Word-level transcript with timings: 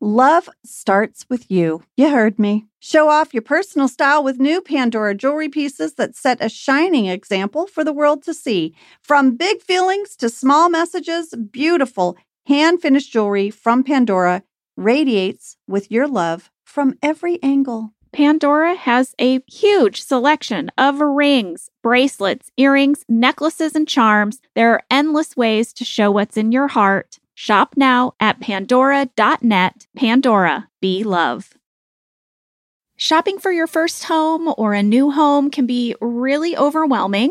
Love 0.00 0.48
starts 0.64 1.26
with 1.28 1.50
you. 1.50 1.82
You 1.96 2.10
heard 2.10 2.38
me. 2.38 2.66
Show 2.78 3.08
off 3.08 3.34
your 3.34 3.42
personal 3.42 3.88
style 3.88 4.22
with 4.22 4.38
new 4.38 4.60
Pandora 4.60 5.12
jewelry 5.12 5.48
pieces 5.48 5.94
that 5.94 6.14
set 6.14 6.38
a 6.40 6.48
shining 6.48 7.06
example 7.06 7.66
for 7.66 7.82
the 7.82 7.92
world 7.92 8.22
to 8.22 8.32
see. 8.32 8.76
From 9.02 9.34
big 9.34 9.60
feelings 9.60 10.14
to 10.18 10.28
small 10.28 10.68
messages, 10.68 11.34
beautiful 11.50 12.16
hand 12.46 12.80
finished 12.80 13.12
jewelry 13.12 13.50
from 13.50 13.82
Pandora 13.82 14.44
radiates 14.76 15.56
with 15.66 15.90
your 15.90 16.06
love 16.06 16.48
from 16.64 16.94
every 17.02 17.42
angle. 17.42 17.92
Pandora 18.12 18.76
has 18.76 19.16
a 19.20 19.40
huge 19.48 20.00
selection 20.00 20.70
of 20.78 21.00
rings, 21.00 21.70
bracelets, 21.82 22.52
earrings, 22.56 23.04
necklaces, 23.08 23.74
and 23.74 23.88
charms. 23.88 24.40
There 24.54 24.72
are 24.72 24.82
endless 24.92 25.36
ways 25.36 25.72
to 25.72 25.84
show 25.84 26.12
what's 26.12 26.36
in 26.36 26.52
your 26.52 26.68
heart. 26.68 27.18
Shop 27.40 27.74
now 27.76 28.14
at 28.18 28.40
pandora.net. 28.40 29.86
Pandora, 29.94 30.68
be 30.80 31.04
love. 31.04 31.54
Shopping 32.96 33.38
for 33.38 33.52
your 33.52 33.68
first 33.68 34.02
home 34.02 34.52
or 34.58 34.74
a 34.74 34.82
new 34.82 35.12
home 35.12 35.48
can 35.48 35.64
be 35.64 35.94
really 36.00 36.56
overwhelming. 36.56 37.30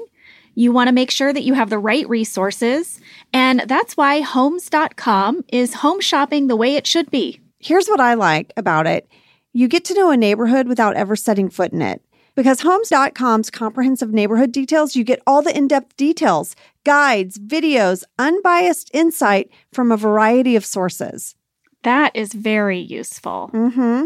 You 0.56 0.72
want 0.72 0.88
to 0.88 0.94
make 0.94 1.12
sure 1.12 1.34
that 1.34 1.44
you 1.44 1.56
have 1.56 1.70
the 1.70 1.78
right 1.78 2.08
resources, 2.08 3.02
and 3.34 3.66
that's 3.68 3.98
why 3.98 4.22
Homes.com 4.22 5.44
is 5.50 5.74
home 5.74 6.00
shopping 6.00 6.48
the 6.48 6.56
way 6.56 6.76
it 6.76 6.88
should 6.88 7.12
be. 7.12 7.42
Here's 7.60 7.90
what 7.90 8.00
I 8.00 8.14
like 8.14 8.54
about 8.56 8.88
it 8.88 9.10
you 9.52 9.68
get 9.68 9.84
to 9.86 9.94
know 9.94 10.10
a 10.10 10.16
neighborhood 10.16 10.70
without 10.70 10.96
ever 10.96 11.18
setting 11.18 11.50
foot 11.50 11.74
in 11.74 11.82
it. 11.82 12.02
Because 12.38 12.62
Homes.com's 12.62 13.50
comprehensive 13.50 14.14
neighborhood 14.14 14.52
details, 14.52 14.96
you 14.96 15.04
get 15.04 15.24
all 15.26 15.42
the 15.42 15.58
in 15.58 15.68
depth 15.68 15.98
details, 15.98 16.56
guides, 16.84 17.40
videos, 17.40 18.04
unbiased 18.20 18.92
insight 18.94 19.50
from 19.74 19.92
a 19.92 19.98
variety 19.98 20.56
of 20.56 20.64
sources. 20.64 21.34
That 21.82 22.16
is 22.16 22.34
very 22.34 22.78
useful. 22.78 23.50
Mm-hmm. 23.52 24.06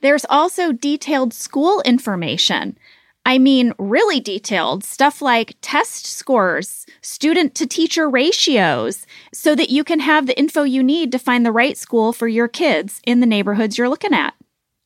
There's 0.00 0.24
also 0.30 0.72
detailed 0.72 1.34
school 1.34 1.82
information. 1.82 2.78
I 3.26 3.36
mean, 3.36 3.74
really 3.78 4.18
detailed 4.18 4.82
stuff 4.82 5.20
like 5.20 5.54
test 5.60 6.06
scores, 6.06 6.86
student 7.02 7.54
to 7.56 7.66
teacher 7.66 8.08
ratios, 8.08 9.06
so 9.34 9.54
that 9.56 9.68
you 9.68 9.84
can 9.84 10.00
have 10.00 10.26
the 10.26 10.38
info 10.38 10.62
you 10.62 10.82
need 10.82 11.12
to 11.12 11.18
find 11.18 11.44
the 11.44 11.52
right 11.52 11.76
school 11.76 12.14
for 12.14 12.28
your 12.28 12.48
kids 12.48 13.02
in 13.04 13.20
the 13.20 13.26
neighborhoods 13.26 13.76
you're 13.76 13.90
looking 13.90 14.14
at. 14.14 14.32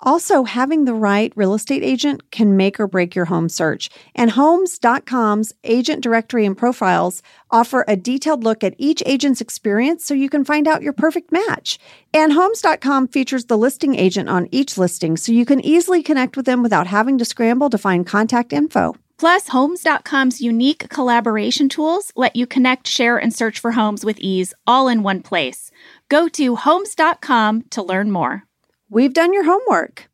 Also, 0.01 0.45
having 0.45 0.85
the 0.85 0.95
right 0.95 1.33
real 1.37 1.55
estate 1.55 1.83
agent 1.83 2.31
can 2.31 2.55
make 2.55 2.79
or 2.79 2.87
break 2.87 3.15
your 3.15 3.25
home 3.25 3.49
search. 3.49 3.89
And 4.15 4.31
Homes.com's 4.33 5.55
agent 5.65 6.03
directory 6.03 6.45
and 6.45 6.57
profiles 6.57 7.23
offer 7.51 7.83
a 7.89 7.97
detailed 7.97 8.45
look 8.45 8.63
at 8.63 8.75
each 8.77 9.03
agent's 9.07 9.41
experience 9.41 10.05
so 10.05 10.13
you 10.13 10.29
can 10.29 10.45
find 10.45 10.69
out 10.69 10.83
your 10.83 10.93
perfect 10.93 11.33
match. 11.33 11.79
And 12.13 12.35
Homes.com 12.35 13.09
features 13.09 13.47
the 13.47 13.57
listing 13.57 13.95
agent 13.95 14.29
on 14.29 14.49
each 14.51 14.77
listing 14.77 15.17
so 15.17 15.33
you 15.33 15.47
can 15.47 15.65
easily 15.65 16.03
connect 16.03 16.37
with 16.37 16.45
them 16.45 16.63
without 16.63 16.87
having 16.87 17.17
to 17.19 17.25
scramble 17.25 17.71
to 17.71 17.79
find 17.79 18.07
contact 18.07 18.53
info. 18.53 18.95
Plus, 19.19 19.49
Homes.com's 19.49 20.43
unique 20.43 20.91
collaboration 20.91 21.71
tools 21.71 22.13
let 22.17 22.37
you 22.37 22.47
connect, 22.47 22.87
share, 22.87 23.17
and 23.17 23.35
search 23.35 23.61
for 23.61 23.73
homes 23.73 24.05
with 24.05 24.19
ease 24.19 24.53
all 24.67 24.89
in 24.89 25.03
one 25.03 25.23
place. 25.23 25.71
Go 26.11 26.29
to 26.29 26.57
Homes.com 26.57 27.63
to 27.71 27.83
learn 27.83 28.11
more. 28.11 28.47
We've 28.89 29.13
done 29.13 29.33
your 29.33 29.43
homework. 29.45 30.09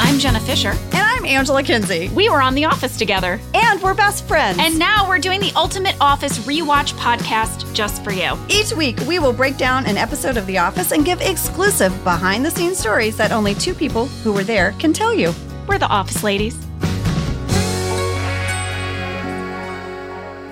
I'm 0.00 0.18
Jenna 0.18 0.40
Fischer. 0.40 0.70
And 0.70 0.96
I'm 0.96 1.24
Angela 1.24 1.62
Kinsey. 1.62 2.10
We 2.10 2.28
were 2.28 2.42
on 2.42 2.54
The 2.54 2.66
Office 2.66 2.98
together. 2.98 3.40
And 3.54 3.80
we're 3.80 3.94
best 3.94 4.28
friends. 4.28 4.58
And 4.60 4.78
now 4.78 5.08
we're 5.08 5.18
doing 5.18 5.40
the 5.40 5.52
Ultimate 5.56 5.96
Office 5.98 6.38
Rewatch 6.40 6.92
podcast 6.94 7.72
just 7.72 8.04
for 8.04 8.12
you. 8.12 8.36
Each 8.50 8.72
week, 8.74 8.98
we 9.06 9.18
will 9.18 9.32
break 9.32 9.56
down 9.56 9.86
an 9.86 9.96
episode 9.96 10.36
of 10.36 10.46
The 10.46 10.58
Office 10.58 10.92
and 10.92 11.04
give 11.04 11.22
exclusive 11.22 11.92
behind 12.04 12.44
the 12.44 12.50
scenes 12.50 12.78
stories 12.78 13.16
that 13.16 13.32
only 13.32 13.54
two 13.54 13.72
people 13.74 14.06
who 14.22 14.32
were 14.34 14.44
there 14.44 14.72
can 14.72 14.92
tell 14.92 15.14
you. 15.14 15.32
We're 15.66 15.78
the 15.78 15.88
Office 15.88 16.22
Ladies. 16.22 16.54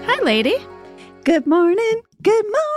Hi, 0.06 0.22
lady. 0.22 0.56
Good 1.24 1.46
morning. 1.46 2.02
Good 2.22 2.44
morning. 2.44 2.75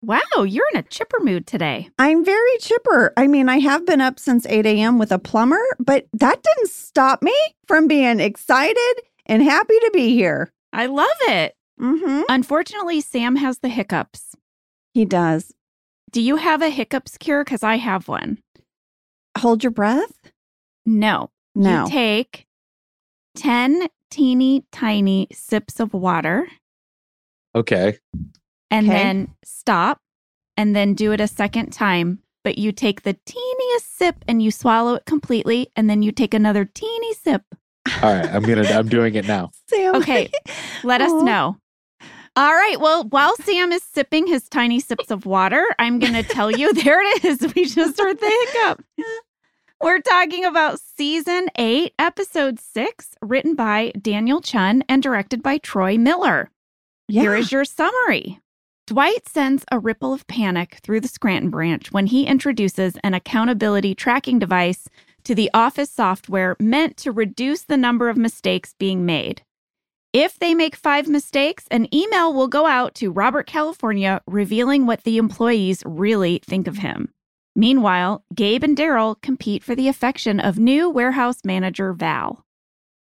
Wow, 0.00 0.44
you're 0.44 0.66
in 0.72 0.78
a 0.78 0.84
chipper 0.84 1.18
mood 1.20 1.46
today. 1.46 1.88
I'm 1.98 2.24
very 2.24 2.56
chipper. 2.60 3.12
I 3.16 3.26
mean, 3.26 3.48
I 3.48 3.58
have 3.58 3.84
been 3.84 4.00
up 4.00 4.20
since 4.20 4.46
8 4.46 4.64
a.m. 4.64 4.98
with 4.98 5.10
a 5.10 5.18
plumber, 5.18 5.60
but 5.80 6.06
that 6.12 6.40
didn't 6.42 6.70
stop 6.70 7.20
me 7.20 7.34
from 7.66 7.88
being 7.88 8.20
excited 8.20 8.94
and 9.26 9.42
happy 9.42 9.78
to 9.80 9.90
be 9.92 10.14
here. 10.14 10.52
I 10.72 10.86
love 10.86 11.08
it. 11.22 11.56
Mm-hmm. 11.80 12.22
Unfortunately, 12.28 13.00
Sam 13.00 13.36
has 13.36 13.58
the 13.58 13.68
hiccups. 13.68 14.36
He 14.94 15.04
does. 15.04 15.52
Do 16.12 16.22
you 16.22 16.36
have 16.36 16.62
a 16.62 16.70
hiccups 16.70 17.18
cure? 17.18 17.44
Because 17.44 17.64
I 17.64 17.76
have 17.76 18.06
one. 18.06 18.38
Hold 19.38 19.64
your 19.64 19.72
breath? 19.72 20.30
No. 20.86 21.30
No. 21.54 21.84
You 21.84 21.90
take 21.90 22.46
10 23.36 23.88
teeny 24.10 24.64
tiny 24.70 25.26
sips 25.32 25.80
of 25.80 25.92
water 25.92 26.46
Okay. 27.54 27.98
And 28.70 28.86
Okay. 28.88 28.96
then 28.96 29.34
stop 29.44 30.00
and 30.56 30.74
then 30.76 30.94
do 30.94 31.12
it 31.12 31.20
a 31.20 31.26
second 31.28 31.72
time. 31.72 32.20
But 32.44 32.56
you 32.58 32.72
take 32.72 33.02
the 33.02 33.16
teeniest 33.26 33.96
sip 33.96 34.24
and 34.28 34.40
you 34.42 34.50
swallow 34.50 34.94
it 34.94 35.04
completely, 35.06 35.70
and 35.76 35.90
then 35.90 36.02
you 36.02 36.12
take 36.12 36.32
another 36.34 36.64
teeny 36.64 37.12
sip. 37.14 37.42
All 38.02 38.14
right. 38.14 38.26
I'm 38.26 38.42
gonna. 38.42 38.62
I'm 38.64 38.88
doing 38.88 39.14
it 39.16 39.26
now. 39.26 39.50
Sam. 39.68 39.96
Okay, 39.96 40.30
let 40.84 41.00
us 41.00 41.10
know. 41.22 41.56
All 42.36 42.52
right. 42.52 42.76
Well, 42.80 43.04
while 43.08 43.34
Sam 43.36 43.72
is 43.72 43.82
sipping 43.82 44.26
his 44.28 44.48
tiny 44.48 44.78
sips 44.78 45.10
of 45.10 45.26
water, 45.26 45.64
I'm 45.80 45.98
going 45.98 46.12
to 46.12 46.22
tell 46.22 46.50
you 46.52 46.72
there 46.84 47.00
it 47.16 47.24
is. 47.24 47.40
We 47.54 47.64
just 47.64 47.98
heard 47.98 48.18
the 48.20 48.48
hiccup. 48.52 48.84
We're 49.82 50.00
talking 50.00 50.44
about 50.44 50.78
season 50.80 51.48
eight, 51.56 51.94
episode 51.98 52.60
six, 52.60 53.16
written 53.20 53.56
by 53.56 53.90
Daniel 54.00 54.40
Chun 54.40 54.84
and 54.88 55.02
directed 55.02 55.42
by 55.42 55.58
Troy 55.58 55.98
Miller. 55.98 56.50
Yeah. 57.08 57.22
Here 57.22 57.34
is 57.36 57.50
your 57.50 57.64
summary. 57.64 58.38
Dwight 58.88 59.28
sends 59.28 59.66
a 59.70 59.78
ripple 59.78 60.14
of 60.14 60.26
panic 60.28 60.78
through 60.82 61.02
the 61.02 61.08
Scranton 61.08 61.50
branch 61.50 61.92
when 61.92 62.06
he 62.06 62.24
introduces 62.24 62.94
an 63.04 63.12
accountability 63.12 63.94
tracking 63.94 64.38
device 64.38 64.88
to 65.24 65.34
the 65.34 65.50
office 65.52 65.90
software 65.90 66.56
meant 66.58 66.96
to 66.96 67.12
reduce 67.12 67.64
the 67.64 67.76
number 67.76 68.08
of 68.08 68.16
mistakes 68.16 68.74
being 68.78 69.04
made. 69.04 69.42
If 70.14 70.38
they 70.38 70.54
make 70.54 70.74
five 70.74 71.06
mistakes, 71.06 71.66
an 71.70 71.94
email 71.94 72.32
will 72.32 72.48
go 72.48 72.64
out 72.64 72.94
to 72.94 73.10
Robert 73.10 73.46
California 73.46 74.22
revealing 74.26 74.86
what 74.86 75.04
the 75.04 75.18
employees 75.18 75.82
really 75.84 76.40
think 76.46 76.66
of 76.66 76.78
him. 76.78 77.12
Meanwhile, 77.54 78.24
Gabe 78.34 78.64
and 78.64 78.74
Daryl 78.74 79.20
compete 79.20 79.62
for 79.62 79.74
the 79.74 79.88
affection 79.88 80.40
of 80.40 80.58
new 80.58 80.88
warehouse 80.88 81.40
manager 81.44 81.92
Val. 81.92 82.42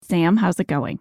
Sam, 0.05 0.37
how's 0.37 0.61
it 0.61 0.69
going? 0.69 1.01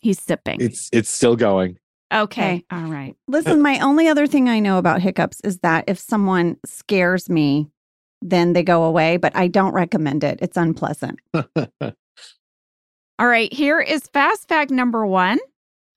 He's 0.00 0.20
sipping. 0.20 0.60
It's 0.60 0.88
it's 0.92 1.08
still 1.08 1.36
going. 1.36 1.78
Okay. 2.12 2.64
All 2.70 2.84
right. 2.84 3.16
Listen, 3.28 3.62
my 3.62 3.78
only 3.80 4.08
other 4.08 4.26
thing 4.26 4.48
I 4.48 4.58
know 4.60 4.78
about 4.78 5.00
hiccups 5.00 5.40
is 5.42 5.58
that 5.58 5.84
if 5.86 5.98
someone 5.98 6.56
scares 6.64 7.28
me, 7.28 7.70
then 8.20 8.52
they 8.52 8.62
go 8.62 8.84
away, 8.84 9.16
but 9.16 9.34
I 9.36 9.48
don't 9.48 9.72
recommend 9.72 10.24
it. 10.24 10.38
It's 10.42 10.56
unpleasant. 10.56 11.20
All 13.18 13.28
right, 13.28 13.52
here 13.52 13.80
is 13.80 14.08
fast 14.08 14.48
fact 14.48 14.70
number 14.70 15.06
one. 15.06 15.38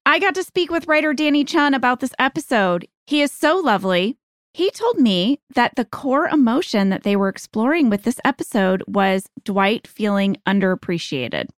I 0.06 0.20
got 0.20 0.36
to 0.36 0.44
speak 0.44 0.70
with 0.70 0.88
writer 0.88 1.14
Danny 1.14 1.44
Chun 1.44 1.74
about 1.74 2.00
this 2.00 2.14
episode. 2.20 2.88
He 3.08 3.22
is 3.22 3.32
so 3.32 3.58
lovely. 3.58 4.18
He 4.54 4.70
told 4.72 5.00
me 5.00 5.42
that 5.56 5.76
the 5.76 5.86
core 5.86 6.28
emotion 6.28 6.90
that 6.90 7.04
they 7.04 7.16
were 7.16 7.28
exploring 7.28 7.90
with 7.90 8.04
this 8.04 8.20
episode 8.24 8.84
was 8.88 9.28
Dwight 9.44 9.88
feeling 9.88 10.38
underappreciated. 10.48 11.50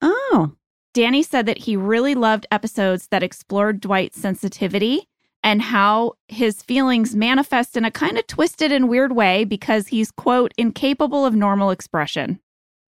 Oh, 0.00 0.52
Danny 0.94 1.22
said 1.22 1.46
that 1.46 1.58
he 1.58 1.76
really 1.76 2.14
loved 2.14 2.46
episodes 2.50 3.08
that 3.08 3.22
explored 3.22 3.80
Dwight's 3.80 4.20
sensitivity 4.20 5.08
and 5.42 5.60
how 5.60 6.12
his 6.28 6.62
feelings 6.62 7.16
manifest 7.16 7.76
in 7.76 7.84
a 7.84 7.90
kind 7.90 8.18
of 8.18 8.26
twisted 8.26 8.70
and 8.70 8.88
weird 8.88 9.12
way 9.12 9.44
because 9.44 9.88
he's, 9.88 10.10
quote, 10.10 10.52
incapable 10.56 11.26
of 11.26 11.34
normal 11.34 11.70
expression. 11.70 12.38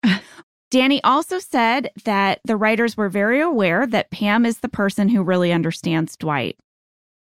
Danny 0.71 1.03
also 1.03 1.39
said 1.39 1.91
that 2.03 2.41
the 2.45 2.57
writers 2.57 2.97
were 2.97 3.09
very 3.09 3.39
aware 3.39 3.87
that 3.87 4.11
Pam 4.11 4.45
is 4.45 4.59
the 4.59 4.69
person 4.69 5.07
who 5.07 5.23
really 5.23 5.51
understands 5.51 6.17
Dwight. 6.17 6.57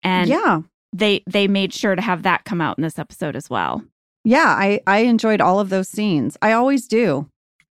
And 0.02 0.28
yeah. 0.28 0.60
they 0.92 1.22
they 1.26 1.48
made 1.48 1.72
sure 1.72 1.96
to 1.96 2.02
have 2.02 2.22
that 2.22 2.44
come 2.44 2.60
out 2.60 2.78
in 2.78 2.82
this 2.82 2.98
episode 2.98 3.36
as 3.36 3.50
well. 3.50 3.82
Yeah, 4.24 4.46
I, 4.46 4.80
I 4.86 4.98
enjoyed 4.98 5.40
all 5.40 5.60
of 5.60 5.70
those 5.70 5.88
scenes. 5.88 6.36
I 6.42 6.52
always 6.52 6.86
do. 6.86 7.28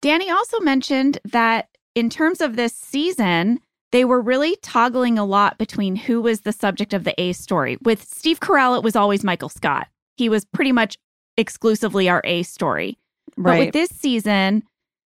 Danny 0.01 0.29
also 0.29 0.59
mentioned 0.59 1.19
that 1.25 1.69
in 1.95 2.09
terms 2.09 2.41
of 2.41 2.55
this 2.55 2.73
season, 2.73 3.59
they 3.91 4.05
were 4.05 4.21
really 4.21 4.55
toggling 4.61 5.19
a 5.19 5.25
lot 5.25 5.57
between 5.57 5.95
who 5.95 6.21
was 6.21 6.41
the 6.41 6.53
subject 6.53 6.93
of 6.93 7.03
the 7.03 7.19
A 7.19 7.33
story. 7.33 7.77
With 7.81 8.03
Steve 8.03 8.39
Carell, 8.39 8.77
it 8.77 8.83
was 8.83 8.95
always 8.95 9.23
Michael 9.23 9.49
Scott. 9.49 9.87
He 10.15 10.29
was 10.29 10.45
pretty 10.45 10.71
much 10.71 10.97
exclusively 11.37 12.07
our 12.07 12.21
A 12.23 12.43
story. 12.43 12.97
But 13.37 13.59
with 13.59 13.73
this 13.73 13.89
season, 13.89 14.63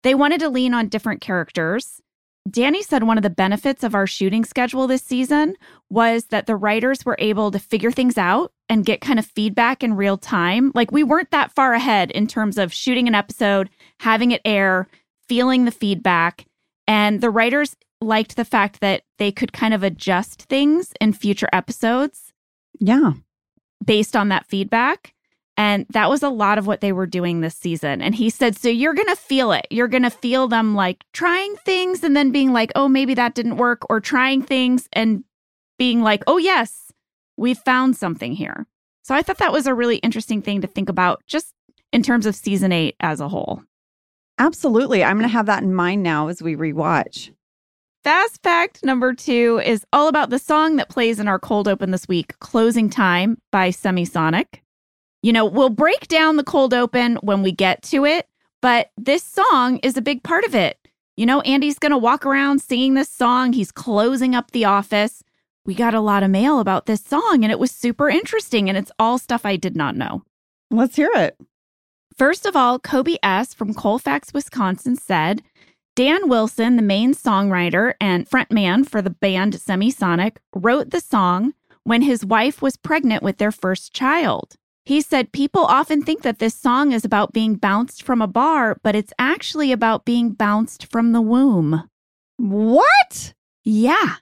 they 0.03 0.15
wanted 0.15 0.39
to 0.41 0.49
lean 0.49 0.73
on 0.73 0.87
different 0.87 1.21
characters. 1.21 2.01
Danny 2.49 2.83
said 2.83 3.03
one 3.03 3.17
of 3.17 3.23
the 3.23 3.29
benefits 3.29 3.83
of 3.83 3.95
our 3.95 4.05
shooting 4.05 4.43
schedule 4.43 4.85
this 4.85 5.01
season 5.01 5.55
was 5.89 6.25
that 6.25 6.45
the 6.45 6.57
writers 6.57 7.05
were 7.05 7.15
able 7.19 7.51
to 7.51 7.59
figure 7.59 7.91
things 7.91 8.17
out 8.17 8.51
and 8.67 8.85
get 8.85 8.99
kind 8.99 9.17
of 9.17 9.25
feedback 9.25 9.81
in 9.81 9.95
real 9.95 10.17
time. 10.17 10.71
Like 10.75 10.91
we 10.91 11.03
weren't 11.03 11.31
that 11.31 11.53
far 11.53 11.73
ahead 11.73 12.11
in 12.11 12.27
terms 12.27 12.57
of 12.57 12.73
shooting 12.73 13.07
an 13.07 13.15
episode, 13.15 13.69
having 14.01 14.31
it 14.31 14.41
air, 14.43 14.89
feeling 15.29 15.63
the 15.63 15.71
feedback. 15.71 16.45
And 16.87 17.21
the 17.21 17.29
writers 17.29 17.75
liked 18.01 18.35
the 18.35 18.45
fact 18.45 18.81
that 18.81 19.03
they 19.17 19.31
could 19.31 19.53
kind 19.53 19.73
of 19.73 19.83
adjust 19.83 20.43
things 20.43 20.91
in 20.99 21.13
future 21.13 21.47
episodes 21.53 22.33
Yeah. 22.79 23.13
based 23.83 24.15
on 24.15 24.29
that 24.29 24.45
feedback. 24.45 25.13
And 25.55 25.85
that 25.91 26.09
was 26.09 26.23
a 26.23 26.29
lot 26.29 26.57
of 26.57 26.65
what 26.65 26.81
they 26.81 26.91
were 26.91 27.05
doing 27.05 27.41
this 27.41 27.55
season. 27.55 28.01
And 28.01 28.15
he 28.15 28.29
said, 28.31 28.57
So 28.57 28.69
you're 28.69 28.95
going 28.95 29.07
to 29.07 29.15
feel 29.15 29.51
it. 29.51 29.67
You're 29.69 29.87
going 29.87 30.03
to 30.03 30.09
feel 30.09 30.47
them 30.47 30.73
like 30.73 31.03
trying 31.13 31.55
things 31.57 32.03
and 32.03 32.17
then 32.17 32.31
being 32.31 32.51
like, 32.51 32.71
Oh, 32.75 32.89
maybe 32.89 33.13
that 33.13 33.35
didn't 33.35 33.57
work, 33.57 33.83
or 33.89 33.99
trying 34.01 34.41
things 34.41 34.89
and 34.93 35.23
being 35.77 36.01
like, 36.01 36.23
Oh, 36.25 36.37
yes, 36.37 36.91
we 37.37 37.53
found 37.53 37.95
something 37.95 38.33
here. 38.33 38.65
So 39.03 39.13
I 39.13 39.21
thought 39.21 39.37
that 39.37 39.53
was 39.53 39.67
a 39.67 39.75
really 39.75 39.97
interesting 39.97 40.41
thing 40.41 40.61
to 40.61 40.67
think 40.67 40.89
about 40.89 41.21
just 41.27 41.53
in 41.91 42.01
terms 42.01 42.25
of 42.25 42.35
season 42.35 42.71
eight 42.71 42.95
as 42.99 43.19
a 43.21 43.29
whole. 43.29 43.61
Absolutely. 44.37 45.03
I'm 45.03 45.17
going 45.17 45.29
to 45.29 45.33
have 45.33 45.45
that 45.45 45.63
in 45.63 45.73
mind 45.73 46.03
now 46.03 46.27
as 46.27 46.41
we 46.41 46.55
rewatch. 46.55 47.31
Fast 48.03 48.43
fact 48.43 48.83
number 48.83 49.13
two 49.13 49.61
is 49.63 49.85
all 49.93 50.09
about 50.09 50.29
the 50.29 50.39
song 50.39 50.75
that 50.75 50.89
plays 50.89 51.19
in 51.19 51.27
our 51.27 51.39
cold 51.39 51.67
open 51.69 51.91
this 51.91 52.07
week, 52.07 52.37
Closing 52.39 52.89
Time 52.89 53.37
by 53.51 53.69
Semisonic. 53.69 54.61
You 55.21 55.31
know, 55.31 55.45
we'll 55.45 55.69
break 55.69 56.09
down 56.09 56.35
the 56.35 56.43
cold 56.43 56.73
open 56.73 57.15
when 57.17 57.41
we 57.43 57.53
get 57.53 57.81
to 57.83 58.03
it, 58.03 58.27
but 58.61 58.89
this 58.97 59.23
song 59.23 59.77
is 59.83 59.95
a 59.95 60.01
big 60.01 60.21
part 60.21 60.43
of 60.43 60.53
it. 60.53 60.77
You 61.15 61.25
know, 61.25 61.39
Andy's 61.41 61.79
going 61.79 61.91
to 61.91 61.97
walk 61.97 62.25
around 62.25 62.61
singing 62.61 62.95
this 62.95 63.09
song. 63.09 63.53
He's 63.53 63.71
closing 63.71 64.35
up 64.35 64.51
the 64.51 64.65
office. 64.65 65.23
We 65.65 65.73
got 65.73 65.93
a 65.93 66.01
lot 66.01 66.23
of 66.23 66.29
mail 66.29 66.59
about 66.59 66.87
this 66.87 67.01
song, 67.01 67.43
and 67.43 67.51
it 67.51 67.59
was 67.59 67.71
super 67.71 68.09
interesting, 68.09 68.67
and 68.67 68.77
it's 68.77 68.91
all 68.99 69.17
stuff 69.17 69.45
I 69.45 69.55
did 69.55 69.77
not 69.77 69.95
know. 69.95 70.23
Let's 70.71 70.97
hear 70.97 71.11
it. 71.15 71.37
First 72.17 72.45
of 72.45 72.55
all, 72.55 72.79
Kobe 72.79 73.17
S. 73.23 73.53
from 73.53 73.73
Colfax, 73.73 74.33
Wisconsin 74.33 74.95
said 74.95 75.41
Dan 75.95 76.27
Wilson, 76.27 76.75
the 76.75 76.81
main 76.81 77.13
songwriter 77.13 77.93
and 78.01 78.27
frontman 78.27 78.87
for 78.87 79.01
the 79.01 79.11
band 79.11 79.53
Semisonic, 79.53 80.37
wrote 80.55 80.89
the 80.89 80.99
song 80.99 81.53
when 81.83 82.01
his 82.01 82.25
wife 82.25 82.61
was 82.61 82.77
pregnant 82.77 83.21
with 83.21 83.37
their 83.37 83.51
first 83.51 83.93
child. 83.93 84.55
He 84.85 85.01
said 85.01 85.31
people 85.31 85.65
often 85.65 86.01
think 86.01 86.23
that 86.23 86.39
this 86.39 86.55
song 86.55 86.91
is 86.91 87.05
about 87.05 87.31
being 87.31 87.55
bounced 87.55 88.03
from 88.03 88.21
a 88.21 88.27
bar, 88.27 88.77
but 88.83 88.95
it's 88.95 89.13
actually 89.19 89.71
about 89.71 90.03
being 90.03 90.31
bounced 90.31 90.87
from 90.91 91.11
the 91.11 91.21
womb. 91.21 91.87
What? 92.37 93.33
Yeah. 93.63 94.15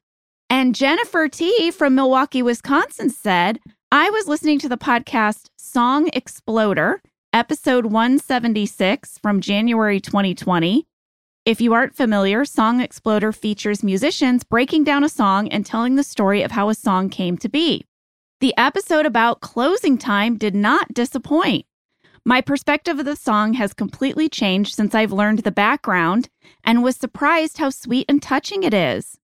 And 0.49 0.75
Jennifer 0.75 1.27
T 1.29 1.71
from 1.71 1.95
Milwaukee, 1.95 2.43
Wisconsin 2.43 3.09
said, 3.09 3.59
I 3.91 4.09
was 4.09 4.27
listening 4.27 4.59
to 4.59 4.69
the 4.69 4.77
podcast 4.77 5.49
Song 5.57 6.09
Exploder, 6.13 7.01
episode 7.33 7.85
176 7.85 9.17
from 9.19 9.39
January 9.39 10.01
2020. 10.01 10.85
If 11.45 11.61
you 11.61 11.73
aren't 11.73 11.95
familiar, 11.95 12.43
Song 12.43 12.81
Exploder 12.81 13.31
features 13.31 13.83
musicians 13.83 14.43
breaking 14.43 14.83
down 14.83 15.05
a 15.05 15.09
song 15.09 15.47
and 15.47 15.65
telling 15.65 15.95
the 15.95 16.03
story 16.03 16.41
of 16.41 16.51
how 16.51 16.67
a 16.67 16.75
song 16.75 17.09
came 17.09 17.37
to 17.37 17.47
be. 17.47 17.85
The 18.41 18.53
episode 18.57 19.05
about 19.05 19.39
closing 19.39 19.97
time 19.97 20.37
did 20.37 20.53
not 20.53 20.93
disappoint. 20.93 21.65
My 22.25 22.41
perspective 22.41 22.99
of 22.99 23.05
the 23.05 23.15
song 23.15 23.53
has 23.53 23.73
completely 23.73 24.27
changed 24.27 24.75
since 24.75 24.93
I've 24.93 25.13
learned 25.13 25.39
the 25.39 25.51
background 25.51 26.27
and 26.65 26.83
was 26.83 26.97
surprised 26.97 27.59
how 27.59 27.69
sweet 27.69 28.07
and 28.09 28.21
touching 28.21 28.63
it 28.63 28.73
is. 28.73 29.17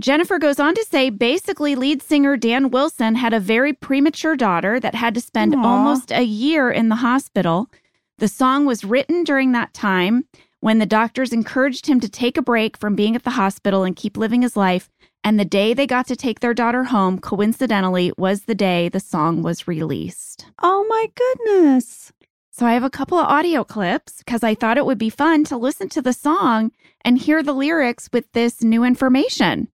Jennifer 0.00 0.38
goes 0.38 0.58
on 0.58 0.74
to 0.74 0.84
say 0.84 1.08
basically, 1.08 1.76
lead 1.76 2.02
singer 2.02 2.36
Dan 2.36 2.70
Wilson 2.70 3.14
had 3.14 3.32
a 3.32 3.40
very 3.40 3.72
premature 3.72 4.34
daughter 4.36 4.80
that 4.80 4.94
had 4.94 5.14
to 5.14 5.20
spend 5.20 5.54
Aw. 5.54 5.64
almost 5.64 6.10
a 6.10 6.22
year 6.22 6.70
in 6.70 6.88
the 6.88 6.96
hospital. 6.96 7.70
The 8.18 8.28
song 8.28 8.66
was 8.66 8.84
written 8.84 9.22
during 9.22 9.52
that 9.52 9.72
time 9.72 10.24
when 10.60 10.78
the 10.78 10.86
doctors 10.86 11.32
encouraged 11.32 11.86
him 11.86 12.00
to 12.00 12.08
take 12.08 12.36
a 12.36 12.42
break 12.42 12.76
from 12.76 12.96
being 12.96 13.14
at 13.14 13.22
the 13.22 13.30
hospital 13.30 13.84
and 13.84 13.94
keep 13.94 14.16
living 14.16 14.42
his 14.42 14.56
life. 14.56 14.90
And 15.22 15.38
the 15.38 15.44
day 15.44 15.74
they 15.74 15.86
got 15.86 16.06
to 16.08 16.16
take 16.16 16.40
their 16.40 16.54
daughter 16.54 16.84
home, 16.84 17.18
coincidentally, 17.18 18.12
was 18.18 18.42
the 18.42 18.54
day 18.54 18.88
the 18.88 19.00
song 19.00 19.42
was 19.42 19.68
released. 19.68 20.46
Oh 20.62 20.84
my 20.88 21.06
goodness. 21.14 22.12
So 22.50 22.66
I 22.66 22.74
have 22.74 22.84
a 22.84 22.90
couple 22.90 23.18
of 23.18 23.26
audio 23.26 23.64
clips 23.64 24.18
because 24.18 24.42
I 24.42 24.54
thought 24.54 24.78
it 24.78 24.86
would 24.86 24.98
be 24.98 25.10
fun 25.10 25.44
to 25.44 25.56
listen 25.56 25.88
to 25.90 26.02
the 26.02 26.12
song 26.12 26.72
and 27.04 27.18
hear 27.18 27.42
the 27.42 27.52
lyrics 27.52 28.08
with 28.12 28.30
this 28.32 28.62
new 28.62 28.84
information. 28.84 29.68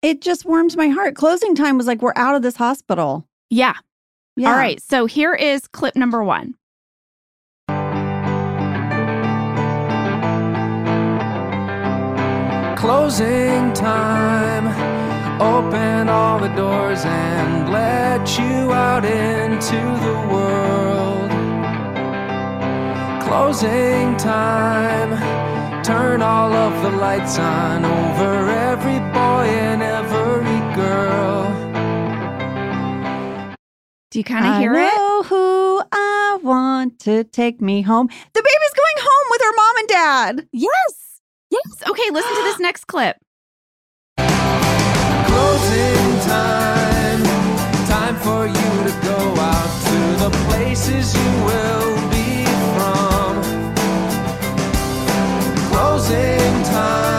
It 0.00 0.20
just 0.20 0.44
warms 0.44 0.76
my 0.76 0.88
heart. 0.88 1.16
Closing 1.16 1.56
time 1.56 1.76
was 1.76 1.88
like, 1.88 2.02
we're 2.02 2.12
out 2.14 2.36
of 2.36 2.42
this 2.42 2.54
hospital. 2.54 3.26
Yeah. 3.50 3.74
Yeah. 4.36 4.52
All 4.52 4.56
right. 4.56 4.80
So 4.80 5.06
here 5.06 5.34
is 5.34 5.66
clip 5.66 5.96
number 5.96 6.22
one. 6.22 6.54
Closing 12.76 13.72
time. 13.72 14.68
Open 15.42 16.08
all 16.08 16.38
the 16.38 16.48
doors 16.48 17.04
and 17.04 17.72
let 17.72 18.38
you 18.38 18.72
out 18.72 19.04
into 19.04 19.76
the 19.76 20.28
world. 20.32 21.30
Closing 23.24 24.16
time. 24.16 25.82
Turn 25.82 26.22
all 26.22 26.52
of 26.52 26.82
the 26.82 26.90
lights 26.98 27.38
on 27.38 27.84
over 27.84 28.57
Do 34.18 34.20
you 34.20 34.24
kind 34.24 34.46
of 34.46 34.54
I 34.54 34.58
hear 34.58 34.74
it? 34.74 34.92
know 34.96 35.22
who 35.22 35.80
I 35.92 36.40
want 36.42 36.98
to 37.02 37.22
take 37.22 37.60
me 37.60 37.82
home. 37.82 38.08
The 38.08 38.42
baby's 38.42 38.74
going 38.74 38.96
home 38.98 39.26
with 39.30 39.40
her 39.42 39.52
mom 39.54 39.76
and 39.76 39.88
dad. 39.88 40.48
Yes. 40.50 41.20
Yes. 41.52 41.84
Okay. 41.88 42.10
Listen 42.10 42.34
to 42.34 42.42
this 42.42 42.58
next 42.68 42.86
clip. 42.88 43.16
Closing 44.16 46.18
time. 46.26 47.22
Time 47.86 48.16
for 48.16 48.48
you 48.48 48.84
to 48.88 48.92
go 49.06 49.36
out 49.40 49.70
to 49.86 50.16
the 50.24 50.30
places 50.48 51.14
you 51.14 51.30
will 51.46 51.94
be 52.10 52.44
from. 52.74 53.40
Closing 55.70 56.64
time. 56.64 57.17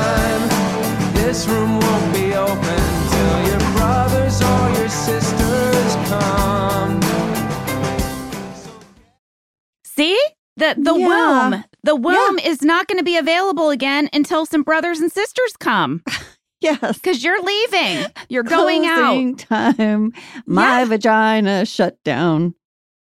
See? 9.99 10.19
The 10.57 10.75
the 10.77 10.95
Yeah. 10.95 11.07
womb. 11.49 11.63
The 11.83 11.95
womb 11.95 12.39
is 12.39 12.61
not 12.61 12.87
going 12.87 12.97
to 12.97 13.03
be 13.03 13.17
available 13.17 13.69
again 13.69 14.09
until 14.13 14.45
some 14.45 14.63
brothers 14.63 14.99
and 14.99 15.11
sisters 15.11 15.53
come 15.59 16.03
Yes. 16.61 16.79
because 16.97 17.23
you're 17.23 17.41
leaving. 17.41 18.05
You're 18.29 18.43
going 18.43 18.85
out. 18.85 19.39
Time. 19.39 20.11
My 20.45 20.79
Yeah. 20.79 20.85
vagina 20.85 21.65
shut 21.65 21.97
down 22.03 22.53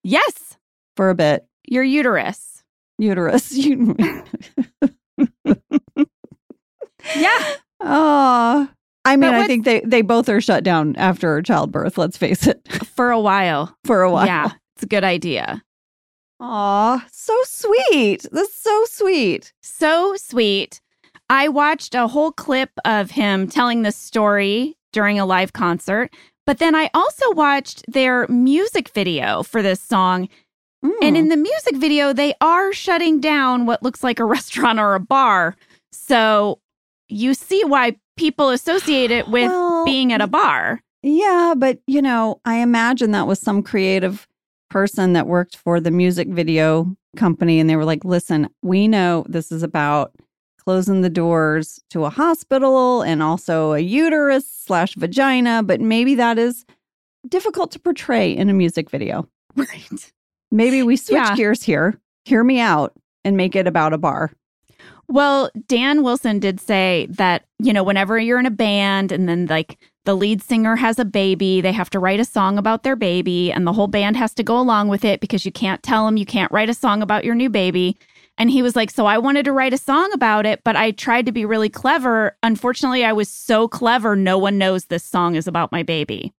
Yes. 0.03 0.57
for 0.97 1.11
a 1.11 1.15
bit. 1.15 1.47
Your 1.69 1.85
uterus. 1.85 2.63
Uterus. 2.99 3.53
You- 3.57 3.97
Yeah. 7.17 7.55
oh. 7.81 8.69
I 9.07 9.17
mean, 9.17 9.35
I 9.35 9.47
think 9.47 9.65
they, 9.67 9.81
they 9.81 10.01
both 10.03 10.29
are 10.31 10.41
shut 10.41 10.65
down 10.65 10.97
after 10.97 11.43
childbirth, 11.43 11.99
let's 11.99 12.17
face 12.17 12.47
it, 12.47 12.67
For 12.95 13.11
a 13.11 13.21
while. 13.21 13.77
for 13.85 14.03
a 14.03 14.11
while. 14.11 14.27
Yeah. 14.27 14.51
It's 14.77 14.85
a 14.85 14.87
good 14.87 15.05
idea. 15.05 15.63
Aw, 16.47 17.03
so 17.11 17.35
sweet. 17.45 18.27
That's 18.31 18.55
so 18.55 18.85
sweet. 18.87 19.53
So 19.63 20.15
sweet. 20.17 20.81
I 21.31 21.49
watched 21.49 21.95
a 21.95 22.07
whole 22.07 22.33
clip 22.33 22.71
of 22.85 23.11
him 23.13 23.49
telling 23.49 23.81
the 23.83 23.93
story 23.93 24.77
during 24.93 25.19
a 25.19 25.25
live 25.25 25.55
concert, 25.55 26.13
but 26.47 26.59
then 26.59 26.75
I 26.75 26.91
also 26.93 27.31
watched 27.33 27.83
their 27.89 28.29
music 28.29 28.91
video 28.91 29.43
for 29.43 29.63
this 29.63 29.81
song. 29.81 30.29
And 30.83 31.17
Mm. 31.17 31.19
in 31.19 31.29
the 31.31 31.39
music 31.39 31.77
video, 31.77 32.13
they 32.13 32.35
are 32.43 32.75
shutting 32.75 33.19
down 33.21 33.65
what 33.65 33.83
looks 33.83 34.05
like 34.05 34.21
a 34.21 34.25
restaurant 34.37 34.79
or 34.79 34.95
a 34.95 35.01
bar. 35.01 35.57
So 35.93 36.61
you 37.09 37.33
see 37.33 37.65
why 37.65 37.97
people 38.19 38.51
associate 38.51 39.11
it 39.11 39.29
with 39.29 39.51
Well, 39.51 39.87
being 39.87 40.13
at 40.13 40.21
a 40.21 40.27
bar. 40.27 40.83
Yeah, 41.03 41.55
but 41.57 41.79
you 41.87 42.03
know, 42.03 42.41
I 42.45 42.57
imagine 42.57 43.13
that 43.13 43.27
was 43.27 43.41
some 43.41 43.63
creative 43.63 44.29
person 44.75 45.13
that 45.13 45.29
worked 45.29 45.55
for 45.57 45.79
the 45.79 45.93
music 45.93 46.27
video 46.27 46.97
company 47.17 47.61
and 47.61 47.71
they 47.71 47.77
were 47.77 47.85
like, 47.85 48.05
"Listen, 48.05 48.49
we 48.61 48.89
know 48.89 49.25
this 49.29 49.53
is 49.53 49.63
about 49.63 50.13
closing 50.59 51.01
the 51.01 51.09
doors 51.11 51.79
to 51.91 52.05
a 52.05 52.11
hospital 52.11 53.01
and 53.03 53.23
also 53.23 53.73
a 53.75 53.79
uterus 53.79 54.45
slash 54.67 54.97
vagina, 54.97 55.63
but 55.63 55.81
maybe 55.81 56.17
that 56.17 56.39
is 56.41 56.65
difficult 57.29 57.71
to 57.71 57.79
portray 57.79 58.33
in 58.37 58.51
a 58.51 58.53
music 58.53 58.91
video. 58.91 59.29
Right. 59.57 60.13
Maybe 60.51 60.83
we 60.83 60.97
switch 60.97 61.15
Yeah. 61.23 61.37
gears 61.37 61.63
here. 61.63 62.01
Hear 62.25 62.43
me 62.43 62.59
out 62.59 62.93
and 63.25 63.37
make 63.37 63.55
it 63.55 63.69
about 63.69 63.93
a 63.93 63.99
bar. 63.99 64.33
Well, 65.07 65.51
Dan 65.69 66.03
Wilson 66.03 66.41
did 66.41 66.59
say 66.59 67.07
that, 67.11 67.45
you 67.61 67.73
know, 67.73 67.85
whenever 67.85 68.19
you're 68.19 68.41
in 68.41 68.47
a 68.47 68.51
band 68.51 69.13
and 69.13 69.29
then 69.29 69.47
like 69.47 69.79
the 70.05 70.15
lead 70.15 70.43
singer 70.43 70.77
has 70.77 70.99
a 70.99 71.05
baby, 71.05 71.61
they 71.61 71.73
have 71.73 71.91
to 71.91 71.99
write 71.99 72.21
a 72.21 72.25
song 72.25 72.59
about 72.59 72.83
their 72.83 72.97
baby 72.97 73.51
and 73.51 73.67
the 73.67 73.73
whole 73.73 73.87
band 73.87 74.17
has 74.17 74.35
to 74.35 74.43
go 74.43 74.59
along 74.59 74.89
with 74.89 75.05
it 75.05 75.21
because 75.21 75.47
you 75.47 75.53
can't 75.53 75.83
tell 75.83 76.05
them 76.05 76.17
you 76.17 76.27
can't 76.27 76.53
write 76.53 76.69
a 76.69 76.75
song 76.75 77.03
about 77.03 77.25
your 77.25 77.35
new 77.35 77.49
baby. 77.49 77.97
And 78.37 78.51
he 78.51 78.63
was 78.63 78.77
like, 78.77 78.91
So 78.91 79.07
I 79.07 79.19
wanted 79.19 79.45
to 79.45 79.53
write 79.53 79.73
a 79.73 79.79
song 79.79 80.11
about 80.13 80.45
it, 80.45 80.63
but 80.65 80.77
I 80.77 80.91
tried 80.91 81.27
to 81.27 81.33
be 81.33 81.45
really 81.45 81.69
clever. 81.69 82.37
Unfortunately, 82.43 83.05
I 83.05 83.13
was 83.13 83.29
so 83.29 83.69
clever, 83.69 84.17
no 84.17 84.39
one 84.39 84.59
knows 84.59 84.87
this 84.87 85.05
song 85.05 85.37
is 85.37 85.47
about 85.47 85.73
my 85.73 85.83
baby. 85.83 86.33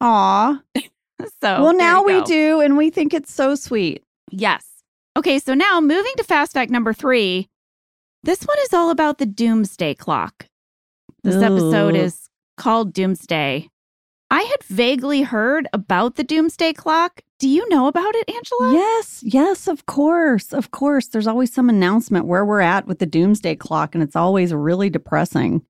Aw. 0.00 0.60
So, 1.40 1.62
well, 1.62 1.74
now 1.74 2.02
we 2.02 2.20
do, 2.24 2.60
and 2.60 2.76
we 2.76 2.90
think 2.90 3.14
it's 3.14 3.32
so 3.32 3.54
sweet. 3.54 4.02
Yes. 4.30 4.66
Okay, 5.16 5.38
so 5.38 5.54
now 5.54 5.80
moving 5.80 6.12
to 6.18 6.24
fast 6.24 6.52
fact 6.52 6.70
number 6.70 6.92
three. 6.92 7.48
This 8.22 8.42
one 8.42 8.58
is 8.64 8.74
all 8.74 8.90
about 8.90 9.16
the 9.16 9.24
doomsday 9.24 9.94
clock. 9.94 10.46
This 11.22 11.36
episode 11.36 11.96
is 11.96 12.25
called 12.56 12.92
Doomsday. 12.92 13.68
I 14.30 14.42
had 14.42 14.62
vaguely 14.64 15.22
heard 15.22 15.68
about 15.72 16.16
the 16.16 16.24
doomsday 16.24 16.72
clock. 16.72 17.20
Do 17.38 17.48
you 17.48 17.68
know 17.68 17.86
about 17.86 18.14
it, 18.14 18.28
Angela? 18.28 18.72
Yes, 18.72 19.22
yes, 19.24 19.68
of 19.68 19.86
course. 19.86 20.52
Of 20.52 20.70
course. 20.72 21.06
There's 21.06 21.26
always 21.26 21.52
some 21.52 21.68
announcement 21.68 22.26
where 22.26 22.44
we're 22.44 22.60
at 22.60 22.86
with 22.86 22.98
the 22.98 23.06
doomsday 23.06 23.56
clock, 23.56 23.94
and 23.94 24.02
it's 24.02 24.16
always 24.16 24.52
really 24.52 24.90
depressing. 24.90 25.62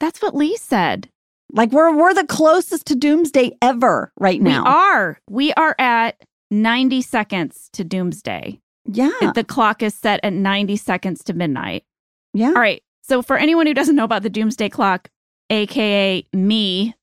That's 0.00 0.22
what 0.22 0.34
Lee 0.34 0.56
said. 0.56 1.08
Like 1.52 1.70
we're 1.70 1.94
we're 1.94 2.14
the 2.14 2.26
closest 2.26 2.86
to 2.86 2.94
doomsday 2.94 3.58
ever 3.60 4.10
right 4.18 4.40
now. 4.40 4.62
We 4.64 4.70
are. 4.70 5.18
We 5.28 5.52
are 5.52 5.76
at 5.78 6.24
90 6.50 7.02
seconds 7.02 7.68
to 7.74 7.84
doomsday. 7.84 8.58
Yeah. 8.86 9.32
The 9.34 9.44
clock 9.44 9.82
is 9.82 9.94
set 9.94 10.20
at 10.22 10.32
90 10.32 10.76
seconds 10.76 11.22
to 11.24 11.34
midnight. 11.34 11.84
Yeah. 12.32 12.48
All 12.48 12.54
right. 12.54 12.82
So, 13.02 13.20
for 13.20 13.36
anyone 13.36 13.66
who 13.66 13.74
doesn't 13.74 13.96
know 13.96 14.04
about 14.04 14.22
the 14.22 14.30
doomsday 14.30 14.68
clock, 14.68 15.10
AKA 15.52 16.26
me, 16.32 16.94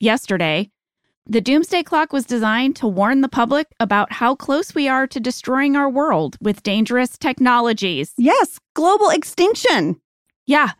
yesterday, 0.00 0.70
the 1.26 1.42
doomsday 1.42 1.82
clock 1.82 2.10
was 2.10 2.24
designed 2.24 2.74
to 2.76 2.88
warn 2.88 3.20
the 3.20 3.28
public 3.28 3.66
about 3.78 4.12
how 4.12 4.34
close 4.34 4.74
we 4.74 4.88
are 4.88 5.06
to 5.06 5.20
destroying 5.20 5.76
our 5.76 5.90
world 5.90 6.38
with 6.40 6.62
dangerous 6.62 7.18
technologies. 7.18 8.14
Yes, 8.16 8.58
global 8.74 9.10
extinction. 9.10 10.00
Yeah. 10.46 10.70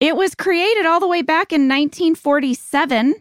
It 0.00 0.16
was 0.16 0.34
created 0.34 0.86
all 0.86 0.98
the 0.98 1.06
way 1.06 1.20
back 1.20 1.52
in 1.52 1.68
1947. 1.68 3.14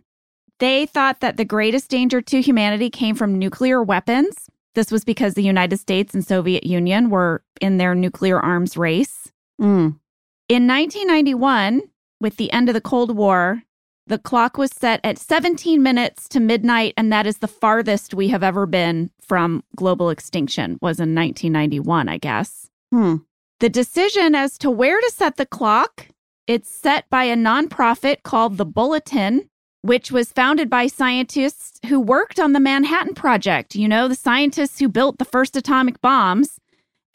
They 0.59 0.85
thought 0.85 1.19
that 1.19 1.35
the 1.35 1.43
greatest 1.43 1.89
danger 1.89 2.21
to 2.21 2.41
humanity 2.41 2.89
came 2.89 3.15
from 3.15 3.37
nuclear 3.37 3.83
weapons. 3.83 4.49
This 4.75 4.91
was 4.91 5.03
because 5.03 5.33
the 5.33 5.43
United 5.43 5.77
States 5.77 6.13
and 6.13 6.25
Soviet 6.25 6.65
Union 6.65 7.09
were 7.09 7.43
in 7.59 7.77
their 7.77 7.95
nuclear 7.95 8.39
arms 8.39 8.77
race. 8.77 9.29
Mm. 9.61 9.99
In 10.47 10.67
1991, 10.67 11.81
with 12.19 12.37
the 12.37 12.51
end 12.51 12.69
of 12.69 12.73
the 12.73 12.81
Cold 12.81 13.15
War, 13.15 13.63
the 14.07 14.19
clock 14.19 14.57
was 14.57 14.71
set 14.71 14.99
at 15.03 15.17
17 15.17 15.81
minutes 15.81 16.29
to 16.29 16.39
midnight, 16.39 16.93
and 16.95 17.11
that 17.11 17.25
is 17.25 17.39
the 17.39 17.47
farthest 17.47 18.13
we 18.13 18.27
have 18.27 18.43
ever 18.43 18.65
been 18.65 19.09
from 19.19 19.63
global 19.75 20.09
extinction, 20.09 20.77
was 20.81 20.99
in 20.99 21.15
1991, 21.15 22.07
I 22.07 22.17
guess. 22.17 22.69
Hmm. 22.91 23.17
The 23.59 23.69
decision 23.69 24.35
as 24.35 24.57
to 24.59 24.69
where 24.69 24.99
to 24.99 25.11
set 25.11 25.37
the 25.37 25.45
clock, 25.45 26.07
it's 26.45 26.69
set 26.69 27.09
by 27.09 27.23
a 27.23 27.35
nonprofit 27.35 28.21
called 28.23 28.57
the 28.57 28.65
Bulletin, 28.65 29.49
which 29.81 30.11
was 30.11 30.31
founded 30.31 30.69
by 30.69 30.87
scientists 30.87 31.79
who 31.87 31.99
worked 31.99 32.39
on 32.39 32.53
the 32.53 32.59
Manhattan 32.59 33.15
Project, 33.15 33.75
you 33.75 33.87
know, 33.87 34.07
the 34.07 34.15
scientists 34.15 34.79
who 34.79 34.89
built 34.89 35.17
the 35.17 35.25
first 35.25 35.55
atomic 35.55 36.01
bombs. 36.01 36.59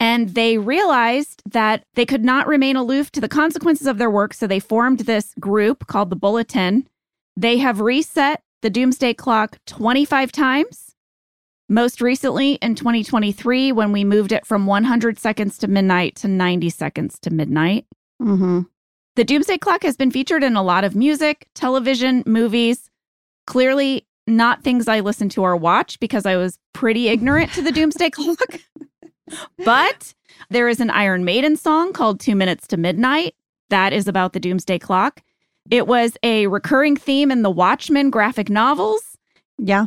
And 0.01 0.29
they 0.29 0.57
realized 0.57 1.43
that 1.51 1.83
they 1.93 2.07
could 2.07 2.25
not 2.25 2.47
remain 2.47 2.75
aloof 2.75 3.11
to 3.11 3.21
the 3.21 3.29
consequences 3.29 3.85
of 3.85 3.99
their 3.99 4.09
work. 4.09 4.33
So 4.33 4.47
they 4.47 4.59
formed 4.59 5.01
this 5.01 5.35
group 5.39 5.85
called 5.85 6.09
the 6.09 6.15
Bulletin. 6.15 6.89
They 7.37 7.59
have 7.59 7.79
reset 7.79 8.41
the 8.63 8.71
doomsday 8.71 9.13
clock 9.13 9.59
25 9.67 10.31
times. 10.31 10.95
Most 11.69 12.01
recently 12.01 12.53
in 12.53 12.73
2023, 12.73 13.71
when 13.73 13.91
we 13.91 14.03
moved 14.03 14.31
it 14.31 14.43
from 14.43 14.65
100 14.65 15.19
seconds 15.19 15.59
to 15.59 15.67
midnight 15.67 16.15
to 16.15 16.27
90 16.27 16.71
seconds 16.71 17.19
to 17.19 17.29
midnight. 17.29 17.85
Mm-hmm. 18.19 18.61
The 19.17 19.23
doomsday 19.23 19.59
clock 19.59 19.83
has 19.83 19.97
been 19.97 20.09
featured 20.09 20.43
in 20.43 20.55
a 20.55 20.63
lot 20.63 20.83
of 20.83 20.95
music, 20.95 21.47
television, 21.53 22.23
movies. 22.25 22.89
Clearly, 23.45 24.07
not 24.25 24.63
things 24.63 24.87
I 24.87 25.01
listen 25.01 25.29
to 25.29 25.43
or 25.43 25.55
watch 25.55 25.99
because 25.99 26.25
I 26.25 26.37
was 26.37 26.57
pretty 26.73 27.07
ignorant 27.07 27.53
to 27.53 27.61
the 27.61 27.71
doomsday 27.71 28.09
clock. 28.09 28.59
But 29.65 30.13
there 30.49 30.67
is 30.67 30.79
an 30.79 30.89
Iron 30.89 31.25
Maiden 31.25 31.55
song 31.55 31.93
called 31.93 32.19
Two 32.19 32.35
Minutes 32.35 32.67
to 32.67 32.77
Midnight. 32.77 33.35
That 33.69 33.93
is 33.93 34.07
about 34.07 34.33
the 34.33 34.39
doomsday 34.39 34.79
clock. 34.79 35.21
It 35.69 35.87
was 35.87 36.17
a 36.23 36.47
recurring 36.47 36.95
theme 36.95 37.31
in 37.31 37.41
the 37.41 37.51
Watchmen 37.51 38.09
graphic 38.09 38.49
novels. 38.49 39.17
Yeah. 39.57 39.85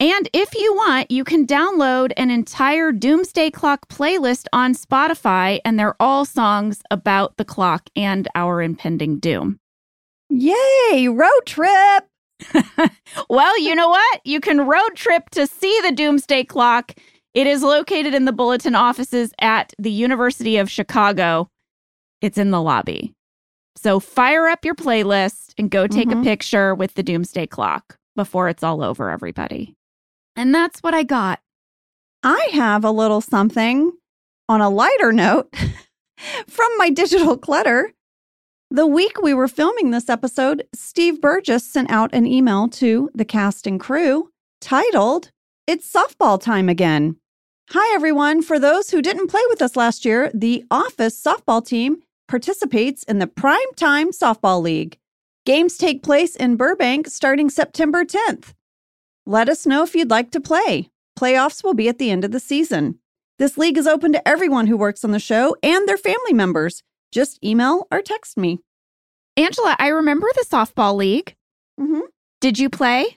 And 0.00 0.28
if 0.32 0.54
you 0.54 0.74
want, 0.74 1.10
you 1.10 1.24
can 1.24 1.46
download 1.46 2.12
an 2.16 2.30
entire 2.30 2.90
Doomsday 2.90 3.50
Clock 3.50 3.88
playlist 3.88 4.46
on 4.52 4.74
Spotify, 4.74 5.60
and 5.64 5.78
they're 5.78 5.94
all 6.00 6.24
songs 6.24 6.82
about 6.90 7.36
the 7.36 7.44
clock 7.44 7.88
and 7.94 8.28
our 8.34 8.60
impending 8.60 9.20
doom. 9.20 9.60
Yay, 10.28 11.08
road 11.08 11.46
trip. 11.46 12.04
Well, 13.28 13.58
you 13.60 13.74
know 13.74 13.88
what? 13.88 14.20
You 14.24 14.40
can 14.40 14.66
road 14.66 14.96
trip 14.96 15.30
to 15.30 15.46
see 15.46 15.80
the 15.82 15.92
Doomsday 15.92 16.44
Clock. 16.44 16.94
It 17.34 17.46
is 17.46 17.62
located 17.62 18.14
in 18.14 18.24
the 18.26 18.32
Bulletin 18.32 18.74
offices 18.74 19.32
at 19.40 19.72
the 19.78 19.90
University 19.90 20.56
of 20.56 20.70
Chicago. 20.70 21.48
It's 22.20 22.38
in 22.38 22.50
the 22.52 22.62
lobby. 22.62 23.12
So 23.76 23.98
fire 23.98 24.46
up 24.46 24.64
your 24.64 24.76
playlist 24.76 25.52
and 25.58 25.70
go 25.70 25.86
take 25.88 26.10
a 26.12 26.14
Mhm. 26.14 26.22
picture 26.24 26.74
with 26.74 26.94
the 26.94 27.02
Doomsday 27.02 27.48
Clock 27.48 27.98
before 28.14 28.48
it's 28.48 28.62
all 28.62 28.82
over, 28.84 29.10
everybody. 29.10 29.74
And 30.36 30.54
that's 30.54 30.80
what 30.80 30.94
I 30.94 31.02
got. 31.02 31.40
I 32.22 32.48
have 32.52 32.84
a 32.84 32.90
little 32.92 33.20
something 33.20 33.92
on 34.48 34.60
a 34.60 34.70
lighter 34.70 35.12
note 35.12 35.52
from 36.46 36.68
my 36.78 36.88
digital 36.90 37.36
clutter. 37.36 37.92
The 38.70 38.86
week 38.86 39.20
we 39.20 39.34
were 39.34 39.48
filming 39.48 39.90
this 39.90 40.08
episode, 40.08 40.66
Steve 40.74 41.20
Burgess 41.20 41.64
sent 41.64 41.90
out 41.90 42.14
an 42.14 42.26
email 42.26 42.68
to 42.68 43.10
the 43.14 43.24
cast 43.24 43.66
and 43.66 43.78
crew 43.80 44.30
titled, 44.60 45.30
It's 45.66 45.90
softball 45.92 46.40
time 46.40 46.68
again. 46.68 47.16
Hi, 47.70 47.94
everyone. 47.94 48.42
For 48.42 48.58
those 48.58 48.90
who 48.90 49.02
didn't 49.02 49.28
play 49.28 49.42
with 49.48 49.62
us 49.62 49.74
last 49.76 50.04
year, 50.04 50.30
the 50.34 50.64
Office 50.70 51.20
softball 51.20 51.64
team 51.66 52.02
participates 52.28 53.02
in 53.04 53.18
the 53.18 53.26
Prime 53.26 53.72
Time 53.76 54.10
Softball 54.10 54.62
League. 54.62 54.98
Games 55.46 55.76
take 55.76 56.02
place 56.02 56.36
in 56.36 56.56
Burbank 56.56 57.06
starting 57.08 57.50
September 57.50 58.04
10th. 58.04 58.52
Let 59.26 59.48
us 59.48 59.66
know 59.66 59.82
if 59.82 59.94
you'd 59.94 60.10
like 60.10 60.30
to 60.32 60.40
play. 60.40 60.90
Playoffs 61.18 61.64
will 61.64 61.74
be 61.74 61.88
at 61.88 61.98
the 61.98 62.10
end 62.10 62.24
of 62.24 62.32
the 62.32 62.40
season. 62.40 62.98
This 63.38 63.56
league 63.58 63.78
is 63.78 63.86
open 63.86 64.12
to 64.12 64.28
everyone 64.28 64.66
who 64.66 64.76
works 64.76 65.04
on 65.04 65.10
the 65.10 65.18
show 65.18 65.56
and 65.62 65.88
their 65.88 65.96
family 65.96 66.32
members. 66.32 66.82
Just 67.12 67.42
email 67.42 67.86
or 67.90 68.02
text 68.02 68.36
me. 68.36 68.60
Angela, 69.36 69.74
I 69.78 69.88
remember 69.88 70.28
the 70.34 70.46
softball 70.48 70.94
league. 70.96 71.34
Mhm. 71.80 72.02
Did 72.40 72.58
you 72.58 72.68
play? 72.68 73.16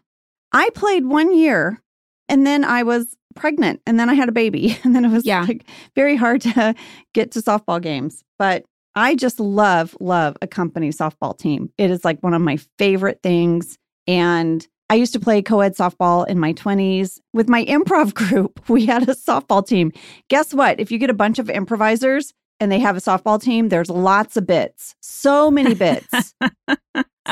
I 0.51 0.69
played 0.69 1.05
one 1.05 1.35
year 1.35 1.81
and 2.29 2.47
then 2.47 2.63
I 2.63 2.83
was 2.83 3.16
pregnant 3.37 3.81
and 3.85 3.99
then 3.99 4.09
I 4.09 4.13
had 4.13 4.29
a 4.29 4.33
baby 4.33 4.77
and 4.83 4.95
then 4.95 5.05
it 5.05 5.09
was 5.11 5.25
Yeah. 5.25 5.43
like 5.43 5.65
very 5.95 6.15
hard 6.15 6.41
to 6.41 6.75
get 7.13 7.31
to 7.31 7.39
softball 7.39 7.81
games. 7.81 8.23
But 8.39 8.65
I 8.95 9.15
just 9.15 9.39
love, 9.39 9.95
love 9.99 10.35
a 10.41 10.47
company 10.47 10.89
softball 10.89 11.37
team. 11.37 11.71
It 11.77 11.91
is 11.91 12.03
like 12.03 12.19
one 12.21 12.33
of 12.33 12.41
my 12.41 12.57
favorite 12.79 13.19
things. 13.21 13.77
And 14.07 14.65
I 14.89 14.95
used 14.95 15.13
to 15.13 15.19
play 15.19 15.41
co 15.41 15.59
ed 15.61 15.75
softball 15.75 16.27
in 16.27 16.39
my 16.39 16.53
20s. 16.53 17.19
With 17.33 17.47
my 17.49 17.63
improv 17.65 18.13
group, 18.15 18.67
we 18.69 18.85
had 18.85 19.03
a 19.03 19.13
softball 19.13 19.65
team. 19.65 19.91
Guess 20.29 20.53
what? 20.53 20.79
If 20.79 20.91
you 20.91 20.97
get 20.97 21.09
a 21.09 21.13
bunch 21.13 21.37
of 21.39 21.49
improvisers 21.49 22.33
and 22.59 22.71
they 22.71 22.79
have 22.79 22.97
a 22.97 23.01
softball 23.01 23.39
team, 23.41 23.69
there's 23.69 23.89
lots 23.89 24.35
of 24.37 24.47
bits. 24.47 24.95
So 25.01 25.51
many 25.51 25.73
bits. 25.75 26.33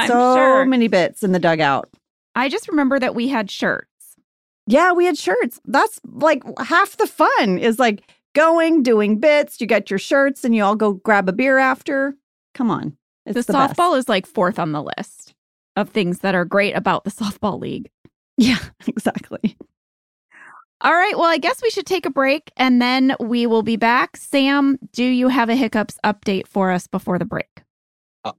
So 0.07 0.35
sure. 0.35 0.65
many 0.65 0.89
bits 0.89 1.23
in 1.23 1.31
the 1.31 1.39
dugout. 1.39 1.89
I 2.35 2.49
just 2.49 2.67
remember 2.67 2.99
that 2.99 3.15
we 3.15 3.29
had 3.29 3.49
shirts. 3.49 3.87
Yeah, 4.67 4.93
we 4.93 5.05
had 5.05 5.17
shirts. 5.17 5.59
That's 5.65 5.99
like 6.05 6.43
half 6.59 6.97
the 6.97 7.07
fun 7.07 7.57
is 7.57 7.79
like 7.79 8.09
going, 8.33 8.83
doing 8.83 9.19
bits. 9.19 9.61
You 9.61 9.67
get 9.67 9.89
your 9.89 9.99
shirts 9.99 10.43
and 10.43 10.55
you 10.55 10.63
all 10.63 10.75
go 10.75 10.93
grab 10.93 11.29
a 11.29 11.33
beer 11.33 11.57
after. 11.57 12.15
Come 12.53 12.71
on. 12.71 12.97
It's 13.25 13.35
the, 13.35 13.51
the, 13.51 13.53
best. 13.53 13.75
softball 13.75 13.97
is 13.97 14.09
like 14.09 14.25
fourth 14.25 14.59
on 14.59 14.71
the 14.71 14.83
list 14.97 15.33
of 15.75 15.89
things 15.89 16.19
that 16.19 16.35
are 16.35 16.45
great 16.45 16.75
about 16.75 17.03
the 17.03 17.11
softball 17.11 17.59
league. 17.59 17.89
Yeah, 18.37 18.59
exactly. 18.87 19.57
All 20.81 20.93
right. 20.93 21.17
Well, 21.17 21.29
I 21.29 21.37
guess 21.37 21.61
we 21.63 21.69
should 21.69 21.85
take 21.85 22.05
a 22.05 22.11
break 22.11 22.51
and 22.57 22.81
then 22.81 23.15
we 23.19 23.47
will 23.47 23.63
be 23.63 23.77
back. 23.77 24.17
Sam, 24.17 24.77
do 24.91 25.03
you 25.03 25.29
have 25.29 25.49
a 25.49 25.55
hiccups 25.55 25.97
update 26.03 26.47
for 26.47 26.69
us 26.69 26.85
before 26.85 27.17
the 27.17 27.25
break? 27.25 27.63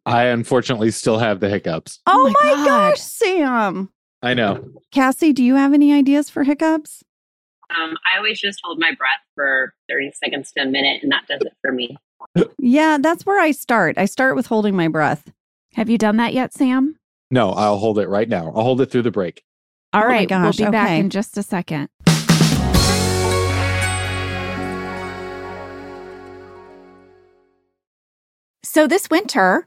I 0.05 0.25
unfortunately 0.25 0.91
still 0.91 1.19
have 1.19 1.41
the 1.41 1.49
hiccups. 1.49 2.01
Oh, 2.07 2.27
oh 2.27 2.35
my 2.43 2.55
my, 2.55 2.67
gosh, 2.67 3.01
Sam. 3.01 3.89
I 4.23 4.35
know. 4.35 4.65
Cassie, 4.93 5.33
do 5.33 5.45
you 5.45 5.57
have 5.57 5.73
any 5.73 5.93
ideas 5.93 6.31
for 6.31 6.45
hiccups? 6.45 7.05
Um, 7.71 7.97
I 8.13 8.17
always 8.17 8.41
just 8.41 8.61
hold 8.63 8.79
my 8.79 8.93
breath 8.97 9.21
for 9.35 9.75
30 9.89 10.13
seconds 10.13 10.53
to 10.53 10.63
a 10.63 10.67
minute, 10.67 11.03
and 11.03 11.13
that 11.13 11.27
does 11.27 11.41
it 11.43 11.53
for 11.61 11.73
me. 11.73 11.97
Yeah, 12.59 12.99
that's 13.01 13.27
where 13.27 13.41
I 13.41 13.51
start. 13.51 13.99
I 13.99 14.07
start 14.07 14.37
with 14.37 14.47
holding 14.47 14.75
my 14.77 14.89
breath. 14.89 15.31
Have 15.75 15.91
you 15.91 15.99
done 15.99 16.17
that 16.17 16.33
yet, 16.33 16.53
Sam? 16.53 16.97
No, 17.31 17.51
I'll 17.51 17.79
hold 17.79 17.99
it 17.99 18.09
right 18.09 18.29
now. 18.29 18.53
I'll 18.55 18.63
hold 18.63 18.81
it 18.81 18.91
through 18.91 19.03
the 19.03 19.11
break. 19.11 19.43
All 19.93 20.05
oh 20.05 20.07
right, 20.07 20.29
gosh, 20.29 20.59
we'll 20.59 20.69
be 20.69 20.73
back 20.73 20.99
in 20.99 21.11
just 21.11 21.37
a 21.37 21.43
second. 21.43 21.89
So 28.63 28.87
this 28.87 29.09
winter, 29.11 29.67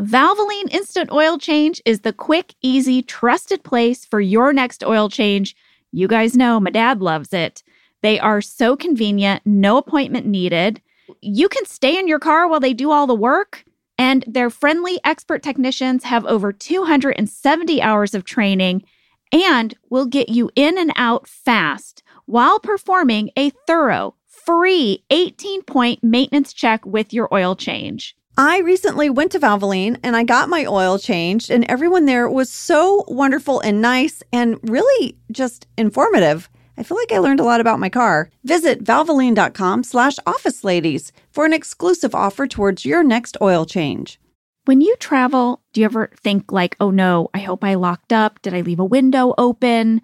Valvoline 0.00 0.72
Instant 0.72 1.12
Oil 1.12 1.36
Change 1.36 1.82
is 1.84 2.00
the 2.00 2.12
quick, 2.14 2.54
easy, 2.62 3.02
trusted 3.02 3.62
place 3.62 4.06
for 4.06 4.18
your 4.18 4.50
next 4.50 4.82
oil 4.82 5.10
change. 5.10 5.54
You 5.92 6.08
guys 6.08 6.34
know 6.34 6.58
my 6.58 6.70
dad 6.70 7.02
loves 7.02 7.34
it. 7.34 7.62
They 8.00 8.18
are 8.18 8.40
so 8.40 8.76
convenient, 8.76 9.42
no 9.44 9.76
appointment 9.76 10.24
needed. 10.24 10.80
You 11.20 11.50
can 11.50 11.66
stay 11.66 11.98
in 11.98 12.08
your 12.08 12.18
car 12.18 12.48
while 12.48 12.60
they 12.60 12.72
do 12.72 12.90
all 12.90 13.06
the 13.06 13.14
work. 13.14 13.62
And 13.98 14.24
their 14.26 14.48
friendly 14.48 14.98
expert 15.04 15.42
technicians 15.42 16.04
have 16.04 16.24
over 16.24 16.50
270 16.50 17.82
hours 17.82 18.14
of 18.14 18.24
training 18.24 18.84
and 19.30 19.74
will 19.90 20.06
get 20.06 20.30
you 20.30 20.50
in 20.56 20.78
and 20.78 20.94
out 20.96 21.28
fast 21.28 22.02
while 22.24 22.58
performing 22.58 23.32
a 23.36 23.50
thorough, 23.66 24.14
free 24.26 25.04
18 25.10 25.62
point 25.64 26.02
maintenance 26.02 26.54
check 26.54 26.86
with 26.86 27.12
your 27.12 27.28
oil 27.34 27.54
change. 27.54 28.16
I 28.42 28.60
recently 28.60 29.10
went 29.10 29.32
to 29.32 29.38
Valvoline 29.38 29.98
and 30.02 30.16
I 30.16 30.24
got 30.24 30.48
my 30.48 30.64
oil 30.64 30.98
changed, 30.98 31.50
and 31.50 31.62
everyone 31.66 32.06
there 32.06 32.26
was 32.26 32.50
so 32.50 33.04
wonderful 33.06 33.60
and 33.60 33.82
nice 33.82 34.22
and 34.32 34.58
really 34.62 35.18
just 35.30 35.66
informative. 35.76 36.48
I 36.78 36.82
feel 36.82 36.96
like 36.96 37.12
I 37.12 37.18
learned 37.18 37.40
a 37.40 37.44
lot 37.44 37.60
about 37.60 37.80
my 37.80 37.90
car. 37.90 38.30
Visit 38.44 38.82
valvoline.com 38.82 39.84
slash 39.84 40.16
office 40.24 40.64
ladies 40.64 41.12
for 41.30 41.44
an 41.44 41.52
exclusive 41.52 42.14
offer 42.14 42.46
towards 42.46 42.86
your 42.86 43.02
next 43.02 43.36
oil 43.42 43.66
change. 43.66 44.18
When 44.64 44.80
you 44.80 44.96
travel, 44.96 45.60
do 45.74 45.82
you 45.82 45.84
ever 45.84 46.10
think, 46.18 46.50
like, 46.50 46.76
oh 46.80 46.90
no, 46.90 47.28
I 47.34 47.40
hope 47.40 47.62
I 47.62 47.74
locked 47.74 48.10
up? 48.10 48.40
Did 48.40 48.54
I 48.54 48.62
leave 48.62 48.80
a 48.80 48.86
window 48.86 49.34
open? 49.36 50.00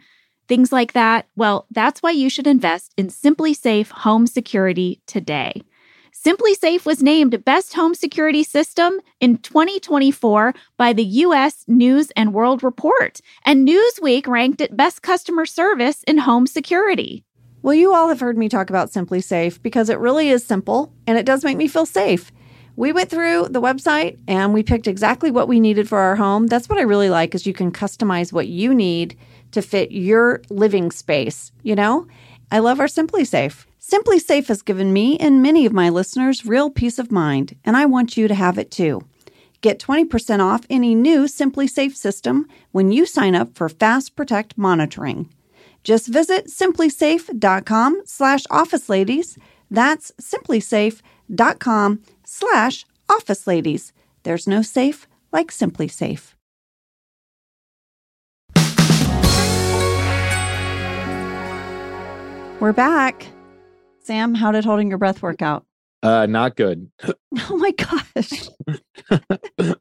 Things 0.46 0.72
like 0.72 0.92
that. 0.92 1.26
Well, 1.36 1.66
that's 1.70 2.02
why 2.02 2.10
you 2.10 2.28
should 2.28 2.46
invest 2.46 2.92
in 2.98 3.06
SimpliSafe 3.06 3.88
Home 3.88 4.26
Security 4.26 5.00
today. 5.06 5.62
SimpliSafe 6.26 6.85
was 6.85 7.04
named 7.04 7.45
Best 7.45 7.75
Home 7.75 7.95
Security 7.95 8.42
System 8.42 8.99
in 9.21 9.38
2024 9.38 10.54
by 10.76 10.92
the 10.92 11.04
US 11.04 11.62
News 11.69 12.10
and 12.17 12.34
World 12.34 12.65
Report, 12.65 13.21
and 13.45 13.69
Newsweek 13.69 14.26
ranked 14.26 14.60
it 14.60 14.76
Best 14.76 15.02
Customer 15.02 15.47
Service 15.47 16.02
in 16.02 16.19
Home 16.19 16.49
Security. 16.49 17.23
Well, 17.62 17.75
you 17.75 17.95
all 17.95 18.08
have 18.08 18.19
heard 18.19 18.36
me 18.36 18.49
talk 18.49 18.71
about 18.71 18.91
SimpliSafe 18.91 19.62
because 19.62 19.89
it 19.89 20.00
really 20.00 20.28
is 20.28 20.45
simple 20.45 20.93
and 21.06 21.17
it 21.17 21.26
does 21.26 21.45
make 21.45 21.58
me 21.58 21.69
feel 21.69 21.86
safe. 21.86 22.32
We 22.75 22.91
went 22.91 23.08
through 23.08 23.50
the 23.50 23.62
website 23.62 24.19
and 24.26 24.52
we 24.52 24.65
picked 24.65 24.89
exactly 24.89 25.30
what 25.30 25.47
we 25.47 25.60
needed 25.60 25.89
for 25.89 25.99
our 25.99 26.17
home. 26.17 26.49
That's 26.49 26.69
what 26.69 26.80
I 26.80 26.82
really 26.82 27.08
like 27.08 27.36
is 27.36 27.47
you 27.47 27.54
can 27.54 27.71
customize 27.71 28.32
what 28.32 28.49
you 28.49 28.75
need 28.75 29.17
to 29.52 29.62
fit 29.62 29.93
your 29.93 30.43
living 30.50 30.91
space, 30.91 31.52
you 31.62 31.76
know? 31.76 32.08
I 32.50 32.58
love 32.58 32.80
our 32.80 32.86
SimpliSafe. 32.86 33.65
SimpliSafe 33.88 34.49
has 34.49 34.62
given 34.62 34.92
me 34.92 35.16
and 35.18 35.40
many 35.40 35.64
of 35.64 35.72
my 35.72 35.90
listeners 35.90 36.44
real 36.44 36.70
peace 36.70 36.99
of 36.99 37.12
mind, 37.12 37.56
and 37.64 37.76
I 37.76 37.86
want 37.86 38.16
you 38.16 38.26
to 38.26 38.34
have 38.34 38.58
it 38.58 38.72
too. 38.72 39.06
Get 39.60 39.78
20% 39.78 40.40
off 40.40 40.66
any 40.68 40.96
new 40.96 41.26
SimpliSafe 41.26 41.94
system 41.94 42.49
when 42.72 42.90
you 42.90 43.06
sign 43.06 43.36
up 43.36 43.54
for 43.54 43.68
Fast 43.68 44.16
Protect 44.16 44.58
monitoring. 44.58 45.32
Just 45.84 46.08
visit 46.08 46.49
simplisafe.com 46.49 48.02
slash 48.06 48.42
office 48.50 48.88
ladies. 48.88 49.38
That's 49.70 50.10
simplisafe.com 50.20 52.02
slash 52.25 52.84
office 53.08 53.46
ladies. 53.46 53.92
There's 54.25 54.49
no 54.49 54.62
safe 54.62 55.06
like 55.30 55.52
SimpliSafe. 55.52 56.32
We're 62.58 62.72
back. 62.72 63.35
Sam, 64.06 64.34
how 64.34 64.52
did 64.52 64.64
holding 64.64 64.88
your 64.88 64.99
breath 64.99 65.21
work 65.23 65.42
out? 65.42 65.64
Uh, 66.02 66.26
not 66.26 66.56
good. 66.56 66.90
Oh 67.50 67.56
my 67.58 67.71
gosh. 67.73 68.49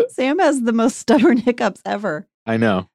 Sam 0.08 0.38
has 0.38 0.62
the 0.62 0.72
most 0.72 0.98
stubborn 0.98 1.36
hiccups 1.36 1.82
ever. 1.84 2.26
I 2.46 2.56
know. 2.56 2.88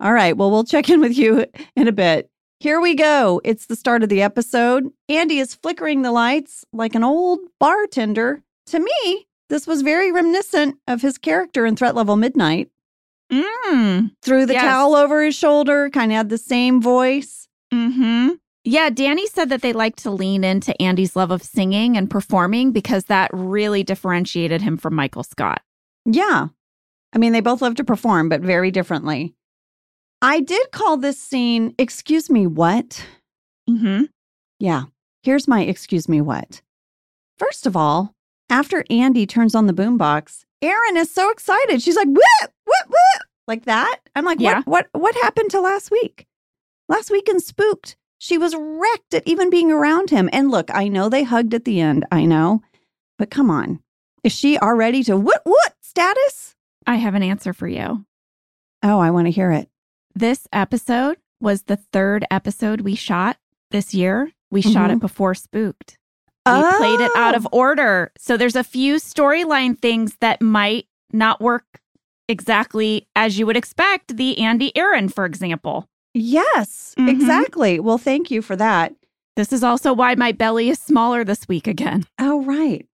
All 0.00 0.12
right. 0.12 0.36
Well, 0.36 0.50
we'll 0.50 0.64
check 0.64 0.88
in 0.90 1.00
with 1.00 1.16
you 1.16 1.46
in 1.74 1.88
a 1.88 1.92
bit. 1.92 2.30
Here 2.60 2.80
we 2.80 2.94
go. 2.94 3.40
It's 3.44 3.66
the 3.66 3.74
start 3.76 4.02
of 4.02 4.08
the 4.10 4.20
episode. 4.22 4.90
Andy 5.08 5.38
is 5.38 5.54
flickering 5.54 6.02
the 6.02 6.12
lights 6.12 6.64
like 6.72 6.94
an 6.94 7.04
old 7.04 7.40
bartender. 7.58 8.42
To 8.66 8.78
me, 8.80 9.26
this 9.48 9.66
was 9.66 9.82
very 9.82 10.12
reminiscent 10.12 10.76
of 10.86 11.00
his 11.02 11.16
character 11.18 11.64
in 11.66 11.74
Threat 11.74 11.94
Level 11.94 12.16
Midnight. 12.16 12.68
Mm. 13.32 14.10
Threw 14.22 14.44
the 14.46 14.54
Yes. 14.54 14.62
towel 14.64 14.94
over 14.94 15.22
his 15.24 15.34
shoulder, 15.34 15.88
kind 15.90 16.12
of 16.12 16.16
had 16.16 16.28
the 16.28 16.38
same 16.38 16.80
voice. 16.82 17.48
Mm 17.72 17.94
hmm. 17.94 18.28
Yeah, 18.70 18.90
Danny 18.90 19.26
said 19.26 19.48
that 19.48 19.62
they 19.62 19.72
like 19.72 19.96
to 19.96 20.10
lean 20.10 20.44
into 20.44 20.78
Andy's 20.80 21.16
love 21.16 21.30
of 21.30 21.42
singing 21.42 21.96
and 21.96 22.10
performing 22.10 22.70
because 22.70 23.04
that 23.04 23.30
really 23.32 23.82
differentiated 23.82 24.60
him 24.60 24.76
from 24.76 24.94
Michael 24.94 25.22
Scott. 25.22 25.62
Yeah. 26.04 26.48
I 27.14 27.18
mean, 27.18 27.32
they 27.32 27.40
both 27.40 27.62
love 27.62 27.76
to 27.76 27.84
perform, 27.84 28.28
but 28.28 28.42
very 28.42 28.70
differently. 28.70 29.34
I 30.20 30.40
did 30.40 30.70
call 30.70 30.98
this 30.98 31.18
scene, 31.18 31.74
Excuse 31.78 32.28
Me, 32.28 32.46
What? 32.46 33.06
Mm-hmm. 33.70 34.04
Yeah. 34.58 34.82
Here's 35.22 35.48
my 35.48 35.62
excuse 35.62 36.06
me 36.06 36.20
what. 36.20 36.60
First 37.38 37.66
of 37.66 37.74
all, 37.74 38.12
after 38.50 38.84
Andy 38.90 39.24
turns 39.26 39.54
on 39.54 39.66
the 39.66 39.72
boombox, 39.72 40.44
Erin 40.60 40.98
is 40.98 41.10
so 41.10 41.30
excited. 41.30 41.80
She's 41.80 41.96
like, 41.96 42.08
whip, 42.08 42.52
whip, 42.66 42.88
whip, 42.88 43.22
like 43.46 43.64
that. 43.64 44.00
I'm 44.14 44.26
like, 44.26 44.40
Yeah. 44.40 44.56
what, 44.64 44.88
what, 44.92 45.00
what 45.00 45.14
happened 45.22 45.50
to 45.52 45.60
last 45.62 45.90
week? 45.90 46.26
Last 46.90 47.10
week 47.10 47.28
in 47.30 47.40
Spooked, 47.40 47.96
she 48.18 48.36
was 48.36 48.54
wrecked 48.56 49.14
at 49.14 49.26
even 49.26 49.48
being 49.50 49.70
around 49.70 50.10
him. 50.10 50.28
And 50.32 50.50
look, 50.50 50.70
I 50.74 50.88
know 50.88 51.08
they 51.08 51.22
hugged 51.22 51.54
at 51.54 51.64
the 51.64 51.80
end. 51.80 52.04
I 52.10 52.24
know, 52.24 52.62
but 53.18 53.30
come 53.30 53.50
on. 53.50 53.80
Is 54.24 54.32
she 54.32 54.58
already 54.58 55.02
to 55.04 55.16
what, 55.16 55.40
what 55.44 55.74
status? 55.80 56.54
I 56.86 56.96
have 56.96 57.14
an 57.14 57.22
answer 57.22 57.52
for 57.52 57.68
you. 57.68 58.04
Oh, 58.82 58.98
I 58.98 59.10
want 59.10 59.26
to 59.26 59.30
hear 59.30 59.52
it. 59.52 59.68
This 60.14 60.48
episode 60.52 61.18
was 61.40 61.62
the 61.62 61.76
third 61.76 62.24
episode 62.30 62.80
we 62.80 62.94
shot 62.94 63.36
this 63.70 63.94
year. 63.94 64.32
We 64.50 64.62
shot 64.62 64.90
it 64.90 64.94
mm-hmm. 64.94 64.98
before 65.00 65.34
Spooked. 65.34 65.98
We 66.46 66.62
played 66.78 67.00
it 67.00 67.12
out 67.14 67.34
of 67.34 67.46
Oh. 67.46 67.58
order. 67.58 68.10
So 68.16 68.36
there's 68.36 68.56
a 68.56 68.64
few 68.64 68.96
storyline 68.96 69.78
things 69.78 70.16
that 70.20 70.40
might 70.40 70.86
not 71.12 71.40
work 71.40 71.80
exactly 72.26 73.06
as 73.14 73.38
you 73.38 73.46
would 73.46 73.56
expect. 73.56 74.16
The 74.16 74.38
Andy 74.38 74.74
Erin, 74.76 75.10
for 75.10 75.26
example. 75.26 75.88
Yes, 76.14 76.94
Mhm. 76.98 77.08
exactly. 77.08 77.80
Well, 77.80 77.98
thank 77.98 78.30
you 78.30 78.42
for 78.42 78.56
that. 78.56 78.94
This 79.36 79.52
is 79.52 79.62
also 79.62 79.92
why 79.92 80.14
my 80.16 80.32
belly 80.32 80.68
is 80.68 80.78
smaller 80.78 81.24
this 81.24 81.46
week 81.48 81.66
again. 81.66 82.04
Oh, 82.18 82.42
right. 82.42 82.86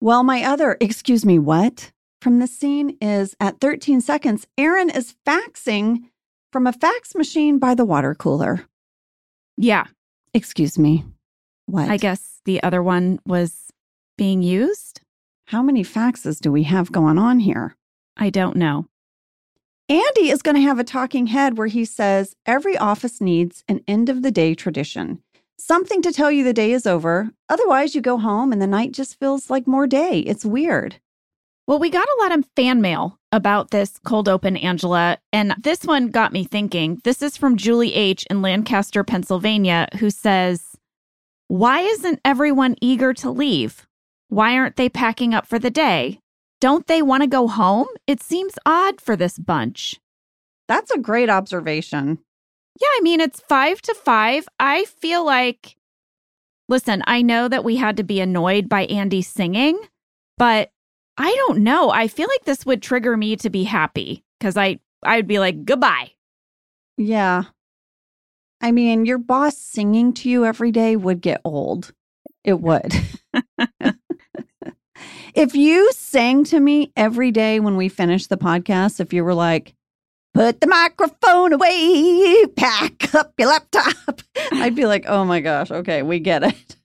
Well, 0.00 0.24
my 0.24 0.42
other, 0.42 0.76
excuse 0.80 1.24
me, 1.24 1.38
what? 1.38 1.92
From 2.20 2.38
this 2.38 2.56
scene 2.56 2.96
is 3.00 3.36
at 3.40 3.60
13 3.60 4.00
seconds, 4.00 4.46
Erin 4.58 4.90
is 4.90 5.14
faxing 5.26 6.04
from 6.52 6.66
a 6.66 6.72
fax 6.72 7.14
machine 7.14 7.58
by 7.58 7.74
the 7.74 7.84
water 7.84 8.14
cooler. 8.14 8.66
Yeah, 9.56 9.86
Excuse 10.34 10.78
me, 10.78 11.04
what? 11.66 11.90
I 11.90 11.98
guess 11.98 12.40
the 12.46 12.62
other 12.62 12.82
one 12.82 13.18
was 13.26 13.70
being 14.16 14.40
used. 14.42 15.02
How 15.48 15.62
many 15.62 15.84
faxes 15.84 16.40
do 16.40 16.50
we 16.50 16.62
have 16.62 16.90
going 16.90 17.18
on 17.18 17.40
here? 17.40 17.76
I 18.16 18.30
don't 18.30 18.56
know. 18.56 18.86
Andy 19.88 20.30
is 20.30 20.42
going 20.42 20.54
to 20.54 20.62
have 20.62 20.78
a 20.78 20.84
talking 20.84 21.26
head 21.26 21.58
where 21.58 21.66
he 21.66 21.84
says 21.84 22.36
every 22.46 22.76
office 22.78 23.20
needs 23.20 23.64
an 23.68 23.82
end 23.88 24.08
of 24.08 24.22
the 24.22 24.30
day 24.30 24.54
tradition. 24.54 25.22
Something 25.58 26.02
to 26.02 26.12
tell 26.12 26.30
you 26.30 26.44
the 26.44 26.52
day 26.52 26.72
is 26.72 26.86
over. 26.86 27.30
Otherwise, 27.48 27.94
you 27.94 28.00
go 28.00 28.18
home 28.18 28.52
and 28.52 28.62
the 28.62 28.66
night 28.66 28.92
just 28.92 29.18
feels 29.18 29.50
like 29.50 29.66
more 29.66 29.86
day. 29.86 30.20
It's 30.20 30.44
weird. 30.44 30.96
Well, 31.66 31.78
we 31.78 31.90
got 31.90 32.08
a 32.08 32.22
lot 32.22 32.36
of 32.36 32.48
fan 32.56 32.80
mail 32.80 33.18
about 33.30 33.70
this 33.70 33.98
cold 34.04 34.28
open, 34.28 34.56
Angela. 34.56 35.18
And 35.32 35.54
this 35.60 35.84
one 35.84 36.08
got 36.08 36.32
me 36.32 36.44
thinking. 36.44 37.00
This 37.04 37.22
is 37.22 37.36
from 37.36 37.56
Julie 37.56 37.94
H. 37.94 38.26
in 38.28 38.42
Lancaster, 38.42 39.04
Pennsylvania, 39.04 39.88
who 39.98 40.10
says, 40.10 40.76
Why 41.48 41.80
isn't 41.80 42.20
everyone 42.24 42.76
eager 42.80 43.14
to 43.14 43.30
leave? 43.30 43.86
Why 44.28 44.56
aren't 44.56 44.76
they 44.76 44.88
packing 44.88 45.34
up 45.34 45.46
for 45.46 45.58
the 45.58 45.70
day? 45.70 46.21
Don't 46.62 46.86
they 46.86 47.02
want 47.02 47.24
to 47.24 47.26
go 47.26 47.48
home? 47.48 47.88
It 48.06 48.22
seems 48.22 48.54
odd 48.64 49.00
for 49.00 49.16
this 49.16 49.36
bunch. 49.36 50.00
That's 50.68 50.92
a 50.92 50.98
great 50.98 51.28
observation. 51.28 52.20
Yeah, 52.80 52.86
I 52.86 53.00
mean, 53.02 53.20
it's 53.20 53.40
five 53.40 53.82
to 53.82 53.94
five. 53.94 54.46
I 54.60 54.84
feel 54.84 55.26
like, 55.26 55.74
listen, 56.68 57.02
I 57.08 57.20
know 57.20 57.48
that 57.48 57.64
we 57.64 57.74
had 57.74 57.96
to 57.96 58.04
be 58.04 58.20
annoyed 58.20 58.68
by 58.68 58.84
Andy 58.84 59.22
singing, 59.22 59.76
but 60.38 60.70
I 61.18 61.34
don't 61.34 61.64
know. 61.64 61.90
I 61.90 62.06
feel 62.06 62.28
like 62.28 62.44
this 62.44 62.64
would 62.64 62.80
trigger 62.80 63.16
me 63.16 63.34
to 63.38 63.50
be 63.50 63.64
happy 63.64 64.22
because 64.38 64.56
I, 64.56 64.78
I 65.02 65.16
would 65.16 65.26
be 65.26 65.40
like, 65.40 65.64
goodbye. 65.64 66.12
Yeah. 66.96 67.42
I 68.60 68.70
mean, 68.70 69.04
your 69.04 69.18
boss 69.18 69.58
singing 69.58 70.12
to 70.14 70.30
you 70.30 70.44
every 70.44 70.70
day 70.70 70.94
would 70.94 71.22
get 71.22 71.40
old. 71.44 71.92
It 72.44 72.60
would. 72.60 72.94
if 75.34 75.54
you 75.54 75.90
sang 75.92 76.44
to 76.44 76.60
me 76.60 76.92
every 76.96 77.30
day 77.30 77.60
when 77.60 77.76
we 77.76 77.88
finished 77.88 78.28
the 78.28 78.36
podcast, 78.36 79.00
if 79.00 79.12
you 79.12 79.24
were 79.24 79.34
like, 79.34 79.74
put 80.34 80.60
the 80.60 80.66
microphone 80.66 81.52
away, 81.52 82.46
pack 82.56 83.14
up 83.14 83.32
your 83.38 83.48
laptop, 83.48 84.22
I'd 84.52 84.74
be 84.74 84.86
like, 84.86 85.04
oh 85.06 85.24
my 85.24 85.40
gosh, 85.40 85.70
okay, 85.70 86.02
we 86.02 86.18
get 86.18 86.42
it. 86.42 86.76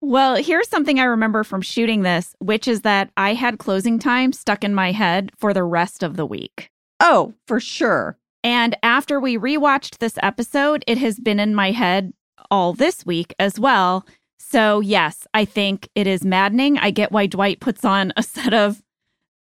Well, 0.00 0.34
here's 0.34 0.68
something 0.68 0.98
I 0.98 1.04
remember 1.04 1.44
from 1.44 1.62
shooting 1.62 2.02
this, 2.02 2.34
which 2.40 2.66
is 2.66 2.80
that 2.80 3.10
I 3.16 3.34
had 3.34 3.58
closing 3.58 4.00
time 4.00 4.32
stuck 4.32 4.64
in 4.64 4.74
my 4.74 4.90
head 4.90 5.30
for 5.38 5.54
the 5.54 5.62
rest 5.62 6.02
of 6.02 6.16
the 6.16 6.26
week. 6.26 6.70
Oh, 6.98 7.34
for 7.46 7.60
sure. 7.60 8.18
And 8.42 8.76
after 8.82 9.20
we 9.20 9.38
rewatched 9.38 9.98
this 9.98 10.18
episode, 10.20 10.82
it 10.88 10.98
has 10.98 11.20
been 11.20 11.38
in 11.38 11.54
my 11.54 11.70
head 11.70 12.12
all 12.50 12.72
this 12.72 13.06
week 13.06 13.32
as 13.38 13.60
well. 13.60 14.04
So, 14.52 14.80
yes, 14.80 15.26
I 15.32 15.46
think 15.46 15.88
it 15.94 16.06
is 16.06 16.24
maddening. 16.24 16.76
I 16.78 16.90
get 16.90 17.10
why 17.10 17.26
Dwight 17.26 17.58
puts 17.60 17.84
on 17.86 18.12
a 18.18 18.22
set 18.22 18.52
of 18.52 18.82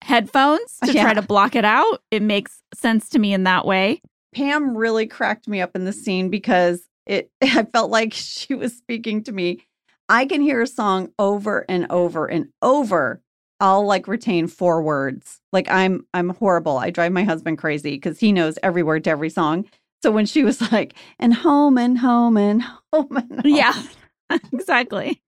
headphones 0.02 0.78
to 0.84 0.92
Yeah. 0.92 1.02
try 1.02 1.14
to 1.14 1.22
block 1.22 1.54
it 1.54 1.64
out. 1.64 2.02
It 2.10 2.22
makes 2.22 2.62
sense 2.74 3.08
to 3.10 3.18
me 3.18 3.32
in 3.34 3.44
that 3.44 3.66
way. 3.66 4.00
Pam 4.34 4.76
really 4.76 5.06
cracked 5.06 5.46
me 5.46 5.60
up 5.60 5.76
in 5.76 5.84
the 5.84 5.92
scene 5.92 6.28
because 6.30 6.82
it 7.06 7.30
I 7.42 7.64
felt 7.64 7.90
like 7.90 8.12
she 8.14 8.54
was 8.54 8.74
speaking 8.76 9.22
to 9.24 9.32
me. 9.32 9.64
I 10.08 10.26
can 10.26 10.40
hear 10.40 10.60
a 10.62 10.66
song 10.66 11.10
over 11.18 11.64
and 11.68 11.86
over 11.90 12.26
and 12.26 12.48
over. 12.62 13.20
I'll 13.60 13.86
like 13.86 14.08
retain 14.08 14.46
four 14.46 14.82
words. 14.82 15.40
Like 15.52 15.70
I'm 15.70 16.06
I'm 16.14 16.30
horrible. 16.30 16.76
I 16.78 16.88
drive 16.90 17.12
my 17.12 17.24
husband 17.24 17.58
crazy 17.58 17.92
because 17.92 18.18
he 18.20 18.32
knows 18.32 18.58
every 18.62 18.82
word 18.82 19.04
to 19.04 19.10
every 19.10 19.30
song. 19.30 19.66
So 20.02 20.10
when 20.10 20.26
she 20.26 20.42
was 20.44 20.60
like, 20.72 20.94
and 21.18 21.32
home 21.32 21.78
and 21.78 21.98
home 21.98 22.36
and 22.36 22.62
home 22.62 23.16
and 23.16 23.30
home. 23.32 23.40
Yeah, 23.44 23.72
exactly. 24.52 25.22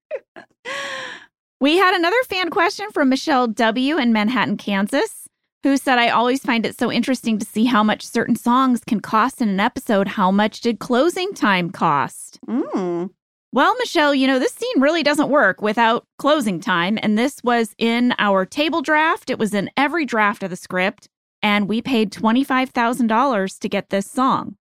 We 1.59 1.77
had 1.77 1.95
another 1.95 2.21
fan 2.29 2.49
question 2.49 2.91
from 2.91 3.09
Michelle 3.09 3.47
W. 3.47 3.97
in 3.97 4.13
Manhattan, 4.13 4.57
Kansas, 4.57 5.27
who 5.63 5.75
said, 5.77 5.97
I 5.97 6.09
always 6.09 6.43
find 6.43 6.65
it 6.65 6.77
so 6.77 6.91
interesting 6.91 7.39
to 7.39 7.45
see 7.45 7.65
how 7.65 7.83
much 7.83 8.05
certain 8.05 8.35
songs 8.35 8.83
can 8.83 8.99
cost 8.99 9.41
in 9.41 9.49
an 9.49 9.59
episode. 9.59 10.07
How 10.07 10.29
much 10.29 10.61
did 10.61 10.79
closing 10.79 11.33
time 11.33 11.71
cost? 11.71 12.39
Mm. 12.47 13.09
Well, 13.51 13.75
Michelle, 13.79 14.13
you 14.13 14.27
know, 14.27 14.37
this 14.37 14.53
scene 14.53 14.79
really 14.81 15.01
doesn't 15.01 15.29
work 15.29 15.61
without 15.61 16.05
closing 16.19 16.59
time. 16.59 16.99
And 17.01 17.17
this 17.17 17.41
was 17.43 17.73
in 17.79 18.13
our 18.19 18.45
table 18.45 18.83
draft, 18.83 19.29
it 19.31 19.39
was 19.39 19.53
in 19.53 19.71
every 19.75 20.05
draft 20.05 20.43
of 20.43 20.51
the 20.51 20.55
script. 20.55 21.09
And 21.41 21.67
we 21.67 21.81
paid 21.81 22.11
$25,000 22.11 23.59
to 23.59 23.69
get 23.69 23.89
this 23.89 24.09
song. 24.09 24.57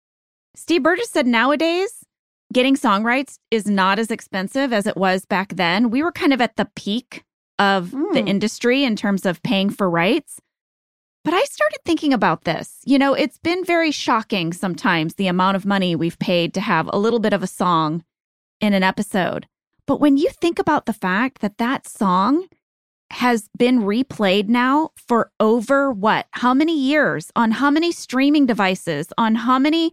Steve 0.54 0.82
Burgess 0.82 1.10
said 1.10 1.26
nowadays, 1.26 2.01
getting 2.52 2.76
song 2.76 3.02
rights 3.04 3.38
is 3.50 3.66
not 3.66 3.98
as 3.98 4.10
expensive 4.10 4.72
as 4.72 4.86
it 4.86 4.96
was 4.96 5.24
back 5.24 5.54
then. 5.56 5.90
We 5.90 6.02
were 6.02 6.12
kind 6.12 6.32
of 6.32 6.40
at 6.40 6.56
the 6.56 6.68
peak 6.76 7.24
of 7.58 7.90
the 7.90 8.20
Hmm. 8.22 8.28
industry 8.28 8.84
in 8.84 8.96
terms 8.96 9.24
of 9.26 9.42
paying 9.42 9.70
for 9.70 9.88
rights. 9.88 10.40
But 11.24 11.34
I 11.34 11.42
started 11.44 11.78
thinking 11.84 12.12
about 12.12 12.42
this. 12.44 12.80
You 12.84 12.98
know, 12.98 13.14
it's 13.14 13.38
been 13.38 13.64
very 13.64 13.92
shocking 13.92 14.52
sometimes 14.52 15.14
the 15.14 15.28
amount 15.28 15.56
of 15.56 15.64
money 15.64 15.94
we've 15.94 16.18
paid 16.18 16.52
to 16.54 16.60
have 16.60 16.90
a 16.92 16.98
little 16.98 17.20
bit 17.20 17.32
of 17.32 17.42
a 17.42 17.46
song 17.46 18.02
in 18.60 18.72
an 18.74 18.82
episode. 18.82 19.46
But 19.86 20.00
when 20.00 20.16
you 20.16 20.30
think 20.30 20.58
about 20.58 20.86
the 20.86 20.92
fact 20.92 21.40
that 21.40 21.58
that 21.58 21.86
song 21.86 22.46
has 23.10 23.48
been 23.56 23.80
replayed 23.80 24.48
now 24.48 24.90
for 24.96 25.30
over 25.38 25.92
what? 25.92 26.26
How 26.32 26.54
many 26.54 26.76
years? 26.76 27.30
On 27.36 27.50
how 27.52 27.70
many 27.70 27.92
streaming 27.92 28.46
devices? 28.46 29.12
On 29.18 29.34
how 29.34 29.58
many 29.58 29.92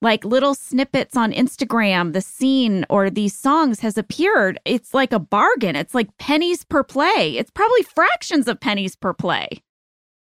like 0.00 0.24
little 0.24 0.54
snippets 0.54 1.16
on 1.16 1.32
Instagram, 1.32 2.12
the 2.12 2.20
scene 2.20 2.86
or 2.88 3.10
these 3.10 3.36
songs 3.36 3.80
has 3.80 3.98
appeared. 3.98 4.58
It's 4.64 4.94
like 4.94 5.12
a 5.12 5.18
bargain. 5.18 5.76
It's 5.76 5.94
like 5.94 6.16
pennies 6.18 6.64
per 6.64 6.82
play. 6.82 7.36
It's 7.36 7.50
probably 7.50 7.82
fractions 7.82 8.48
of 8.48 8.60
pennies 8.60 8.96
per 8.96 9.12
play. 9.12 9.62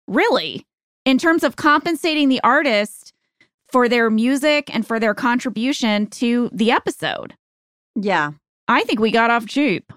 Really, 0.07 0.65
in 1.05 1.17
terms 1.17 1.43
of 1.43 1.55
compensating 1.55 2.29
the 2.29 2.41
artist 2.43 3.13
for 3.67 3.89
their 3.89 4.09
music 4.09 4.73
and 4.73 4.87
for 4.87 4.99
their 4.99 5.13
contribution 5.13 6.07
to 6.07 6.49
the 6.53 6.71
episode. 6.71 7.35
Yeah. 7.95 8.31
I 8.67 8.83
think 8.83 8.99
we 8.99 9.11
got 9.11 9.31
off 9.31 9.45
cheap, 9.45 9.93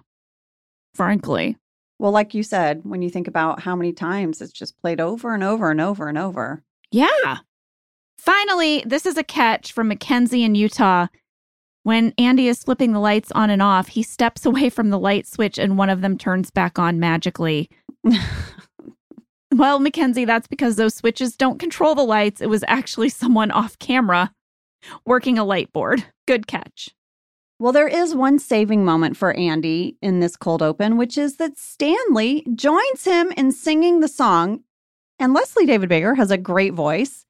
frankly. 0.94 1.56
Well, 1.98 2.12
like 2.12 2.34
you 2.34 2.42
said, 2.42 2.80
when 2.84 3.02
you 3.02 3.10
think 3.10 3.28
about 3.28 3.60
how 3.60 3.76
many 3.76 3.92
times 3.92 4.40
it's 4.40 4.52
just 4.52 4.80
played 4.80 5.00
over 5.00 5.34
and 5.34 5.44
over 5.44 5.70
and 5.70 5.80
over 5.80 6.08
and 6.08 6.16
over. 6.16 6.62
Yeah. 6.90 7.38
Finally, 8.20 8.84
this 8.86 9.06
is 9.06 9.16
a 9.16 9.24
catch 9.24 9.72
from 9.72 9.88
Mackenzie 9.88 10.44
in 10.44 10.54
Utah. 10.54 11.06
When 11.82 12.12
Andy 12.18 12.48
is 12.48 12.62
flipping 12.62 12.92
the 12.92 13.00
lights 13.00 13.32
on 13.32 13.48
and 13.48 13.62
off, 13.62 13.88
he 13.88 14.02
steps 14.02 14.44
away 14.46 14.68
from 14.68 14.90
the 14.90 14.98
light 14.98 15.26
switch 15.26 15.58
and 15.58 15.78
one 15.78 15.90
of 15.90 16.02
them 16.02 16.18
turns 16.18 16.50
back 16.50 16.78
on 16.78 17.00
magically. 17.00 17.70
Well, 19.52 19.80
Mackenzie, 19.80 20.24
that's 20.24 20.46
because 20.46 20.76
those 20.76 20.94
switches 20.94 21.36
don't 21.36 21.58
control 21.58 21.94
the 21.94 22.04
lights. 22.04 22.40
It 22.40 22.48
was 22.48 22.64
actually 22.68 23.08
someone 23.10 23.50
off 23.50 23.78
camera 23.78 24.32
working 25.04 25.38
a 25.38 25.44
light 25.44 25.72
board. 25.72 26.04
Good 26.26 26.46
catch. 26.46 26.90
Well, 27.58 27.72
there 27.72 27.88
is 27.88 28.14
one 28.14 28.38
saving 28.38 28.84
moment 28.84 29.16
for 29.16 29.34
Andy 29.34 29.96
in 30.00 30.20
this 30.20 30.36
cold 30.36 30.62
open, 30.62 30.96
which 30.96 31.18
is 31.18 31.36
that 31.36 31.58
Stanley 31.58 32.46
joins 32.54 33.04
him 33.04 33.32
in 33.32 33.52
singing 33.52 34.00
the 34.00 34.08
song. 34.08 34.60
And 35.18 35.34
Leslie 35.34 35.66
David 35.66 35.90
Baker 35.90 36.14
has 36.14 36.30
a 36.30 36.38
great 36.38 36.72
voice. 36.72 37.26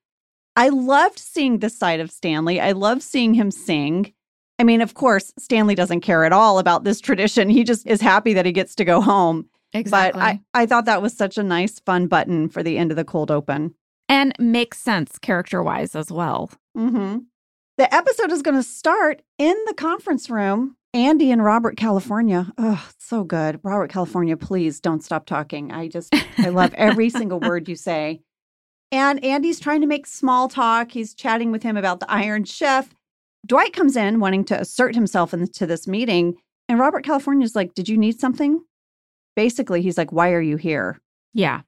I 0.56 0.68
loved 0.68 1.18
seeing 1.18 1.58
this 1.58 1.78
side 1.78 2.00
of 2.00 2.10
Stanley. 2.10 2.60
I 2.60 2.72
love 2.72 3.02
seeing 3.02 3.34
him 3.34 3.50
sing. 3.50 4.12
I 4.58 4.64
mean, 4.64 4.82
of 4.82 4.94
course, 4.94 5.32
Stanley 5.38 5.74
doesn't 5.74 6.00
care 6.02 6.24
at 6.24 6.32
all 6.32 6.58
about 6.58 6.84
this 6.84 7.00
tradition. 7.00 7.48
He 7.48 7.64
just 7.64 7.86
is 7.86 8.00
happy 8.00 8.34
that 8.34 8.44
he 8.46 8.52
gets 8.52 8.74
to 8.76 8.84
go 8.84 9.00
home. 9.00 9.48
But 9.90 10.16
I, 10.16 10.40
I 10.52 10.66
thought 10.66 10.84
that 10.86 11.00
was 11.00 11.16
such 11.16 11.38
a 11.38 11.42
nice, 11.42 11.78
fun 11.80 12.08
button 12.08 12.48
for 12.48 12.62
the 12.62 12.76
end 12.76 12.90
of 12.90 12.96
the 12.96 13.04
cold 13.04 13.30
open. 13.30 13.74
and 14.08 14.34
makes 14.38 14.78
sense 14.78 15.18
character 15.18 15.62
wise 15.62 15.94
as 15.94 16.10
well. 16.10 16.50
hmm 16.74 17.18
The 17.78 17.94
episode 17.94 18.32
is 18.32 18.42
going 18.42 18.56
to 18.56 18.62
start 18.64 19.22
in 19.38 19.56
the 19.66 19.74
conference 19.74 20.28
room. 20.28 20.76
Andy 20.92 21.30
and 21.30 21.42
Robert, 21.44 21.76
California. 21.76 22.52
Oh, 22.58 22.84
so 22.98 23.22
good. 23.22 23.60
Robert, 23.62 23.90
California, 23.92 24.36
please 24.36 24.80
don't 24.80 25.04
stop 25.04 25.24
talking. 25.24 25.70
I 25.70 25.86
just, 25.86 26.12
I 26.38 26.48
love 26.48 26.74
every 26.74 27.08
single 27.20 27.38
word 27.38 27.68
you 27.68 27.76
say. 27.76 28.22
And 28.92 29.24
Andy's 29.24 29.60
trying 29.60 29.80
to 29.82 29.86
make 29.86 30.06
small 30.06 30.48
talk. 30.48 30.92
He's 30.92 31.14
chatting 31.14 31.52
with 31.52 31.62
him 31.62 31.76
about 31.76 32.00
the 32.00 32.10
Iron 32.10 32.44
Chef. 32.44 32.94
Dwight 33.46 33.72
comes 33.72 33.96
in 33.96 34.20
wanting 34.20 34.44
to 34.46 34.60
assert 34.60 34.94
himself 34.94 35.32
into 35.32 35.66
this 35.66 35.86
meeting. 35.86 36.36
And 36.68 36.78
Robert, 36.78 37.04
California's 37.04 37.56
like, 37.56 37.74
Did 37.74 37.88
you 37.88 37.96
need 37.96 38.18
something? 38.20 38.62
Basically, 39.36 39.82
he's 39.82 39.96
like, 39.96 40.12
Why 40.12 40.32
are 40.32 40.40
you 40.40 40.56
here? 40.56 41.00
Yeah. 41.32 41.62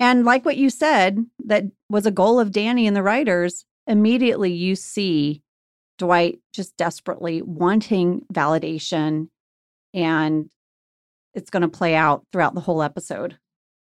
And 0.00 0.24
like 0.24 0.44
what 0.44 0.56
you 0.56 0.70
said, 0.70 1.24
that 1.46 1.64
was 1.88 2.06
a 2.06 2.10
goal 2.10 2.40
of 2.40 2.50
Danny 2.50 2.86
and 2.86 2.96
the 2.96 3.02
writers. 3.02 3.64
Immediately, 3.86 4.52
you 4.52 4.74
see 4.74 5.42
Dwight 5.98 6.40
just 6.52 6.76
desperately 6.76 7.42
wanting 7.42 8.22
validation, 8.32 9.28
and 9.92 10.50
it's 11.34 11.50
going 11.50 11.62
to 11.62 11.68
play 11.68 11.94
out 11.94 12.24
throughout 12.32 12.54
the 12.54 12.60
whole 12.60 12.82
episode. 12.82 13.38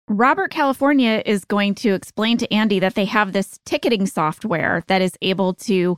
Robert 0.09 0.51
California 0.51 1.23
is 1.25 1.45
going 1.45 1.75
to 1.75 1.93
explain 1.93 2.37
to 2.37 2.53
Andy 2.53 2.79
that 2.79 2.95
they 2.95 3.05
have 3.05 3.31
this 3.31 3.59
ticketing 3.65 4.05
software 4.05 4.83
that 4.87 5.01
is 5.01 5.17
able 5.21 5.53
to 5.55 5.97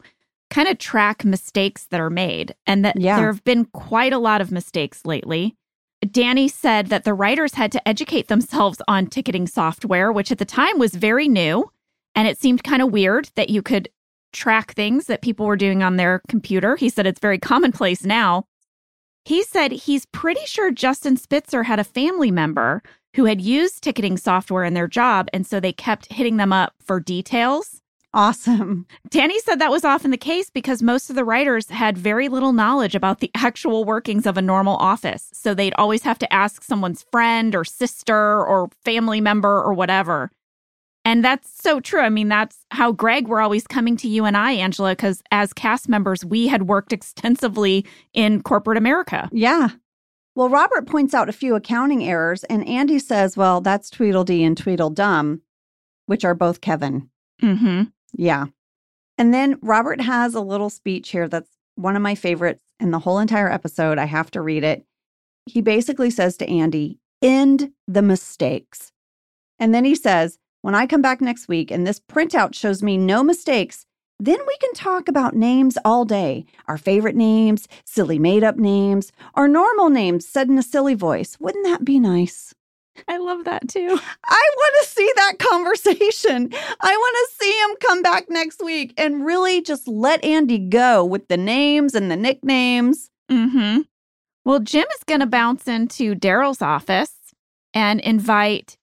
kind 0.51 0.67
of 0.67 0.77
track 0.77 1.25
mistakes 1.25 1.87
that 1.87 1.99
are 1.99 2.11
made 2.11 2.53
and 2.67 2.85
that 2.85 2.99
Yeah. 2.99 3.17
there 3.17 3.27
have 3.31 3.43
been 3.43 3.65
quite 3.65 4.13
a 4.13 4.19
lot 4.19 4.41
of 4.41 4.51
mistakes 4.51 5.05
lately. 5.05 5.55
Danny 6.11 6.47
said 6.47 6.87
that 6.87 7.03
the 7.03 7.15
writers 7.15 7.55
had 7.55 7.71
to 7.71 7.87
educate 7.87 8.27
themselves 8.27 8.79
on 8.87 9.07
ticketing 9.07 9.47
software, 9.47 10.11
which 10.11 10.31
at 10.31 10.37
the 10.37 10.45
time 10.45 10.77
was 10.77 10.93
very 10.93 11.27
new. 11.27 11.71
And 12.13 12.27
it 12.27 12.37
seemed 12.37 12.63
kind 12.63 12.81
of 12.81 12.91
weird 12.91 13.29
that 13.35 13.49
you 13.49 13.61
could 13.61 13.89
track 14.31 14.73
things 14.73 15.07
that 15.07 15.21
people 15.21 15.45
were 15.47 15.55
doing 15.57 15.81
on 15.81 15.95
their 15.97 16.21
computer. 16.27 16.75
He 16.75 16.89
said 16.89 17.07
it's 17.07 17.19
very 17.19 17.39
commonplace 17.39 18.03
now. 18.05 18.45
He 19.25 19.41
said 19.43 19.71
he's 19.71 20.05
pretty 20.05 20.45
sure 20.45 20.71
Justin 20.71 21.17
Spitzer 21.17 21.63
had 21.63 21.79
a 21.79 21.83
family 21.83 22.29
member 22.31 22.83
who 23.15 23.25
had 23.25 23.41
used 23.41 23.83
ticketing 23.83 24.17
software 24.17 24.63
in 24.63 24.73
their 24.73 24.87
job. 24.87 25.27
And 25.33 25.47
so 25.47 25.59
they 25.59 25.73
kept 25.73 26.11
hitting 26.11 26.37
them 26.37 26.51
up 26.51 26.73
for 26.79 26.99
details. 26.99 27.81
Awesome. 28.13 28.85
Danny 29.09 29.39
said 29.39 29.59
that 29.59 29.71
was 29.71 29.83
often 29.83 30.11
the 30.11 30.17
case 30.17 30.49
because 30.49 30.81
most 30.81 31.09
of 31.09 31.15
the 31.15 31.25
writers 31.25 31.69
had 31.69 31.97
very 31.97 32.29
little 32.29 32.53
knowledge 32.53 32.95
about 32.95 33.19
the 33.19 33.31
actual 33.35 33.83
workings 33.83 34.25
of 34.25 34.37
a 34.37 34.41
normal 34.41 34.77
office. 34.77 35.29
So 35.33 35.53
they'd 35.53 35.73
always 35.77 36.03
have 36.03 36.19
to 36.19 36.33
ask 36.33 36.63
someone's 36.63 37.05
friend 37.11 37.55
or 37.55 37.65
sister 37.65 38.15
or 38.15 38.69
family 38.83 39.21
member 39.21 39.61
or 39.61 39.73
whatever. 39.73 40.31
And 41.05 41.23
that's 41.23 41.61
so 41.61 41.79
true. 41.79 41.99
I 41.99 42.09
mean, 42.09 42.29
that's 42.29 42.57
how 42.71 42.91
Greg 42.91 43.27
were 43.27 43.39
always 43.39 43.67
coming 43.67 43.95
to 43.97 44.07
you 44.07 44.25
and 44.25 44.35
I, 44.35 44.53
Angela, 44.53 44.93
because 44.93 45.21
as 45.31 45.53
cast 45.53 45.87
members, 45.87 46.25
we 46.25 46.47
had 46.47 46.63
worked 46.63 46.91
extensively 46.99 47.85
in 48.13 48.41
corporate 48.41 48.77
America. 48.77 49.29
Yeah. 49.31 49.69
Well, 50.35 50.49
Robert 50.49 50.85
points 50.85 51.13
out 51.13 51.29
a 51.29 51.33
few 51.33 51.55
accounting 51.55 52.03
errors, 52.03 52.43
and 52.45 52.67
Andy 52.67 52.99
says, 52.99 53.37
well, 53.37 53.61
that's 53.61 53.89
Tweedledee 53.89 54.43
and 54.43 54.57
Tweedledum, 54.57 55.41
which 56.07 56.25
are 56.25 56.35
both 56.35 56.59
Kevin. 56.59 57.09
Mm-hmm. 57.41 57.83
Yeah. 58.13 58.47
And 59.17 59.33
then 59.33 59.57
Robert 59.61 60.01
has 60.01 60.35
a 60.35 60.41
little 60.41 60.69
speech 60.69 61.09
here 61.09 61.29
that's 61.29 61.49
one 61.75 61.95
of 61.95 62.01
my 62.01 62.15
favorites 62.15 62.63
in 62.79 62.91
the 62.91 62.99
whole 62.99 63.19
entire 63.19 63.49
episode. 63.49 63.97
I 63.97 64.05
have 64.05 64.29
to 64.31 64.41
read 64.41 64.63
it. 64.65 64.85
He 65.45 65.61
basically 65.61 66.09
says 66.09 66.35
to 66.37 66.49
Andy, 66.49 66.99
end 67.21 67.71
the 67.87 68.01
mistakes. 68.01 68.91
And 69.57 69.73
then 69.73 69.85
he 69.85 69.95
says, 69.95 70.37
when 70.61 70.75
I 70.75 70.85
come 70.85 71.01
back 71.01 71.21
next 71.21 71.47
week 71.47 71.71
and 71.71 71.87
this 71.87 71.99
printout 71.99 72.55
shows 72.55 72.83
me 72.83 72.97
no 72.97 73.23
mistakes, 73.23 73.85
then 74.25 74.39
we 74.45 74.57
can 74.57 74.73
talk 74.73 75.07
about 75.07 75.35
names 75.35 75.77
all 75.85 76.05
day 76.05 76.45
our 76.67 76.77
favorite 76.77 77.15
names, 77.15 77.67
silly 77.83 78.19
made 78.19 78.43
up 78.43 78.57
names, 78.57 79.11
or 79.35 79.47
normal 79.47 79.89
names 79.89 80.27
said 80.27 80.49
in 80.49 80.57
a 80.57 80.63
silly 80.63 80.95
voice. 80.95 81.37
Wouldn't 81.39 81.65
that 81.65 81.85
be 81.85 81.99
nice? 81.99 82.53
I 83.07 83.17
love 83.17 83.43
that 83.45 83.67
too. 83.67 83.99
I 84.25 84.49
want 84.55 84.75
to 84.81 84.89
see 84.89 85.11
that 85.15 85.39
conversation. 85.39 86.49
I 86.81 86.97
want 86.97 87.29
to 87.29 87.35
see 87.43 87.51
him 87.51 87.75
come 87.81 88.01
back 88.01 88.29
next 88.29 88.63
week 88.63 88.93
and 88.97 89.25
really 89.25 89.61
just 89.61 89.87
let 89.87 90.23
Andy 90.23 90.59
go 90.59 91.03
with 91.03 91.27
the 91.27 91.37
names 91.37 91.93
and 91.93 92.09
the 92.09 92.15
nicknames. 92.15 93.09
Mm-hmm. 93.29 93.81
Well, 94.45 94.59
Jim 94.59 94.85
is 94.95 95.03
going 95.03 95.19
to 95.21 95.25
bounce 95.25 95.67
into 95.67 96.15
Daryl's 96.15 96.61
office 96.61 97.13
and 97.73 97.99
invite 98.01 98.77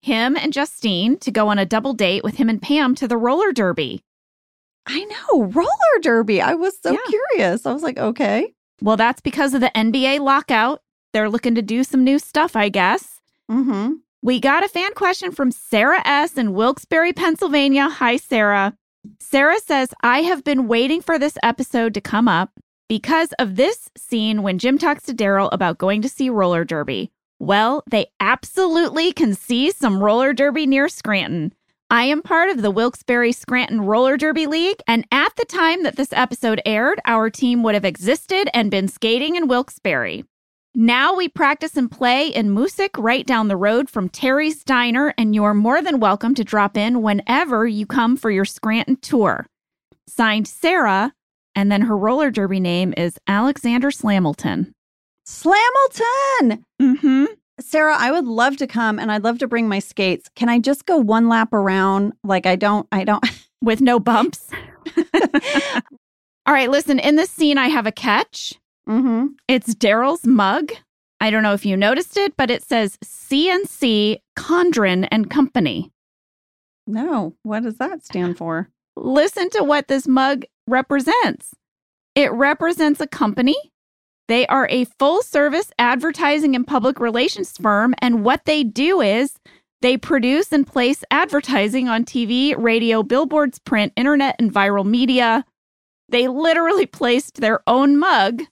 him 0.00 0.36
and 0.36 0.52
Justine 0.52 1.18
to 1.18 1.30
go 1.30 1.48
on 1.48 1.58
a 1.58 1.66
double 1.66 1.92
date 1.92 2.24
with 2.24 2.36
him 2.36 2.48
and 2.48 2.62
Pam 2.62 2.94
to 2.94 3.08
the 3.08 3.16
roller 3.16 3.52
derby. 3.52 4.02
I 4.88 5.04
know, 5.04 5.44
roller 5.44 6.00
derby. 6.02 6.40
I 6.40 6.54
was 6.54 6.74
so 6.82 6.92
Yeah. 6.92 6.98
curious. 7.08 7.66
I 7.66 7.72
was 7.72 7.82
like, 7.82 7.98
okay. 7.98 8.52
Well, 8.82 8.96
that's 8.96 9.20
because 9.20 9.54
of 9.54 9.60
the 9.60 9.70
NBA 9.76 10.20
lockout. 10.20 10.80
They're 11.12 11.30
looking 11.30 11.54
to 11.56 11.62
do 11.62 11.84
some 11.84 12.04
new 12.04 12.18
stuff, 12.18 12.56
I 12.56 12.68
guess. 12.68 13.20
Mm-hmm. 13.50 13.94
We 14.22 14.40
got 14.40 14.64
a 14.64 14.68
fan 14.68 14.94
question 14.94 15.30
from 15.32 15.50
Sarah 15.50 16.02
S. 16.04 16.36
in 16.36 16.52
Wilkes-Barre, 16.54 17.12
Pennsylvania. 17.12 17.88
Hi, 17.88 18.16
Sarah. 18.16 18.76
Sarah 19.20 19.60
says, 19.60 19.90
I 20.02 20.22
have 20.22 20.42
been 20.44 20.68
waiting 20.68 21.00
for 21.00 21.18
this 21.18 21.38
episode 21.42 21.94
to 21.94 22.00
come 22.00 22.28
up 22.28 22.50
because 22.88 23.32
of 23.38 23.56
this 23.56 23.88
scene 23.96 24.42
when 24.42 24.58
Jim 24.58 24.76
talks 24.78 25.04
to 25.04 25.14
Daryl 25.14 25.48
about 25.52 25.78
going 25.78 26.02
to 26.02 26.08
see 26.08 26.30
roller 26.30 26.64
derby. 26.64 27.10
Well, 27.38 27.84
they 27.90 28.06
absolutely 28.20 29.12
can 29.12 29.34
see 29.34 29.70
some 29.70 30.02
roller 30.02 30.32
derby 30.32 30.66
near 30.66 30.88
Scranton. 30.88 31.52
I 31.90 32.04
am 32.04 32.20
part 32.20 32.50
of 32.50 32.60
the 32.60 32.70
Wilkes-Barre 32.70 33.32
Scranton 33.32 33.80
Roller 33.80 34.18
Derby 34.18 34.46
League, 34.46 34.82
and 34.86 35.06
at 35.10 35.34
the 35.36 35.46
time 35.46 35.84
that 35.84 35.96
this 35.96 36.12
episode 36.12 36.60
aired, 36.66 37.00
our 37.06 37.30
team 37.30 37.62
would 37.62 37.74
have 37.74 37.86
existed 37.86 38.50
and 38.52 38.70
been 38.70 38.88
skating 38.88 39.36
in 39.36 39.48
Wilkes-Barre. 39.48 40.24
Now 40.74 41.16
we 41.16 41.30
practice 41.30 41.78
and 41.78 41.90
play 41.90 42.28
in 42.28 42.50
Moosic 42.50 42.90
right 42.98 43.26
down 43.26 43.48
the 43.48 43.56
road 43.56 43.88
from 43.88 44.10
Terry's 44.10 44.62
Diner, 44.64 45.14
and 45.16 45.34
you're 45.34 45.54
more 45.54 45.80
than 45.80 45.98
welcome 45.98 46.34
to 46.34 46.44
drop 46.44 46.76
in 46.76 47.00
whenever 47.00 47.66
you 47.66 47.86
come 47.86 48.18
for 48.18 48.30
your 48.30 48.44
Scranton 48.44 48.96
tour. 48.96 49.46
Signed 50.06 50.46
Sarah, 50.46 51.14
and 51.54 51.72
then 51.72 51.80
her 51.80 51.96
roller 51.96 52.30
derby 52.30 52.60
name 52.60 52.92
is 52.98 53.18
Alexander 53.26 53.90
Slamilton. 53.90 54.72
Slamilton. 55.26 56.64
Mm-hmm. 56.82 57.24
Sarah, 57.60 57.96
I 57.96 58.10
would 58.10 58.26
love 58.26 58.56
to 58.58 58.66
come 58.66 58.98
and 58.98 59.10
I'd 59.10 59.24
love 59.24 59.38
to 59.38 59.48
bring 59.48 59.68
my 59.68 59.78
skates. 59.78 60.28
Can 60.36 60.48
I 60.48 60.58
just 60.58 60.86
go 60.86 60.96
one 60.96 61.28
lap 61.28 61.52
around? 61.52 62.12
Like 62.22 62.46
I 62.46 62.56
don't 62.56 62.86
I 62.92 63.04
don't 63.04 63.24
With 63.62 63.80
no 63.80 63.98
bumps. 63.98 64.48
All 66.46 66.54
right, 66.54 66.70
listen, 66.70 66.98
in 66.98 67.16
this 67.16 67.30
scene, 67.30 67.58
I 67.58 67.68
have 67.68 67.86
a 67.86 67.92
catch. 67.92 68.54
mm-hmm. 68.88 69.26
It's 69.48 69.74
Daryl's 69.74 70.24
mug. 70.24 70.70
I 71.20 71.30
don't 71.30 71.42
know 71.42 71.52
if 71.54 71.66
you 71.66 71.76
noticed 71.76 72.16
it, 72.16 72.36
but 72.36 72.50
it 72.50 72.62
says 72.62 72.96
CNC 73.04 74.18
Condren 74.36 75.08
and 75.10 75.28
Company. 75.28 75.90
No. 76.86 77.34
What 77.42 77.64
does 77.64 77.78
that 77.78 78.04
stand 78.04 78.38
for? 78.38 78.70
Listen 78.96 79.50
to 79.50 79.64
what 79.64 79.88
this 79.88 80.06
mug 80.06 80.44
represents. 80.68 81.54
It 82.14 82.32
represents 82.32 83.00
a 83.00 83.06
company. 83.06 83.56
They 84.28 84.46
are 84.46 84.68
a 84.70 84.84
full 84.84 85.22
service 85.22 85.70
advertising 85.78 86.54
and 86.54 86.66
public 86.66 87.00
relations 87.00 87.56
firm. 87.56 87.94
And 88.00 88.24
what 88.24 88.44
they 88.44 88.62
do 88.62 89.00
is 89.00 89.38
they 89.80 89.96
produce 89.96 90.52
and 90.52 90.66
place 90.66 91.02
advertising 91.10 91.88
on 91.88 92.04
TV, 92.04 92.54
radio, 92.56 93.02
billboards, 93.02 93.58
print, 93.58 93.92
internet, 93.96 94.36
and 94.38 94.52
viral 94.52 94.84
media. 94.84 95.44
They 96.10 96.28
literally 96.28 96.86
placed 96.86 97.40
their 97.40 97.60
own 97.66 97.98
mug 97.98 98.42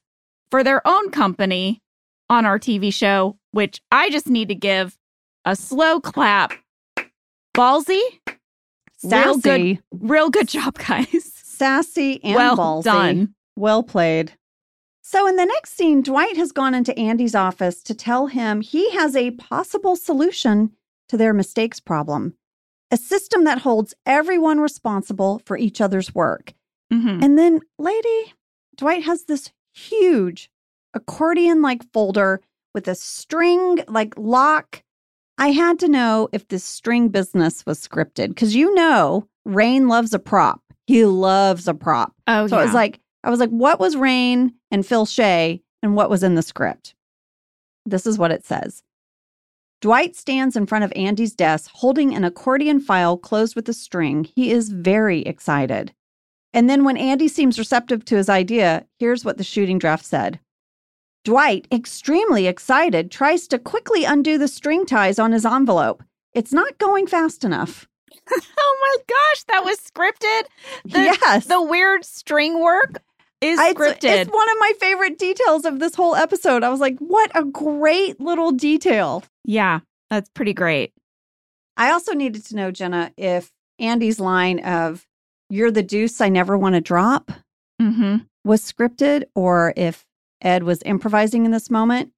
for 0.51 0.65
their 0.65 0.87
own 0.87 1.11
company 1.11 1.83
on 2.31 2.47
our 2.47 2.59
TV 2.59 2.93
show, 2.93 3.37
which 3.51 3.81
I 3.93 4.11
just 4.11 4.29
need 4.29 4.49
to 4.49 4.55
give 4.55 4.97
a 5.45 5.55
slow 5.57 6.01
clap. 6.01 6.53
Ballsy, 7.55 8.01
Real 9.03 9.35
good. 9.39 9.43
Sassy. 9.43 9.81
real 9.93 10.31
good 10.31 10.49
job, 10.49 10.79
guys. 10.79 11.33
Sassy 11.35 12.23
and 12.23 12.35
well 12.35 12.57
ballsy. 12.57 12.85
done. 12.85 13.35
Well 13.57 13.83
played. 13.83 14.33
So, 15.09 15.29
in 15.29 15.37
the 15.37 15.45
next 15.45 15.77
scene, 15.77 16.03
Dwight 16.03 16.37
has 16.37 16.51
gone 16.51 16.75
into 16.75 16.99
Andy's 16.99 17.37
office 17.37 17.81
to 17.85 17.95
tell 17.95 18.27
him 18.27 18.61
he 18.61 18.90
has 18.90 19.14
a 19.14 19.31
possible 19.31 19.95
solution 19.95 20.73
to 21.09 21.16
their 21.16 21.33
mistakes 21.33 21.79
problem 21.79 22.35
a 22.90 22.97
system 22.97 23.45
that 23.45 23.61
holds 23.61 23.95
everyone 24.05 24.59
responsible 24.59 25.40
for 25.47 25.57
each 25.57 25.81
other's 25.81 26.12
work. 26.12 26.55
Mhm. 26.92 27.23
And 27.23 27.38
then, 27.38 27.61
lady, 27.79 28.35
Dwight 28.77 29.05
has 29.05 29.25
this 29.27 29.53
huge 29.73 30.51
accordion 30.92 31.62
like 31.62 31.85
folder 31.92 32.40
with 32.75 32.88
a 32.88 32.97
string 32.97 33.85
like 33.87 34.12
lock. 34.16 34.83
I 35.38 35.53
had 35.53 35.79
to 35.81 35.88
know 35.88 36.29
if 36.33 36.49
this 36.49 36.64
string 36.64 37.09
business 37.11 37.64
was 37.64 37.79
scripted 37.87 38.29
because 38.31 38.57
you 38.57 38.75
know, 38.75 39.29
Rainn 39.47 39.88
loves 39.88 40.12
a 40.12 40.19
prop. 40.19 40.61
He 40.88 41.05
loves 41.05 41.69
a 41.69 41.75
prop. 41.75 42.12
Oh, 42.27 42.49
So 42.49 42.57
yeah. 42.57 42.62
it 42.62 42.64
was 42.66 42.75
like, 42.75 42.99
I 43.27 43.31
was 43.31 43.41
like, 43.41 43.51
what 43.51 43.81
was 43.81 43.97
Rainn 43.97 44.53
and 44.71 44.87
Phil 44.87 45.05
Shea 45.05 45.61
and 45.83 45.97
what 45.97 46.09
was 46.09 46.23
in 46.23 46.37
the 46.37 46.43
script? 46.43 46.95
This 47.85 48.07
is 48.07 48.19
what 48.19 48.31
it 48.31 48.45
says. 48.45 48.85
Dwight 49.81 50.15
stands 50.15 50.55
in 50.55 50.65
front 50.65 50.85
of 50.85 50.93
Andy's 50.95 51.35
desk 51.35 51.73
holding 51.75 52.15
an 52.15 52.23
accordion 52.23 52.79
file 52.79 53.19
closed 53.19 53.57
with 53.57 53.69
a 53.69 53.73
string. 53.73 54.23
He 54.23 54.53
is 54.53 54.69
very 54.69 55.23
excited. 55.23 55.93
And 56.53 56.71
then 56.71 56.85
when 56.85 56.97
Andy 56.97 57.27
seems 57.27 57.59
receptive 57.59 58.05
to 58.05 58.17
his 58.17 58.29
idea, 58.29 58.87
here's 59.01 59.25
what 59.25 59.39
the 59.39 59.45
shooting 59.45 59.81
draft 59.81 60.05
said. 60.05 60.39
Dwight, 61.25 61.67
extremely 61.73 62.47
excited, 62.47 63.11
tries 63.11 63.49
to 63.49 63.59
quickly 63.59 64.05
undo 64.05 64.39
the 64.39 64.47
string 64.47 64.87
ties 64.87 65.19
on 65.19 65.33
his 65.33 65.45
envelope. 65.45 66.05
It's 66.33 66.53
not 66.53 66.79
going 66.79 67.09
fast 67.09 67.43
enough. 67.43 67.89
oh 68.31 68.79
my 68.83 68.97
gosh, 69.09 69.43
that 69.49 69.65
was 69.65 69.79
scripted. 69.81 70.43
The, 70.85 71.17
yes. 71.21 71.47
The 71.47 71.61
weird 71.61 72.05
string 72.05 72.61
work 72.62 73.03
is 73.40 73.59
it's- 73.59 73.75
scripted. 73.75 74.05
It's 74.22 74.31
one 74.31 74.51
of 74.51 74.57
my 74.59 74.72
favorite 74.81 75.18
details 75.18 75.64
of 75.64 75.79
this 75.79 75.94
whole 75.94 76.14
episode. 76.16 76.62
I 76.64 76.68
was 76.70 76.81
like, 76.81 76.99
what 76.99 77.31
a 77.35 77.44
great 77.44 78.20
little 78.20 78.53
detail. 78.53 79.25
yeah, 79.44 79.81
that's 80.11 80.29
pretty 80.31 80.55
great. 80.55 80.92
I 81.77 81.90
also 81.90 82.12
needed 82.12 82.44
to 82.46 82.57
know, 82.57 82.70
Jenna, 82.70 83.12
if 83.16 83.51
Andy's 83.79 84.18
line 84.20 84.61
of, 84.61 85.05
you're 85.51 85.70
the 85.70 85.83
deuce 85.83 86.20
I 86.20 86.29
never 86.29 86.57
want 86.57 86.75
to 86.75 86.81
drop 86.81 87.31
Mm-hmm. 87.81 88.16
was 88.44 88.62
scripted 88.72 89.25
or 89.35 89.75
if 89.77 90.07
Ed 90.40 90.62
was 90.62 90.83
improvising 90.87 91.44
in 91.44 91.51
this 91.51 91.70
moment. 91.70 92.12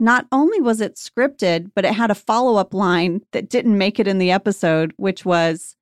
Not 0.00 0.26
only 0.32 0.60
was 0.60 0.80
it 0.80 0.94
scripted, 0.96 1.70
but 1.74 1.84
it 1.84 1.92
had 1.94 2.10
a 2.10 2.14
follow 2.14 2.56
up 2.56 2.72
line 2.72 3.20
that 3.32 3.48
didn't 3.50 3.76
make 3.76 4.00
it 4.00 4.08
in 4.08 4.18
the 4.18 4.30
episode, 4.30 4.92
which 4.96 5.24
was, 5.26 5.76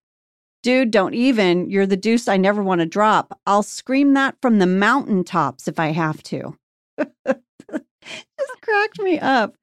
Dude, 0.63 0.93
don't 0.93 1.15
even. 1.15 1.69
You're 1.71 1.87
the 1.87 1.97
deuce 1.97 2.29
I 2.29 2.37
never 2.37 2.63
want 2.63 2.81
to 2.81 2.87
drop. 2.87 3.39
I'll 3.47 3.65
scream 3.65 4.15
that 4.15 4.37
from 4.41 4.59
the 4.59 4.67
mountaintops 4.67 5.67
if 5.67 5.81
I 5.81 5.89
have 5.89 6.23
to. 6.25 6.57
Just 6.99 8.63
cracked 8.63 9.01
me 9.01 9.19
up. 9.19 9.57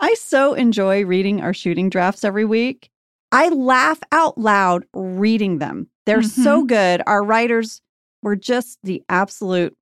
I 0.00 0.14
so 0.14 0.54
enjoy 0.54 1.04
reading 1.04 1.40
our 1.40 1.54
shooting 1.54 1.88
drafts 1.88 2.24
every 2.24 2.44
week. 2.44 2.90
I 3.32 3.48
laugh 3.48 4.00
out 4.12 4.36
loud 4.36 4.84
reading 4.94 5.58
them. 5.58 5.88
They're 6.06 6.22
so 6.22 6.58
mm-hmm. 6.58 6.66
good. 6.66 7.02
Our 7.06 7.24
writers 7.24 7.80
were 8.22 8.36
just 8.36 8.78
the 8.82 9.02
absolute 9.08 9.74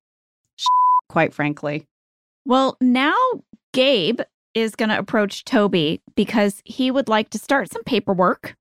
sh- 0.55 0.65
quite 1.09 1.33
frankly. 1.33 1.85
Well, 2.45 2.77
now 2.79 3.15
Gabe 3.73 4.21
is 4.53 4.75
going 4.75 4.89
to 4.89 4.97
approach 4.97 5.45
Toby 5.45 6.01
because 6.15 6.61
he 6.63 6.91
would 6.91 7.09
like 7.09 7.29
to 7.31 7.37
start 7.37 7.71
some 7.71 7.83
paperwork 7.83 8.55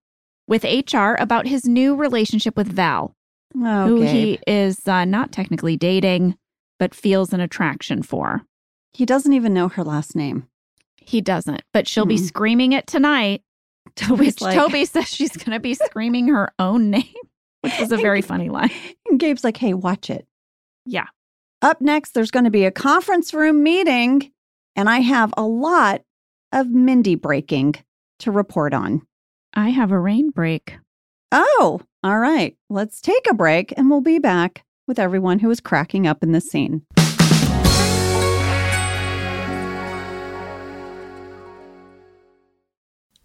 with 0.49 0.65
HR 0.65 1.15
about 1.19 1.47
his 1.47 1.65
new 1.67 1.95
relationship 1.97 2.57
with 2.57 2.69
Val, 2.69 3.15
Oh, 3.57 3.87
who 3.87 4.01
Gabe. 4.01 4.11
he 4.15 4.39
is 4.47 4.87
uh, 4.89 5.05
not 5.05 5.33
technically 5.33 5.77
dating, 5.77 6.37
but 6.79 6.95
feels 6.95 7.33
an 7.33 7.41
attraction 7.41 8.03
for. 8.03 8.43
he 8.95 9.07
doesn't 9.07 9.33
even 9.33 9.55
know 9.55 9.69
her 9.69 9.85
last 9.85 10.15
name. 10.17 10.47
He 10.97 11.21
doesn't, 11.21 11.63
but 11.73 11.89
she'll 11.89 12.07
be 12.07 12.19
Hmm. 12.19 12.25
screaming 12.25 12.73
it 12.73 12.87
tonight, 12.87 13.43
Toby's 13.97 14.19
which 14.35 14.41
like, 14.43 14.57
Toby 14.59 14.85
says 14.87 15.09
she's 15.09 15.37
going 15.37 15.53
to 15.53 15.61
be 15.61 15.75
screaming 15.75 16.29
her 16.29 16.53
own 16.59 16.91
name, 16.91 17.05
which 17.63 17.79
is 17.81 17.91
a 17.93 17.97
very 17.97 18.21
funny 18.23 18.49
line. 18.49 18.71
And 19.09 19.19
Gabe's 19.19 19.45
like, 19.45 19.57
hey, 19.57 19.75
watch 19.75 20.11
it. 20.11 20.27
Yeah. 20.87 21.07
Up 21.63 21.81
next, 21.81 22.13
there's 22.15 22.31
going 22.31 22.45
to 22.45 22.51
be 22.51 22.65
a 22.65 22.71
conference 22.71 23.33
room 23.33 23.63
meeting, 23.63 24.31
and 24.77 24.89
I 24.91 24.99
have 25.01 25.33
a 25.37 25.43
lot 25.45 26.03
of 26.53 26.69
Mindy 26.69 27.15
breaking 27.15 27.75
to 28.21 28.31
report 28.31 28.75
on. 28.75 29.03
I 29.55 29.69
have 29.69 29.93
a 29.93 29.97
Rainn 29.97 30.33
break. 30.33 30.79
Oh, 31.31 31.83
all 32.03 32.19
right. 32.19 32.57
Let's 32.71 33.03
take 33.03 33.27
a 33.31 33.35
break, 33.35 33.75
and 33.77 33.91
we'll 33.91 34.01
be 34.01 34.19
back 34.19 34.65
with 34.87 34.99
everyone 34.99 35.41
who 35.41 35.51
is 35.51 35.61
cracking 35.61 36.07
up 36.07 36.23
in 36.23 36.33
this 36.33 36.49
scene. 36.49 36.87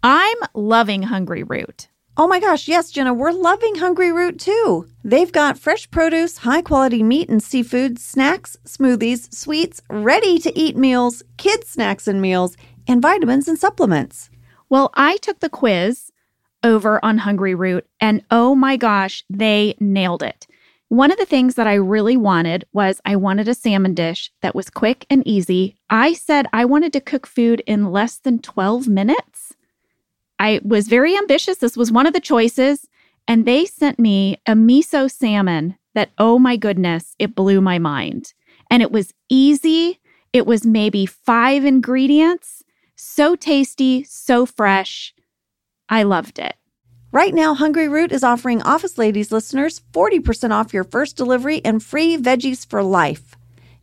I'm 0.02 0.36
loving 0.54 1.04
Hungryroot. 1.04 1.88
Oh 2.18 2.26
my 2.26 2.40
gosh, 2.40 2.68
yes, 2.68 2.90
Jenna, 2.90 3.14
we're 3.14 3.32
loving 3.32 3.76
Hungryroot 3.76 4.38
too. 4.38 4.86
They've 5.02 5.32
got 5.32 5.58
fresh 5.58 5.90
produce, 5.90 6.38
high 6.38 6.62
quality 6.62 7.02
meat 7.02 7.30
and 7.30 7.42
seafood, 7.42 7.98
snacks, 7.98 8.56
smoothies, 8.66 9.32
sweets, 9.32 9.80
ready 9.88 10.38
to 10.40 10.58
eat 10.58 10.76
meals, 10.76 11.22
kids' 11.38 11.70
snacks 11.70 12.06
and 12.06 12.20
meals, 12.20 12.56
and 12.86 13.00
vitamins 13.00 13.48
and 13.48 13.58
supplements. 13.58 14.30
Well, 14.68 14.90
I 14.94 15.16
took 15.18 15.40
the 15.40 15.48
quiz 15.48 16.12
over 16.62 17.04
on 17.04 17.20
Hungryroot, 17.20 17.82
and 18.00 18.22
oh 18.30 18.54
my 18.54 18.76
gosh, 18.76 19.24
they 19.30 19.74
nailed 19.80 20.22
it. 20.22 20.46
One 20.88 21.10
of 21.10 21.18
the 21.18 21.26
things 21.26 21.54
that 21.56 21.66
I 21.66 21.74
really 21.74 22.16
wanted 22.16 22.64
was 22.72 23.00
I 23.04 23.16
wanted 23.16 23.46
a 23.46 23.54
salmon 23.54 23.92
dish 23.92 24.30
that 24.40 24.54
was 24.54 24.70
quick 24.70 25.04
and 25.10 25.26
easy. 25.26 25.76
I 25.90 26.14
said 26.14 26.46
I 26.52 26.64
wanted 26.64 26.94
to 26.94 27.00
cook 27.00 27.26
food 27.26 27.62
in 27.66 27.92
less 27.92 28.16
than 28.16 28.38
12 28.38 28.88
minutes. 28.88 29.54
I 30.38 30.60
was 30.64 30.88
very 30.88 31.16
ambitious. 31.16 31.58
This 31.58 31.76
was 31.76 31.92
one 31.92 32.06
of 32.06 32.14
the 32.14 32.20
choices. 32.20 32.86
And 33.26 33.44
they 33.44 33.66
sent 33.66 33.98
me 33.98 34.40
a 34.46 34.52
miso 34.52 35.10
salmon 35.10 35.76
that, 35.94 36.10
oh 36.16 36.38
my 36.38 36.56
goodness, 36.56 37.14
it 37.18 37.34
blew 37.34 37.60
my 37.60 37.78
mind. 37.78 38.32
And 38.70 38.82
it 38.82 38.90
was 38.90 39.12
easy. 39.28 40.00
It 40.32 40.46
was 40.46 40.64
maybe 40.64 41.04
five 41.04 41.66
ingredients. 41.66 42.64
So 42.96 43.36
tasty, 43.36 44.04
so 44.04 44.46
fresh. 44.46 45.14
I 45.88 46.02
loved 46.02 46.38
it. 46.38 46.54
Right 47.10 47.32
now, 47.32 47.54
Hungryroot 47.54 48.12
is 48.12 48.22
offering 48.22 48.60
Office 48.62 48.98
Ladies 48.98 49.32
listeners 49.32 49.80
40% 49.92 50.50
off 50.50 50.74
your 50.74 50.84
first 50.84 51.16
delivery 51.16 51.64
and 51.64 51.82
free 51.82 52.16
veggies 52.18 52.68
for 52.68 52.82
life. 52.82 53.34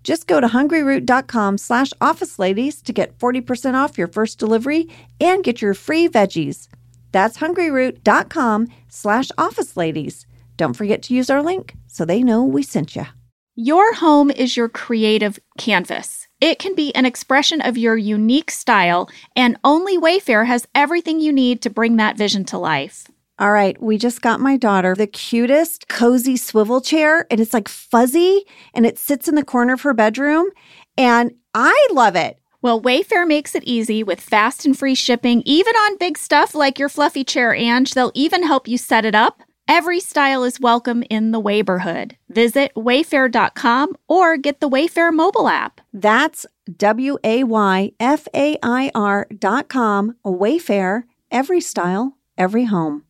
Just 0.03 0.27
go 0.27 0.39
to 0.39 0.47
hungryroot.com 0.47 1.57
slash 1.57 1.91
office 1.99 2.37
ladies 2.37 2.81
to 2.83 2.93
get 2.93 3.17
40% 3.17 3.73
off 3.73 3.97
your 3.97 4.07
first 4.07 4.37
delivery 4.37 4.87
and 5.19 5.43
get 5.43 5.63
your 5.63 5.73
free 5.73 6.07
veggies. 6.07 6.67
That's 7.11 7.39
hungryroot.com 7.39 8.67
slash 8.87 9.31
office 9.37 9.75
ladies. 9.75 10.27
Don't 10.57 10.75
forget 10.75 11.01
to 11.03 11.15
use 11.15 11.31
our 11.31 11.41
link 11.41 11.75
so 11.87 12.05
they 12.05 12.21
know 12.21 12.43
we 12.43 12.61
sent 12.61 12.95
you. 12.95 13.07
Your 13.55 13.95
home 13.95 14.29
is 14.29 14.55
your 14.55 14.69
creative 14.69 15.39
canvas. 15.57 16.24
It 16.41 16.59
can 16.59 16.75
be 16.75 16.93
an 16.95 17.05
expression 17.05 17.61
of 17.61 17.77
your 17.77 17.97
unique 17.97 18.51
style, 18.51 19.09
and 19.35 19.57
only 19.63 19.97
Wayfair 19.97 20.45
has 20.47 20.67
everything 20.75 21.19
you 21.19 21.31
need 21.31 21.61
to 21.61 21.69
bring 21.69 21.95
that 21.95 22.17
vision 22.17 22.43
to 22.45 22.57
life. 22.57 23.07
All 23.39 23.51
right, 23.51 23.81
we 23.81 23.97
just 23.97 24.21
got 24.21 24.39
my 24.39 24.55
daughter 24.55 24.95
the 24.95 25.07
cutest 25.07 25.87
cozy 25.87 26.37
swivel 26.37 26.81
chair, 26.81 27.25
and 27.29 27.39
it's 27.39 27.53
like 27.53 27.67
fuzzy 27.67 28.43
and 28.73 28.85
it 28.85 28.97
sits 28.97 29.27
in 29.27 29.35
the 29.35 29.43
corner 29.43 29.73
of 29.73 29.81
her 29.81 29.93
bedroom. 29.93 30.49
And 30.97 31.33
I 31.53 31.87
love 31.91 32.15
it. 32.15 32.39
Well, 32.61 32.81
Wayfair 32.81 33.27
makes 33.27 33.53
it 33.53 33.63
easy 33.63 34.03
with 34.03 34.19
fast 34.19 34.65
and 34.65 34.77
free 34.77 34.95
shipping, 34.95 35.43
even 35.45 35.75
on 35.75 35.97
big 35.97 36.17
stuff 36.17 36.55
like 36.55 36.79
your 36.79 36.89
fluffy 36.89 37.23
chair, 37.23 37.53
Ange. 37.53 37.93
They'll 37.93 38.11
even 38.15 38.43
help 38.43 38.67
you 38.67 38.77
set 38.77 39.05
it 39.05 39.15
up. 39.15 39.41
Every 39.67 39.99
style 39.99 40.43
is 40.43 40.59
welcome 40.59 41.03
in 41.09 41.31
the 41.31 41.41
neighborhood. 41.41 42.17
Visit 42.29 42.71
wayfair.com 42.75 43.95
or 44.07 44.37
get 44.37 44.59
the 44.59 44.69
Wayfair 44.69 45.11
mobile 45.11 45.47
app. 45.47 45.81
That's 45.91 46.45
W 46.77 47.17
A 47.23 47.43
Y 47.43 47.91
F 47.99 48.27
A 48.35 48.57
I 48.61 48.91
R 48.93 49.27
dot 49.39 49.67
com, 49.67 50.15
Wayfair, 50.23 51.05
every 51.31 51.61
style, 51.61 52.15
every 52.37 52.65
home. 52.65 53.05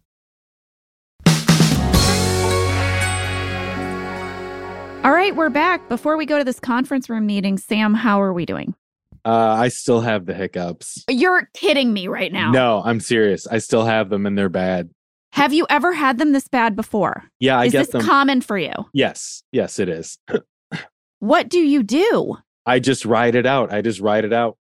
All 5.04 5.12
right, 5.12 5.36
we're 5.36 5.50
back. 5.50 5.90
Before 5.90 6.16
we 6.16 6.26
go 6.26 6.38
to 6.38 6.46
this 6.46 6.62
conference 6.62 7.10
room 7.10 7.26
meeting, 7.26 7.58
Sam, 7.58 7.94
how 7.94 8.22
are 8.22 8.32
we 8.32 8.46
doing? 8.46 8.74
Uh, 9.26 9.56
I 9.60 9.68
still 9.68 10.02
have 10.02 10.26
the 10.26 10.34
hiccups. 10.34 11.04
You're 11.10 11.50
kidding 11.54 11.92
me 11.92 12.08
right 12.08 12.32
now. 12.32 12.52
No, 12.52 12.82
I'm 12.86 13.02
serious. 13.02 13.46
I 13.46 13.58
still 13.58 13.84
have 13.84 14.10
them 14.10 14.26
and 14.26 14.38
they're 14.38 14.50
bad. 14.50 14.90
Have 15.36 15.54
you 15.54 15.68
ever 15.70 15.94
had 15.94 16.18
them 16.18 16.32
this 16.32 16.48
bad 16.48 16.76
before? 16.76 17.26
Yeah, 17.40 17.60
I 17.60 17.66
is 17.66 17.72
get 17.74 17.80
this 17.80 17.90
them. 17.90 18.02
common 18.02 18.42
for 18.42 18.58
you? 18.58 18.72
yes, 18.94 19.44
yes, 19.52 19.80
it 19.80 19.90
is. 19.90 20.18
What 21.20 21.50
do 21.50 21.60
you 21.60 21.82
do? 21.82 22.38
I 22.66 22.80
just 22.80 23.04
ride 23.06 23.36
it 23.36 23.46
out. 23.46 23.74
I 23.74 23.82
just 23.82 24.00
ride 24.00 24.26
it 24.26 24.34
out. 24.34 24.58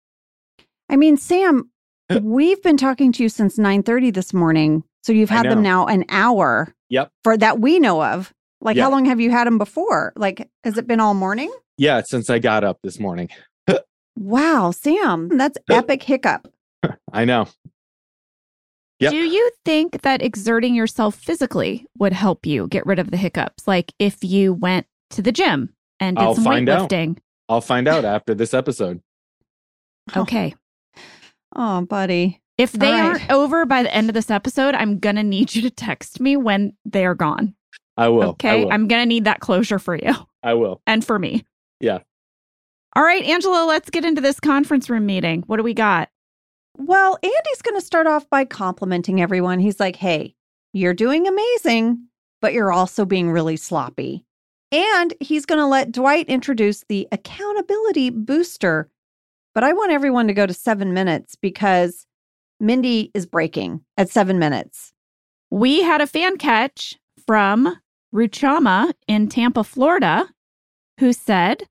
I 0.89 0.97
mean, 0.97 1.17
Sam, 1.17 1.71
we've 2.23 2.63
been 2.63 2.77
talking 2.77 3.11
to 3.13 3.23
you 3.23 3.29
since 3.29 3.59
9:30 3.59 4.13
this 4.15 4.33
morning. 4.33 4.85
So 5.03 5.13
you've 5.13 5.31
had 5.31 5.47
them 5.51 5.63
now 5.63 5.87
an 5.87 6.05
hour. 6.09 6.73
Yep. 6.91 7.11
For 7.25 7.37
that 7.39 7.59
we 7.59 7.81
know 7.81 8.03
of. 8.05 8.33
Like 8.61 8.77
Yeah. 8.77 8.85
how 8.85 8.91
long 8.91 9.07
have 9.07 9.19
you 9.21 9.31
had 9.31 9.47
them 9.47 9.59
before? 9.59 10.13
Like 10.15 10.49
has 10.63 10.79
it 10.79 10.87
been 10.87 11.01
all 11.01 11.15
morning? 11.15 11.53
Yeah, 11.79 12.03
since 12.03 12.31
I 12.31 12.39
got 12.39 12.65
up 12.65 12.79
this 12.83 13.01
morning. 13.01 13.29
Wow, 14.15 14.71
Sam, 14.73 15.31
that's 15.39 15.57
epic 15.71 16.03
hiccup. 16.03 16.47
I 17.13 17.25
know. 17.25 17.49
Yep. 19.03 19.11
Do 19.11 19.17
you 19.17 19.51
think 19.65 20.03
that 20.03 20.23
exerting 20.23 20.77
yourself 20.77 21.17
physically 21.17 21.87
would 21.99 22.13
help 22.13 22.47
you 22.47 22.69
get 22.69 22.87
rid 22.87 23.01
of 23.01 23.11
the 23.11 23.17
hiccups? 23.17 23.67
Like 23.67 23.93
if 23.99 24.23
you 24.23 24.53
went 24.55 24.87
to 25.11 25.23
the 25.23 25.33
gym 25.33 25.75
and 25.99 26.17
did 26.17 26.23
I'll 26.23 26.35
some 26.37 26.45
find 26.45 26.69
out. 26.69 26.89
weightlifting? 26.89 27.19
I'll 27.49 27.61
find 27.61 27.89
out 27.89 28.05
after 28.05 28.35
this 28.35 28.55
episode. 28.55 29.01
Okay. 30.17 30.55
Oh, 31.55 31.83
buddy. 31.83 32.41
If 32.59 32.73
they 32.73 32.87
All 32.89 32.93
right. 32.93 33.21
aren't 33.21 33.31
over 33.31 33.65
by 33.67 33.85
the 33.85 33.95
end 33.95 34.11
of 34.11 34.15
this 34.15 34.31
episode, 34.31 34.75
I'm 34.75 34.99
going 34.99 35.15
to 35.17 35.23
need 35.23 35.55
you 35.55 35.63
to 35.63 35.71
text 35.71 36.21
me 36.21 36.37
when 36.37 36.73
they're 36.85 37.15
gone. 37.15 37.55
I 37.97 38.09
will. 38.09 38.23
I 38.23 38.27
okay. 38.27 38.65
will. 38.65 38.73
I'm 38.73 38.89
going 38.89 39.03
to 39.03 39.07
need 39.07 39.25
that 39.25 39.39
closure 39.41 39.79
for 39.79 39.95
you 39.97 40.13
I 40.43 40.55
will. 40.55 40.83
and 40.89 41.05
for 41.05 41.19
me. 41.19 41.45
Yeah. 41.81 42.01
All 42.97 43.05
right, 43.05 43.23
Angela, 43.25 43.65
let's 43.67 43.91
get 43.91 44.05
into 44.05 44.21
this 44.21 44.41
conference 44.41 44.91
room 44.91 45.07
meeting. 45.07 45.45
What 45.47 45.59
do 45.59 45.63
we 45.63 45.73
got? 45.75 46.09
Well, 46.77 47.19
Andy's 47.23 47.63
going 47.63 47.79
to 47.79 47.85
start 47.85 48.07
off 48.07 48.29
by 48.31 48.45
complimenting 48.45 49.21
everyone. 49.21 49.59
He's 49.59 49.79
like, 49.81 49.97
hey, 49.97 50.35
you're 50.73 50.95
doing 50.95 51.27
amazing, 51.27 52.07
but 52.41 52.53
you're 52.53 52.73
also 52.73 53.05
being 53.05 53.31
really 53.31 53.57
sloppy. 53.57 54.25
And 54.71 55.13
he's 55.21 55.45
going 55.45 55.59
to 55.59 55.67
let 55.67 55.93
Dwight 55.93 56.29
introduce 56.29 56.85
the 56.89 57.07
accountability 57.13 58.09
booster. 58.09 58.89
But 59.55 59.65
I 59.65 59.75
want 59.75 59.93
everyone 59.93 60.27
to 60.29 60.33
go 60.33 60.47
to 60.47 60.55
seven 60.55 60.95
minutes 60.95 61.37
because 61.37 62.07
Mindy 62.59 63.11
is 63.13 63.27
breaking 63.27 63.83
at 63.99 64.09
seven 64.09 64.39
minutes. 64.39 64.93
We 65.51 65.83
had 65.83 66.01
a 66.01 66.07
fan 66.07 66.39
catch 66.39 66.99
from 67.27 67.77
Ruchama 68.15 68.95
in 69.07 69.29
Tampa, 69.29 69.63
Florida, 69.63 70.31
who 70.99 71.13
said, 71.13 71.65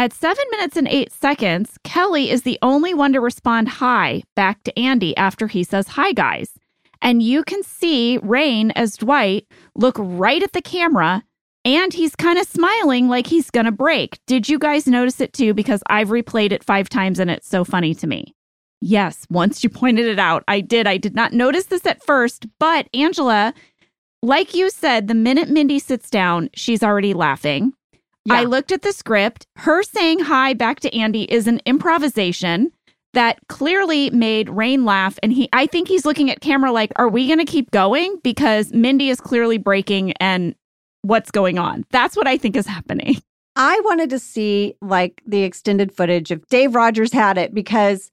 At 0.00 0.14
seven 0.14 0.46
minutes 0.50 0.78
and 0.78 0.88
eight 0.88 1.12
seconds, 1.12 1.76
Kelly 1.84 2.30
is 2.30 2.40
the 2.40 2.58
only 2.62 2.94
one 2.94 3.12
to 3.12 3.20
respond 3.20 3.68
hi 3.68 4.22
back 4.34 4.62
to 4.62 4.78
Andy 4.78 5.14
after 5.18 5.46
he 5.46 5.62
says 5.62 5.88
hi, 5.88 6.12
guys. 6.12 6.54
And 7.02 7.22
you 7.22 7.44
can 7.44 7.62
see 7.62 8.18
Rainn 8.22 8.72
as 8.76 8.96
Dwight 8.96 9.46
look 9.74 9.96
right 9.98 10.42
at 10.42 10.54
the 10.54 10.62
camera 10.62 11.22
and 11.66 11.92
he's 11.92 12.16
kind 12.16 12.38
of 12.38 12.46
smiling 12.46 13.08
like 13.08 13.26
he's 13.26 13.50
going 13.50 13.66
to 13.66 13.72
break. 13.72 14.18
Did 14.26 14.48
you 14.48 14.58
guys 14.58 14.86
notice 14.86 15.20
it 15.20 15.34
too? 15.34 15.52
Because 15.52 15.82
I've 15.90 16.08
replayed 16.08 16.52
it 16.52 16.64
five 16.64 16.88
times 16.88 17.18
and 17.18 17.30
it's 17.30 17.46
so 17.46 17.62
funny 17.62 17.94
to 17.96 18.06
me. 18.06 18.34
Yes, 18.80 19.26
once 19.28 19.62
you 19.62 19.68
pointed 19.68 20.06
it 20.06 20.18
out, 20.18 20.44
I 20.48 20.62
did. 20.62 20.86
I 20.86 20.96
did 20.96 21.14
not 21.14 21.34
notice 21.34 21.66
this 21.66 21.84
at 21.84 22.02
first, 22.02 22.46
but 22.58 22.88
Angela, 22.94 23.52
like 24.22 24.54
you 24.54 24.70
said, 24.70 25.08
the 25.08 25.14
minute 25.14 25.50
Mindy 25.50 25.78
sits 25.78 26.08
down, 26.08 26.48
she's 26.54 26.82
already 26.82 27.12
laughing. 27.12 27.74
I 28.28 28.44
looked 28.44 28.72
at 28.72 28.82
the 28.82 28.92
script. 28.92 29.46
Her 29.56 29.82
saying 29.82 30.20
hi 30.20 30.52
back 30.54 30.80
to 30.80 30.94
Andy 30.94 31.24
is 31.24 31.46
an 31.46 31.60
improvisation. 31.64 32.72
that 33.12 33.38
clearly 33.48 34.10
made 34.10 34.48
Rainn 34.48 34.84
laugh. 34.84 35.18
And 35.22 35.32
he, 35.32 35.48
I 35.52 35.66
think 35.66 35.88
he's 35.88 36.04
looking 36.04 36.30
at 36.30 36.40
camera 36.40 36.72
like, 36.72 36.92
are 36.96 37.08
we 37.08 37.26
going 37.26 37.38
to 37.38 37.44
keep 37.44 37.70
going? 37.70 38.18
Because 38.22 38.72
Mindy 38.72 39.10
is 39.10 39.20
clearly 39.20 39.58
breaking 39.58 40.12
and 40.20 40.54
what's 41.02 41.30
going 41.30 41.58
on. 41.58 41.84
That's 41.90 42.16
what 42.16 42.28
I 42.28 42.36
think 42.36 42.56
is 42.56 42.66
happening. 42.66 43.16
I 43.56 43.80
wanted 43.84 44.10
to 44.10 44.18
see 44.18 44.74
like 44.80 45.22
the 45.26 45.42
extended 45.42 45.92
footage 45.92 46.30
if 46.30 46.46
Dave 46.48 46.74
Rogers 46.74 47.12
had 47.12 47.36
it 47.36 47.52
because 47.52 48.10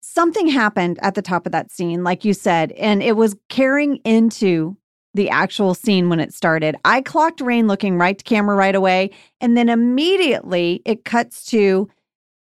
something 0.00 0.46
happened 0.46 0.98
at 1.02 1.14
the 1.14 1.22
top 1.22 1.46
of 1.46 1.52
that 1.52 1.72
scene, 1.72 2.04
like 2.04 2.24
you 2.24 2.32
said, 2.32 2.72
and 2.72 3.02
it 3.02 3.16
was 3.16 3.36
carrying 3.48 3.96
into 4.04 4.76
the 5.14 5.28
actual 5.30 5.74
scene 5.74 6.08
when 6.08 6.20
it 6.20 6.32
started. 6.32 6.74
I 6.84 7.02
clocked 7.02 7.40
Rainn 7.40 7.68
looking 7.68 7.98
right 7.98 8.16
to 8.16 8.24
camera 8.24 8.56
right 8.56 8.74
away. 8.74 9.10
And 9.40 9.56
then 9.56 9.68
immediately 9.68 10.82
it 10.84 11.04
cuts 11.04 11.44
to 11.46 11.88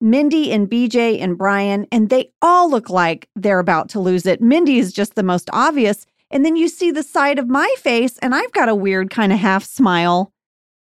Mindy 0.01 0.53
and 0.53 0.69
BJ 0.71 1.21
and 1.21 1.37
Brian, 1.37 1.87
and 1.91 2.09
they 2.09 2.31
all 2.41 2.71
look 2.71 2.89
like 2.89 3.29
they're 3.35 3.59
about 3.59 3.89
to 3.91 4.01
lose 4.01 4.27
it. 4.27 4.41
Mindy 4.41 4.79
is 4.79 4.93
just 4.93 5.17
the 5.17 5.25
most 5.25 5.51
obvious. 5.53 6.07
And 6.31 6.45
then 6.45 6.55
you 6.57 6.69
see 6.69 6.91
the 6.93 7.03
side 7.03 7.39
of 7.39 7.49
my 7.49 7.73
face, 7.79 8.17
and 8.19 8.33
I've 8.35 8.53
got 8.53 8.69
a 8.69 8.75
weird 8.77 9.11
kind 9.11 9.33
of 9.33 9.39
half 9.41 9.65
smile. 9.65 10.33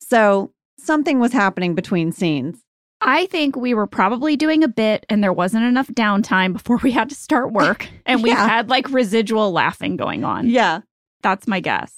So 0.01 0.53
something 0.79 1.20
was 1.20 1.33
happening 1.33 1.74
between 1.74 2.12
scenes. 2.12 2.59
I 3.01 3.26
think 3.26 3.55
we 3.57 3.72
were 3.74 3.87
probably 3.87 4.37
doing 4.37 4.64
a 4.64 4.68
bit 4.68 5.07
and 5.09 5.22
there 5.22 5.33
wasn't 5.33 5.64
enough 5.64 5.87
downtime 5.89 6.53
before 6.53 6.79
we 6.83 6.91
had 6.91 7.09
to 7.11 7.14
start 7.14 7.53
work. 7.53 7.89
And 8.07 8.22
we 8.22 8.31
Yeah. 8.31 8.49
had 8.49 8.68
like 8.68 8.91
residual 8.91 9.53
laughing 9.53 9.97
going 9.97 10.24
on. 10.24 10.49
Yeah. 10.49 10.81
That's 11.23 11.47
my 11.47 11.61
guess. 11.61 11.95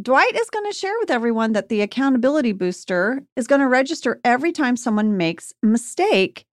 Dwight 0.00 0.34
is 0.34 0.50
going 0.50 0.64
to 0.70 0.76
share 0.76 0.94
with 0.98 1.10
everyone 1.10 1.52
that 1.52 1.68
the 1.68 1.80
accountability 1.80 2.52
booster 2.52 3.22
is 3.36 3.46
going 3.46 3.60
to 3.60 3.68
register 3.68 4.20
every 4.24 4.50
time 4.52 4.76
someone 4.76 5.16
makes 5.16 5.52
a 5.62 5.66
mistake. 5.66 6.46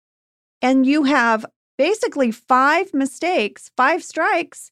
And 0.62 0.86
you 0.86 1.04
have 1.06 1.45
basically 1.78 2.32
five 2.32 2.93
mistakes, 2.93 3.72
five 3.76 4.04
strikes 4.04 4.72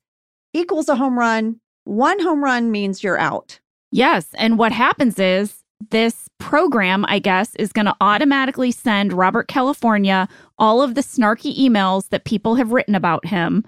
equals 0.54 0.88
a 0.88 0.96
home 0.96 1.18
run. 1.18 1.60
One 1.86 2.20
home 2.20 2.44
run 2.44 2.70
means 2.70 3.04
you're 3.04 3.18
out. 3.18 3.60
Yes. 3.92 4.28
And 4.36 4.60
what 4.60 4.72
happens 4.72 5.18
is 5.18 5.64
this 5.90 6.28
program, 6.38 7.06
I 7.08 7.18
guess, 7.18 7.56
is 7.56 7.72
going 7.74 7.88
to 7.88 7.96
automatically 8.02 8.70
send 8.72 9.14
Robert 9.14 9.48
California 9.48 10.28
all 10.60 10.84
of 10.84 10.94
the 10.94 11.02
snarky 11.02 11.58
emails 11.58 12.10
that 12.10 12.26
people 12.26 12.54
have 12.56 12.72
written 12.72 12.94
about 12.94 13.26
him, 13.26 13.64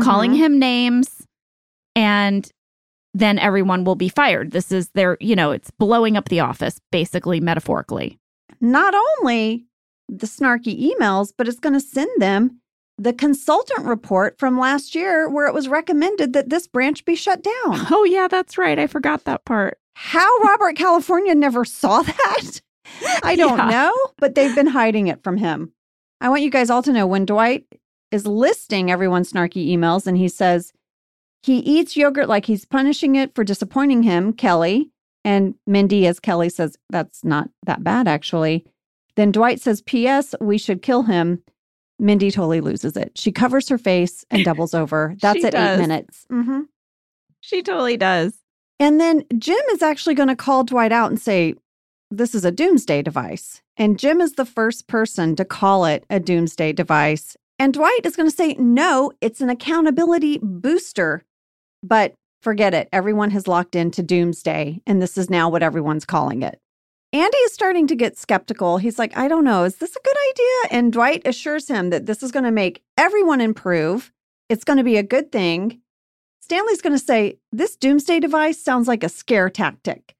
calling 0.00 0.32
Mhm. 0.32 0.36
him 0.36 0.58
names, 0.58 1.26
and 1.96 2.50
then 3.14 3.38
everyone 3.38 3.84
will 3.84 3.94
be 3.94 4.08
fired. 4.08 4.52
This 4.52 4.72
is 4.72 4.88
their, 4.90 5.16
you 5.20 5.36
know, 5.36 5.50
it's 5.50 5.70
blowing 5.70 6.16
up 6.16 6.28
the 6.28 6.40
office, 6.40 6.80
basically, 6.90 7.40
metaphorically. 7.40 8.18
not 8.60 8.94
only 8.94 9.66
the 10.08 10.26
snarky 10.26 10.90
emails, 10.92 11.32
but 11.36 11.48
it's 11.48 11.58
going 11.60 11.72
to 11.74 11.80
send 11.80 12.10
them 12.18 12.58
the 12.98 13.12
consultant 13.12 13.86
report 13.86 14.38
from 14.38 14.58
last 14.58 14.94
year 14.94 15.28
where 15.28 15.46
it 15.46 15.54
was 15.54 15.68
recommended 15.68 16.32
that 16.34 16.50
this 16.50 16.66
branch 16.66 17.04
be 17.04 17.14
shut 17.16 17.42
down. 17.42 17.86
Oh, 17.90 18.04
yeah, 18.04 18.28
that's 18.28 18.58
right. 18.58 18.78
I 18.78 18.86
forgot 18.86 19.24
that 19.24 19.44
part. 19.44 19.78
How 19.94 20.28
Robert 20.40 20.76
California 20.76 21.34
never 21.34 21.64
saw 21.64 22.02
that? 22.02 22.60
I 23.22 23.36
don't 23.36 23.58
Yeah. 23.58 23.68
know, 23.68 23.94
but 24.18 24.34
they've 24.34 24.54
been 24.54 24.66
hiding 24.68 25.08
it 25.08 25.22
from 25.22 25.36
him. 25.38 25.72
I 26.20 26.28
want 26.28 26.42
you 26.42 26.50
guys 26.50 26.70
all 26.70 26.82
to 26.82 26.92
know 26.92 27.06
when 27.06 27.24
Dwight 27.26 27.64
is 28.10 28.26
listing 28.26 28.90
everyone's 28.90 29.32
snarky 29.32 29.68
emails 29.68 30.06
and 30.06 30.16
he 30.18 30.28
says 30.28 30.72
he 31.42 31.58
eats 31.58 31.96
yogurt 31.96 32.28
like 32.28 32.46
he's 32.46 32.64
punishing 32.64 33.16
it 33.16 33.34
for 33.34 33.44
disappointing 33.44 34.02
him, 34.02 34.32
Kelly. 34.32 34.90
And 35.24 35.54
Mindy, 35.66 36.06
as 36.06 36.18
Kelly 36.20 36.48
says, 36.48 36.76
that's 36.90 37.24
not 37.24 37.48
that 37.64 37.84
bad, 37.84 38.08
actually. 38.08 38.64
Then 39.16 39.30
Dwight 39.32 39.60
says, 39.60 39.82
P.S., 39.82 40.34
we 40.40 40.58
should 40.58 40.82
kill 40.82 41.02
him. 41.04 41.42
Mindy 41.98 42.30
totally 42.30 42.60
loses 42.60 42.96
it. 42.96 43.12
She 43.16 43.30
covers 43.30 43.68
her 43.68 43.78
face 43.78 44.24
and 44.30 44.44
doubles 44.44 44.74
over. 44.74 45.14
That's 45.20 45.44
at 45.44 45.52
does. 45.52 45.78
eight 45.78 45.80
minutes. 45.80 46.26
hmm 46.30 46.60
She 47.40 47.62
totally 47.62 47.96
does. 47.96 48.34
and 48.80 49.00
then 49.00 49.24
Jim 49.38 49.60
is 49.72 49.82
actually 49.82 50.14
going 50.14 50.28
to 50.28 50.36
call 50.36 50.64
Dwight 50.64 50.90
out 50.92 51.10
and 51.10 51.20
say, 51.20 51.54
This 52.10 52.34
is 52.34 52.44
a 52.44 52.50
doomsday 52.50 53.02
device. 53.02 53.62
And 53.76 53.98
Jim 53.98 54.20
is 54.20 54.32
the 54.34 54.44
first 54.44 54.86
person 54.88 55.36
to 55.36 55.44
call 55.44 55.84
it 55.84 56.04
a 56.10 56.18
doomsday 56.18 56.72
device. 56.72 57.36
And 57.58 57.72
Dwight 57.74 58.00
is 58.04 58.16
going 58.16 58.28
to 58.28 58.34
say, 58.36 58.54
No, 58.54 59.12
it's 59.20 59.40
an 59.40 59.50
accountability 59.50 60.38
booster. 60.42 61.24
But 61.82 62.14
forget 62.40 62.74
it. 62.74 62.88
Everyone 62.92 63.30
has 63.30 63.48
locked 63.48 63.74
into 63.74 64.02
doomsday. 64.02 64.80
And 64.86 65.00
this 65.00 65.16
is 65.16 65.30
now 65.30 65.48
what 65.48 65.62
everyone's 65.62 66.04
calling 66.04 66.42
it. 66.42 66.58
Andy 67.14 67.36
is 67.38 67.52
starting 67.52 67.86
to 67.88 67.94
get 67.94 68.16
skeptical. 68.16 68.78
He's 68.78 68.98
like, 68.98 69.16
I 69.16 69.28
don't 69.28 69.44
know. 69.44 69.64
Is 69.64 69.76
this 69.76 69.94
a 69.94 70.00
good 70.02 70.16
idea? 70.30 70.78
And 70.78 70.92
Dwight 70.92 71.22
assures 71.26 71.68
him 71.68 71.90
that 71.90 72.06
this 72.06 72.22
is 72.22 72.32
going 72.32 72.46
to 72.46 72.50
make 72.50 72.82
everyone 72.96 73.40
improve. 73.40 74.10
It's 74.48 74.64
going 74.64 74.78
to 74.78 74.82
be 74.82 74.96
a 74.96 75.02
good 75.02 75.30
thing. 75.30 75.80
Stanley's 76.40 76.80
going 76.80 76.94
to 76.94 77.04
say, 77.04 77.38
This 77.52 77.76
doomsday 77.76 78.18
device 78.18 78.62
sounds 78.62 78.88
like 78.88 79.04
a 79.04 79.10
scare 79.10 79.50
tactic. 79.50 80.14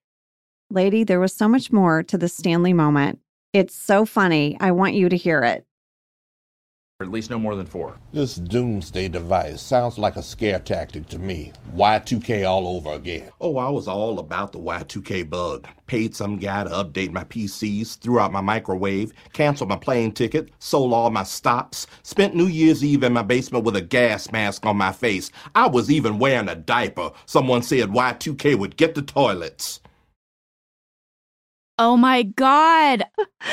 Lady, 0.70 1.02
there 1.02 1.20
was 1.20 1.34
so 1.34 1.48
much 1.48 1.72
more 1.72 2.02
to 2.02 2.18
the 2.18 2.28
Stanley 2.28 2.72
moment. 2.72 3.20
It's 3.52 3.74
so 3.74 4.04
funny. 4.04 4.56
I 4.60 4.70
want 4.70 4.94
you 4.94 5.08
to 5.08 5.16
hear 5.16 5.42
it. 5.42 5.66
Or 7.02 7.04
at 7.04 7.10
least 7.10 7.30
no 7.30 7.38
more 7.40 7.56
than 7.56 7.66
four. 7.66 7.98
This 8.12 8.36
doomsday 8.36 9.08
device 9.08 9.60
sounds 9.60 9.98
like 9.98 10.14
a 10.14 10.22
scare 10.22 10.60
tactic 10.60 11.08
to 11.08 11.18
me. 11.18 11.52
Y2K 11.74 12.48
all 12.48 12.68
over 12.68 12.92
again. 12.92 13.28
Oh, 13.40 13.56
I 13.56 13.68
was 13.70 13.88
all 13.88 14.20
about 14.20 14.52
the 14.52 14.60
Y2K 14.60 15.28
bug. 15.28 15.66
Paid 15.88 16.14
some 16.14 16.36
guy 16.36 16.62
to 16.62 16.70
update 16.70 17.10
my 17.10 17.24
PCs, 17.24 17.98
threw 17.98 18.20
out 18.20 18.30
my 18.30 18.40
microwave, 18.40 19.12
canceled 19.32 19.70
my 19.70 19.76
plane 19.76 20.12
ticket, 20.12 20.50
sold 20.60 20.92
all 20.92 21.10
my 21.10 21.24
stops, 21.24 21.88
spent 22.04 22.36
New 22.36 22.46
Year's 22.46 22.84
Eve 22.84 23.02
in 23.02 23.12
my 23.12 23.22
basement 23.22 23.64
with 23.64 23.74
a 23.74 23.82
gas 23.82 24.30
mask 24.30 24.64
on 24.64 24.76
my 24.76 24.92
face. 24.92 25.32
I 25.56 25.66
was 25.66 25.90
even 25.90 26.20
wearing 26.20 26.48
a 26.48 26.54
diaper. 26.54 27.10
Someone 27.26 27.62
said 27.62 27.88
Y2K 27.88 28.56
would 28.56 28.76
get 28.76 28.94
the 28.94 29.02
toilets. 29.02 29.80
Oh 31.78 31.96
my 31.96 32.22
God. 32.22 33.04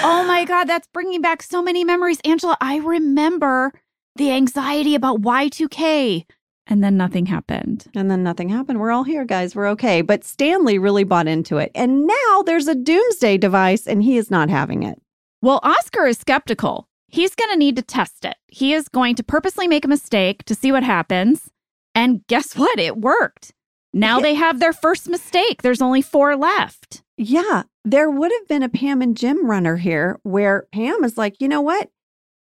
Oh 0.03 0.25
my 0.25 0.45
God. 0.47 0.65
That's 0.65 0.87
bringing 0.93 1.21
back 1.21 1.41
so 1.41 1.61
many 1.61 1.83
memories. 1.83 2.19
Angela, 2.25 2.57
I 2.61 2.77
remember 2.77 3.73
the 4.15 4.31
anxiety 4.31 4.95
about 4.95 5.21
Y2K. 5.21 6.25
And 6.67 6.83
then 6.83 6.97
nothing 6.97 7.25
happened. 7.25 7.87
And 7.95 8.11
then 8.11 8.21
nothing 8.21 8.49
happened. 8.49 8.79
We're 8.79 8.91
all 8.91 9.03
here, 9.03 9.25
guys. 9.25 9.55
We're 9.55 9.69
okay. 9.69 10.01
But 10.03 10.23
Stanley 10.23 10.77
really 10.77 11.03
bought 11.03 11.27
into 11.27 11.57
it. 11.57 11.71
And 11.73 12.05
now 12.05 12.43
there's 12.45 12.67
a 12.67 12.75
doomsday 12.75 13.37
device, 13.39 13.87
and 13.87 14.03
he 14.03 14.17
is 14.17 14.29
not 14.29 14.49
having 14.49 14.83
it. 14.83 15.01
Well, 15.41 15.59
Oscar 15.63 16.05
is 16.05 16.19
skeptical. 16.19 16.87
He's 17.07 17.33
going 17.33 17.49
to 17.49 17.57
need 17.57 17.75
to 17.77 17.81
test 17.81 18.23
it. 18.23 18.35
He 18.47 18.73
is 18.73 18.87
going 18.87 19.15
to 19.15 19.23
purposely 19.23 19.67
make 19.67 19.83
a 19.83 19.87
mistake 19.87 20.43
to 20.45 20.53
see 20.53 20.71
what 20.71 20.83
happens. 20.83 21.49
And 21.95 22.25
guess 22.27 22.55
what? 22.55 22.77
It 22.77 22.97
worked. 22.97 23.51
Now 23.91 24.19
they 24.19 24.35
have 24.35 24.59
their 24.59 24.73
first 24.73 25.09
mistake. 25.09 25.63
There's 25.63 25.81
only 25.81 26.03
four 26.03 26.35
left. 26.35 27.01
Yeah, 27.17 27.63
there 27.85 28.09
would 28.09 28.31
have 28.31 28.47
been 28.47 28.63
a 28.63 28.69
Pam 28.69 29.01
and 29.01 29.15
Jim 29.15 29.49
runner 29.49 29.77
here 29.77 30.19
where 30.23 30.67
Pam 30.71 31.03
is 31.03 31.17
like, 31.17 31.39
you 31.39 31.47
know 31.47 31.61
what? 31.61 31.89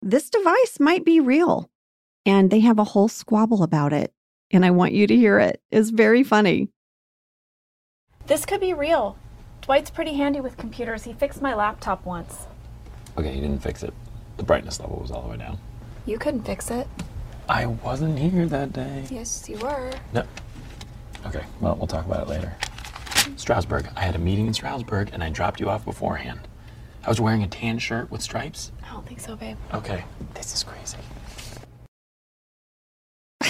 This 0.00 0.30
device 0.30 0.78
might 0.78 1.04
be 1.04 1.20
real. 1.20 1.70
And 2.24 2.50
they 2.50 2.60
have 2.60 2.78
a 2.78 2.84
whole 2.84 3.08
squabble 3.08 3.62
about 3.62 3.92
it. 3.92 4.12
And 4.50 4.64
I 4.64 4.70
want 4.70 4.92
you 4.92 5.06
to 5.06 5.16
hear 5.16 5.38
it. 5.38 5.60
It's 5.70 5.90
very 5.90 6.22
funny. 6.22 6.68
This 8.26 8.44
could 8.44 8.60
be 8.60 8.72
real. 8.72 9.16
Dwight's 9.62 9.90
pretty 9.90 10.14
handy 10.14 10.40
with 10.40 10.56
computers. 10.56 11.04
He 11.04 11.12
fixed 11.12 11.42
my 11.42 11.54
laptop 11.54 12.04
once. 12.04 12.46
Okay, 13.16 13.32
he 13.32 13.40
didn't 13.40 13.62
fix 13.62 13.82
it. 13.82 13.92
The 14.36 14.42
brightness 14.42 14.80
level 14.80 14.98
was 15.00 15.10
all 15.10 15.22
the 15.22 15.28
way 15.28 15.36
down. 15.36 15.58
You 16.06 16.18
couldn't 16.18 16.42
fix 16.42 16.70
it. 16.70 16.86
I 17.48 17.66
wasn't 17.66 18.18
here 18.18 18.46
that 18.46 18.72
day. 18.72 19.04
Yes, 19.10 19.48
you 19.48 19.58
were. 19.58 19.92
No. 20.12 20.24
Okay, 21.26 21.44
well, 21.60 21.76
we'll 21.76 21.86
talk 21.86 22.06
about 22.06 22.22
it 22.22 22.28
later. 22.28 22.54
Strasbourg. 23.36 23.88
I 23.96 24.00
had 24.00 24.14
a 24.14 24.18
meeting 24.18 24.46
in 24.46 24.54
Strasbourg 24.54 25.10
and 25.12 25.22
I 25.22 25.30
dropped 25.30 25.60
you 25.60 25.68
off 25.68 25.84
beforehand. 25.84 26.40
I 27.04 27.08
was 27.08 27.20
wearing 27.20 27.42
a 27.42 27.48
tan 27.48 27.78
shirt 27.78 28.10
with 28.10 28.22
stripes. 28.22 28.72
I 28.88 28.92
don't 28.92 29.06
think 29.06 29.20
so, 29.20 29.34
babe. 29.36 29.56
Okay, 29.74 30.04
this 30.34 30.54
is 30.54 30.62
crazy. 30.62 30.98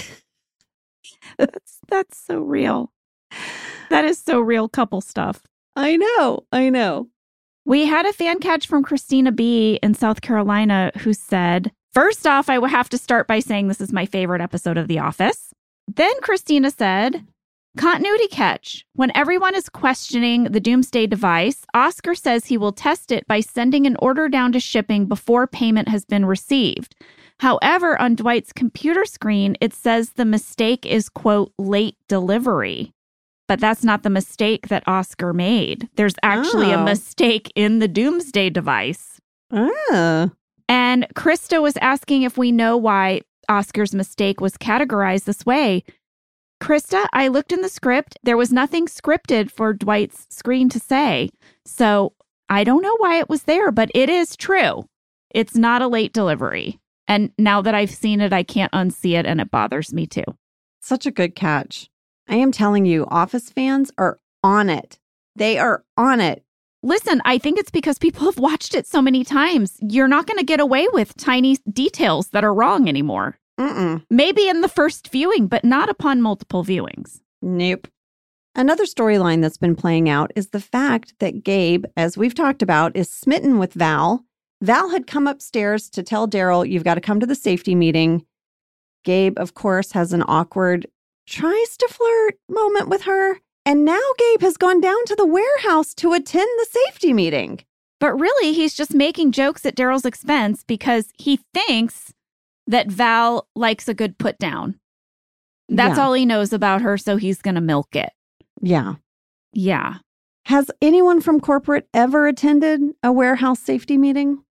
That's, 1.38 1.78
that's 1.88 2.18
so 2.18 2.40
real. 2.40 2.92
That 3.90 4.04
is 4.04 4.18
so 4.18 4.38
real 4.38 4.68
couple 4.68 5.00
stuff. 5.00 5.42
I 5.74 5.96
know. 5.96 6.40
I 6.52 6.68
know. 6.68 7.08
We 7.64 7.86
had 7.86 8.06
a 8.06 8.12
fan 8.12 8.38
catch 8.38 8.66
from 8.66 8.82
Christina 8.82 9.32
B 9.32 9.78
in 9.82 9.94
South 9.94 10.20
Carolina 10.20 10.92
who 10.98 11.12
said, 11.12 11.72
First 11.92 12.26
off, 12.26 12.48
I 12.48 12.58
would 12.58 12.70
have 12.70 12.88
to 12.90 12.98
start 12.98 13.26
by 13.26 13.40
saying 13.40 13.68
this 13.68 13.80
is 13.80 13.92
my 13.92 14.06
favorite 14.06 14.40
episode 14.40 14.78
of 14.78 14.88
The 14.88 14.98
Office. 14.98 15.52
Then 15.86 16.12
Christina 16.22 16.70
said, 16.70 17.26
Continuity 17.78 18.28
catch. 18.28 18.84
When 18.94 19.10
everyone 19.16 19.54
is 19.54 19.68
questioning 19.70 20.44
the 20.44 20.60
doomsday 20.60 21.06
device, 21.06 21.64
Oscar 21.72 22.14
says 22.14 22.44
he 22.46 22.58
will 22.58 22.72
test 22.72 23.10
it 23.10 23.26
by 23.26 23.40
sending 23.40 23.86
an 23.86 23.96
order 24.00 24.28
down 24.28 24.52
to 24.52 24.60
shipping 24.60 25.06
before 25.06 25.46
payment 25.46 25.88
has 25.88 26.04
been 26.04 26.26
received. 26.26 26.94
However, 27.40 27.98
on 28.00 28.14
Dwight's 28.14 28.52
computer 28.52 29.04
screen, 29.06 29.56
it 29.60 29.72
says 29.72 30.10
the 30.10 30.26
mistake 30.26 30.84
is, 30.84 31.08
quote, 31.08 31.52
late 31.58 31.96
delivery. 32.08 32.92
But 33.48 33.58
that's 33.58 33.82
not 33.82 34.02
the 34.02 34.10
mistake 34.10 34.68
that 34.68 34.86
Oscar 34.86 35.32
made. 35.32 35.88
There's 35.96 36.14
actually 36.22 36.72
a 36.72 36.78
Oh. 36.78 36.84
mistake 36.84 37.50
in 37.54 37.78
the 37.78 37.88
doomsday 37.88 38.50
device. 38.50 39.18
Ah. 39.50 40.30
And 40.68 41.06
Krista 41.14 41.60
was 41.60 41.76
asking 41.78 42.22
if 42.22 42.36
we 42.38 42.52
know 42.52 42.76
why 42.76 43.22
Oscar's 43.48 43.94
mistake 43.94 44.40
was 44.40 44.56
categorized 44.56 45.24
this 45.24 45.44
way. 45.44 45.84
Krista, 46.62 47.06
I 47.12 47.26
looked 47.26 47.52
in 47.52 47.60
the 47.60 47.68
script. 47.68 48.16
There 48.22 48.36
was 48.36 48.52
nothing 48.52 48.86
scripted 48.86 49.50
for 49.50 49.72
Dwight's 49.72 50.28
screen 50.30 50.68
to 50.68 50.78
say. 50.78 51.30
So 51.66 52.12
I 52.48 52.62
don't 52.62 52.82
know 52.82 52.96
why 52.98 53.18
it 53.18 53.28
was 53.28 53.42
there, 53.42 53.72
but 53.72 53.90
it 53.96 54.08
is 54.08 54.36
true. 54.36 54.84
It's 55.34 55.56
not 55.56 55.82
a 55.82 55.88
late 55.88 56.12
delivery. 56.12 56.78
And 57.08 57.32
now 57.36 57.62
that 57.62 57.74
I've 57.74 57.90
seen 57.90 58.20
it, 58.20 58.32
I 58.32 58.44
can't 58.44 58.70
unsee 58.70 59.18
it 59.18 59.26
and 59.26 59.40
it 59.40 59.50
bothers 59.50 59.92
me 59.92 60.06
too. 60.06 60.22
Such 60.80 61.04
a 61.04 61.10
good 61.10 61.34
catch. 61.34 61.90
I 62.28 62.36
am 62.36 62.52
telling 62.52 62.86
you, 62.86 63.06
Office 63.10 63.50
fans 63.50 63.90
are 63.98 64.20
on 64.44 64.70
it. 64.70 65.00
They 65.34 65.58
are 65.58 65.82
on 65.96 66.20
it. 66.20 66.44
Listen, 66.84 67.20
I 67.24 67.38
think 67.38 67.58
it's 67.58 67.72
because 67.72 67.98
people 67.98 68.26
have 68.26 68.38
watched 68.38 68.76
it 68.76 68.86
so 68.86 69.02
many 69.02 69.24
times. 69.24 69.78
You're 69.80 70.06
not 70.06 70.28
going 70.28 70.38
to 70.38 70.44
get 70.44 70.60
away 70.60 70.86
with 70.92 71.16
tiny 71.16 71.56
details 71.72 72.28
that 72.28 72.44
are 72.44 72.54
wrong 72.54 72.88
anymore. 72.88 73.38
Mm-mm. 73.62 74.04
Maybe 74.10 74.48
in 74.48 74.60
the 74.60 74.68
first 74.68 75.08
viewing, 75.08 75.46
but 75.46 75.64
not 75.64 75.88
upon 75.88 76.20
multiple 76.20 76.64
viewings. 76.64 77.20
Nope. 77.40 77.86
Another 78.54 78.84
storyline 78.84 79.40
that's 79.40 79.56
been 79.56 79.76
playing 79.76 80.08
out 80.08 80.32
is 80.34 80.48
the 80.48 80.60
fact 80.60 81.14
that 81.20 81.44
Gabe, 81.44 81.84
as 81.96 82.18
we've 82.18 82.34
talked 82.34 82.60
about, 82.60 82.96
is 82.96 83.08
smitten 83.08 83.58
with 83.58 83.72
Val. 83.74 84.24
Val 84.60 84.90
had 84.90 85.06
come 85.06 85.26
upstairs 85.26 85.88
to 85.90 86.02
tell 86.02 86.28
Darryl, 86.28 86.68
You've 86.68 86.84
got 86.84 86.94
to 86.94 87.00
come 87.00 87.20
to 87.20 87.26
the 87.26 87.34
safety 87.34 87.74
meeting. 87.74 88.26
Gabe, 89.04 89.38
of 89.38 89.54
course, 89.54 89.92
has 89.92 90.12
an 90.12 90.24
awkward, 90.26 90.86
tries 91.26 91.76
to 91.78 91.88
flirt 91.88 92.38
moment 92.48 92.88
with 92.88 93.02
her. 93.02 93.38
And 93.64 93.84
now 93.84 94.00
Gabe 94.18 94.40
has 94.40 94.56
gone 94.56 94.80
down 94.80 95.04
to 95.06 95.14
the 95.14 95.26
warehouse 95.26 95.94
to 95.94 96.12
attend 96.12 96.48
the 96.58 96.66
safety 96.68 97.12
meeting. 97.12 97.60
But 98.00 98.18
really, 98.18 98.52
he's 98.52 98.74
just 98.74 98.92
making 98.92 99.30
jokes 99.30 99.64
at 99.64 99.76
Darryl's 99.76 100.04
expense 100.04 100.64
because 100.64 101.12
he 101.16 101.38
thinks 101.54 102.12
that 102.66 102.88
Val 102.90 103.48
likes 103.54 103.88
a 103.88 103.94
good 103.94 104.18
put 104.18 104.38
down. 104.38 104.78
That's 105.68 105.96
Yeah. 105.98 106.04
all 106.04 106.12
he 106.12 106.26
knows 106.26 106.52
about 106.52 106.82
her, 106.82 106.96
so 106.98 107.16
he's 107.16 107.40
going 107.42 107.54
to 107.54 107.60
milk 107.60 107.94
it. 107.96 108.10
Yeah. 108.60 108.94
Yeah. 109.52 109.98
Has 110.46 110.70
anyone 110.80 111.20
from 111.20 111.40
corporate 111.40 111.88
ever 111.94 112.26
attended 112.26 112.80
a 113.02 113.12
warehouse 113.12 113.60
safety 113.60 113.96
meeting? 113.96 114.42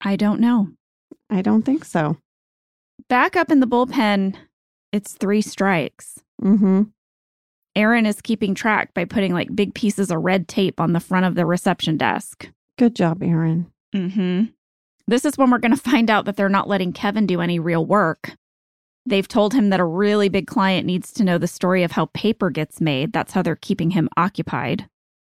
I 0.00 0.16
don't 0.16 0.40
know. 0.40 0.68
I 1.28 1.42
don't 1.42 1.62
think 1.62 1.84
so. 1.84 2.18
Back 3.08 3.36
up 3.36 3.50
in 3.50 3.60
the 3.60 3.66
bullpen, 3.66 4.36
it's 4.92 5.12
three 5.14 5.40
strikes. 5.42 6.20
Mm-hmm. 6.42 6.82
Erin 7.76 8.06
is 8.06 8.20
keeping 8.20 8.54
track 8.54 8.92
by 8.94 9.04
putting 9.04 9.32
like 9.32 9.54
big 9.54 9.74
pieces 9.74 10.10
of 10.10 10.18
red 10.22 10.48
tape 10.48 10.80
on 10.80 10.92
the 10.92 11.00
front 11.00 11.24
of 11.26 11.34
the 11.34 11.46
reception 11.46 11.96
desk. 11.96 12.50
Good 12.78 12.94
job, 12.96 13.22
Erin. 13.22 13.70
Mm-hmm. 13.94 14.44
This 15.10 15.24
is 15.24 15.36
when 15.36 15.50
we're 15.50 15.58
going 15.58 15.74
to 15.74 15.90
find 15.90 16.08
out 16.08 16.24
that 16.26 16.36
they're 16.36 16.48
not 16.48 16.68
letting 16.68 16.92
Kevin 16.92 17.26
do 17.26 17.40
any 17.40 17.58
real 17.58 17.84
work. 17.84 18.32
They've 19.04 19.26
told 19.26 19.52
him 19.52 19.70
that 19.70 19.80
a 19.80 19.84
really 19.84 20.28
big 20.28 20.46
client 20.46 20.86
needs 20.86 21.12
to 21.14 21.24
know 21.24 21.36
the 21.36 21.48
story 21.48 21.82
of 21.82 21.92
how 21.92 22.06
paper 22.14 22.48
gets 22.48 22.80
made. 22.80 23.12
That's 23.12 23.32
how 23.32 23.42
they're 23.42 23.56
keeping 23.56 23.90
him 23.90 24.08
occupied. 24.16 24.88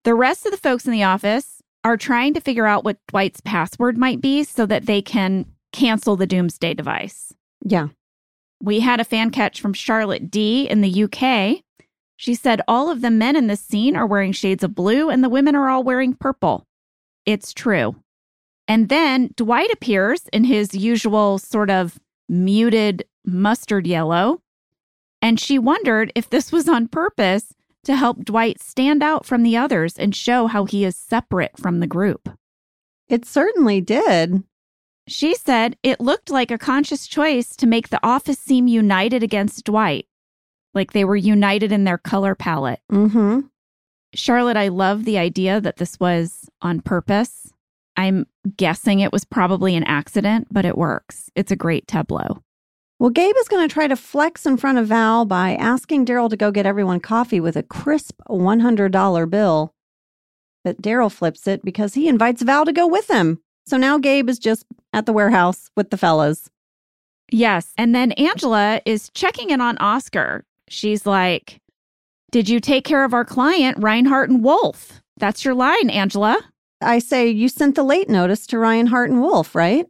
The 0.03 0.15
rest 0.15 0.45
of 0.45 0.51
the 0.51 0.59
folks 0.59 0.87
in 0.87 0.93
the 0.93 1.05
office 1.05 1.63
are 1.85 1.97
trying 1.97 2.35
to 2.35 2.41
figure 2.41 2.67
out 2.67 2.85
what 2.85 2.99
Dwight's 3.07 3.41
password 3.41 3.97
might 3.97 4.21
be 4.21 4.43
so 4.43 4.67
that 4.67 4.87
they 4.87 5.01
can 5.01 5.47
cancel 5.73 6.17
the 6.17 6.27
doomsday 6.27 6.75
device. 6.75 7.33
Yeah. 7.65 7.89
We 8.61 8.81
had 8.81 8.99
a 8.99 9.05
fan 9.05 9.31
catch 9.31 9.61
from 9.61 9.73
Charlotte 9.73 10.33
D 10.33 10.67
in 10.69 10.81
the 10.81 11.05
UK. 11.05 11.63
She 12.17 12.35
said 12.35 12.61
all 12.67 12.91
of 12.91 13.03
the 13.03 13.11
men 13.11 13.37
in 13.37 13.47
this 13.47 13.61
scene 13.61 13.95
are 13.95 14.07
wearing 14.07 14.33
shades 14.33 14.65
of 14.65 14.75
blue 14.75 15.11
and 15.11 15.23
the 15.23 15.29
women 15.29 15.55
are 15.55 15.69
all 15.69 15.85
wearing 15.85 16.15
purple. 16.15 16.65
It's 17.25 17.55
true. 17.55 17.95
And 18.71 18.89
then 18.89 19.31
Dwight 19.35 19.73
appears 19.73 20.29
in 20.33 20.45
his 20.45 20.77
usual 20.77 21.39
sort 21.39 21.71
of 21.71 21.99
muted 22.29 23.05
mustard 23.27 23.85
yellow. 23.85 24.43
And 25.21 25.41
she 25.41 25.59
wondered 25.59 26.13
if 26.15 26.31
this 26.31 26.53
was 26.53 26.69
on 26.69 26.87
purpose 26.87 27.53
to 27.83 27.97
help 27.97 28.25
Dwight 28.25 28.61
stand 28.61 29.03
out 29.03 29.27
from 29.27 29.43
the 29.43 29.57
others 29.57 29.99
and 29.99 30.15
show 30.15 30.47
how 30.47 30.67
he 30.67 30.85
is 30.85 30.97
separate 30.97 31.59
from 31.59 31.81
the 31.81 31.89
group. 31.89 32.29
It 33.09 33.25
certainly 33.25 33.81
did. 33.81 34.45
She 35.09 35.35
said 35.35 35.77
it 35.83 36.01
looked 36.01 36.31
like 36.31 36.53
a 36.53 36.57
conscious 36.57 37.09
choice 37.09 37.57
to 37.57 37.67
make 37.67 37.89
the 37.89 38.07
office 38.07 38.39
seem 38.39 38.69
united 38.69 39.25
against 39.25 39.65
Dwight, 39.65 40.07
like 40.75 40.93
they 40.93 41.05
were 41.05 41.17
united 41.17 41.73
in 41.73 41.83
their 41.83 41.99
color 41.99 42.37
palette. 42.37 42.83
Mm-hmm. 42.93 43.41
Charlotte, 44.15 44.57
I 44.57 44.69
love 44.69 45.05
the 45.05 45.19
idea 45.19 45.61
that 45.61 45.79
this 45.79 45.99
was 45.99 46.49
on 46.63 46.83
purpose. 46.83 47.53
I'm 47.97 48.27
guessing 48.57 49.01
it 49.01 49.13
was 49.13 49.25
probably 49.25 49.77
an 49.77 49.85
accident, 49.85 50.49
but 50.51 50.65
it 50.65 50.79
works. 50.79 51.31
It's 51.35 51.53
a 51.53 51.57
great 51.57 51.87
tableau. 51.87 52.43
Well, 52.99 53.11
Gabe 53.11 53.35
is 53.39 53.49
going 53.49 53.67
to 53.67 53.73
try 53.73 53.89
to 53.89 53.97
flex 53.97 54.45
in 54.45 54.59
front 54.59 54.79
of 54.79 54.89
Val 54.89 55.25
by 55.25 55.55
asking 55.55 56.05
Darryl 56.05 56.29
to 56.29 56.37
go 56.37 56.51
get 56.51 56.67
everyone 56.67 57.01
coffee 57.01 57.41
with 57.41 57.57
a 57.57 57.63
crisp 57.63 58.21
$100 58.29 59.31
bill. 59.31 59.75
But 60.65 60.83
Darryl 60.83 61.11
flips 61.11 61.47
it 61.47 61.65
because 61.65 61.95
he 61.95 62.09
invites 62.09 62.43
Val 62.43 62.67
to 62.67 62.73
go 62.73 62.87
with 62.87 63.11
him. 63.11 63.41
So 63.67 63.79
now 63.79 63.97
Gabe 63.97 64.29
is 64.29 64.39
just 64.39 64.67
at 64.93 65.07
the 65.07 65.13
warehouse 65.13 65.71
with 65.77 65.89
the 65.89 65.97
fellas. 65.97 66.51
Yes. 67.33 67.73
And 67.79 67.95
then 67.95 68.13
Angela 68.13 68.83
is 68.85 69.11
checking 69.15 69.51
in 69.51 69.61
on 69.61 69.79
Oscar. 69.79 70.45
She's 70.69 71.07
like, 71.07 71.59
Did 72.31 72.49
you 72.49 72.61
take 72.61 72.85
care 72.85 73.05
of 73.05 73.15
our 73.15 73.25
client, 73.25 73.79
Reinhardt 73.81 74.29
and 74.29 74.45
Wolf? 74.45 75.01
That's 75.17 75.45
your 75.45 75.55
line, 75.55 75.89
Angela. 75.89 76.39
I 76.81 76.99
say, 76.99 77.29
you 77.29 77.49
sent 77.49 77.75
the 77.75 77.83
late 77.83 78.09
notice 78.09 78.47
to 78.49 78.59
Reinhardt 78.59 79.11
and 79.11 79.21
Wolf, 79.21 79.55
right? 79.55 79.87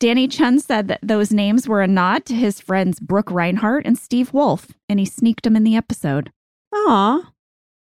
Danny 0.00 0.26
Chun 0.26 0.58
said 0.58 0.88
that 0.88 0.98
those 1.02 1.30
names 1.30 1.68
were 1.68 1.80
a 1.80 1.86
nod 1.86 2.24
to 2.26 2.34
his 2.34 2.60
friends 2.60 2.98
Brooke 2.98 3.30
Reinhardt 3.30 3.86
and 3.86 3.96
Steve 3.96 4.32
Wolf, 4.32 4.68
and 4.88 4.98
he 4.98 5.06
sneaked 5.06 5.44
them 5.44 5.54
in 5.54 5.62
the 5.62 5.76
episode. 5.76 6.32
Aw. 6.74 7.30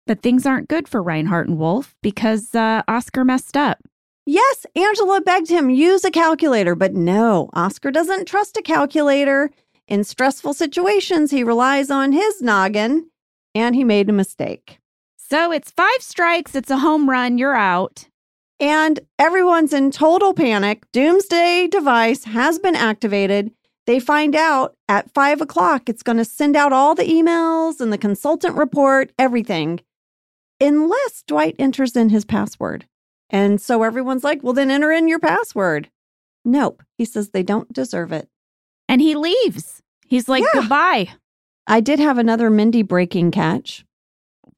But 0.06 0.22
things 0.22 0.46
aren't 0.46 0.68
good 0.68 0.90
for 0.90 1.02
Reinhardt 1.02 1.48
and 1.48 1.58
Wolf 1.58 1.96
because 2.02 2.54
uh, 2.54 2.84
Oscar 2.90 3.24
messed 3.24 3.56
up. 3.56 3.80
Yes, 4.26 4.66
Angela 4.76 5.22
begged 5.22 5.50
him 5.50 5.70
use 5.70 6.04
a 6.04 6.12
calculator, 6.12 6.76
but 6.76 6.94
no, 6.94 7.50
Oscar 7.54 7.92
doesn't 7.92 8.26
trust 8.26 8.58
a 8.58 8.62
calculator. 8.62 9.50
In 9.88 10.04
stressful 10.04 10.54
situations, 10.54 11.32
he 11.32 11.44
relies 11.44 11.90
on 11.90 12.12
his 12.12 12.42
noggin, 12.42 13.10
and 13.56 13.76
he 13.76 13.84
made 13.84 14.10
a 14.10 14.14
mistake. 14.14 14.80
So 15.18 15.52
it's 15.52 15.72
five 15.72 16.02
strikes, 16.02 16.56
it's 16.56 16.70
a 16.70 16.80
home 16.80 17.10
run, 17.10 17.38
you're 17.38 17.56
out. 17.56 18.08
And 18.60 19.00
everyone's 19.20 19.74
in 19.74 19.92
total 19.92 20.34
panic. 20.34 20.84
Doomsday 20.92 21.68
device 21.68 22.24
has 22.26 22.60
been 22.60 22.76
activated. 22.76 23.52
They 23.86 24.00
find 24.00 24.36
out 24.36 24.76
at 24.88 25.14
five 25.14 25.42
o'clock 25.42 25.90
it's 25.90 26.04
going 26.04 26.18
to 26.18 26.26
send 26.26 26.56
out 26.56 26.72
all 26.72 26.96
the 26.96 27.04
emails 27.04 27.82
and 27.82 27.92
the 27.92 27.98
consultant 27.98 28.56
report, 28.56 29.12
everything, 29.20 29.82
unless 30.62 31.24
Dwight 31.28 31.56
enters 31.60 31.96
in 31.96 32.10
his 32.10 32.24
password. 32.24 32.86
And 33.30 33.60
so 33.60 33.84
everyone's 33.84 34.24
like, 34.24 34.44
well, 34.44 34.54
then 34.54 34.72
enter 34.72 34.92
in 34.92 35.08
your 35.08 35.20
password. 35.20 35.90
Nope. 36.46 36.84
He 36.98 37.06
says 37.06 37.30
they 37.30 37.44
don't 37.44 37.74
deserve 37.74 38.12
it. 38.12 38.30
And 38.88 39.02
he 39.02 39.16
leaves. 39.16 39.82
He's 40.08 40.30
like, 40.30 40.44
Yeah. 40.44 40.62
goodbye. 40.62 41.10
I 41.66 41.80
did 41.82 42.00
have 42.00 42.18
another 42.18 42.50
Mindy 42.50 42.84
breaking 42.84 43.32
catch. 43.32 43.84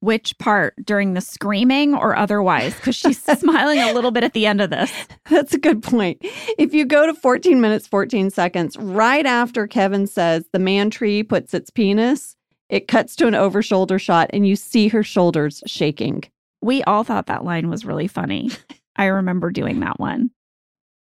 Which 0.05 0.37
part? 0.37 0.75
During 0.85 1.15
the 1.15 1.19
screaming 1.19 1.95
or 1.95 2.15
otherwise? 2.15 2.75
Because 2.75 2.95
she's 2.95 3.23
smiling 3.39 3.79
a 3.79 3.91
little 3.91 4.11
bit 4.11 4.23
at 4.23 4.33
the 4.33 4.45
end 4.45 4.61
of 4.61 4.69
this. 4.69 4.93
That's 5.31 5.55
a 5.55 5.57
good 5.57 5.81
point. 5.81 6.19
If 6.59 6.75
you 6.75 6.85
go 6.85 7.07
to 7.07 7.13
14 7.15 7.59
minutes, 7.59 7.87
14 7.87 8.29
seconds, 8.29 8.77
right 8.77 9.25
after 9.25 9.65
Kevin 9.65 10.05
says 10.05 10.45
the 10.53 10.59
man 10.59 10.91
tree 10.91 11.23
puts 11.23 11.55
its 11.55 11.71
penis, 11.71 12.35
it 12.69 12.87
cuts 12.87 13.15
to 13.15 13.25
an 13.25 13.33
over 13.33 13.63
shoulder 13.63 13.97
shot 13.97 14.29
and 14.31 14.47
you 14.47 14.55
see 14.55 14.89
her 14.89 15.01
shoulders 15.01 15.63
shaking. 15.65 16.21
We 16.61 16.83
all 16.83 17.03
thought 17.03 17.25
that 17.25 17.43
line 17.43 17.71
was 17.71 17.83
really 17.83 18.07
funny. 18.07 18.51
I 18.95 19.05
remember 19.05 19.49
doing 19.49 19.79
that 19.79 19.99
one. 19.99 20.29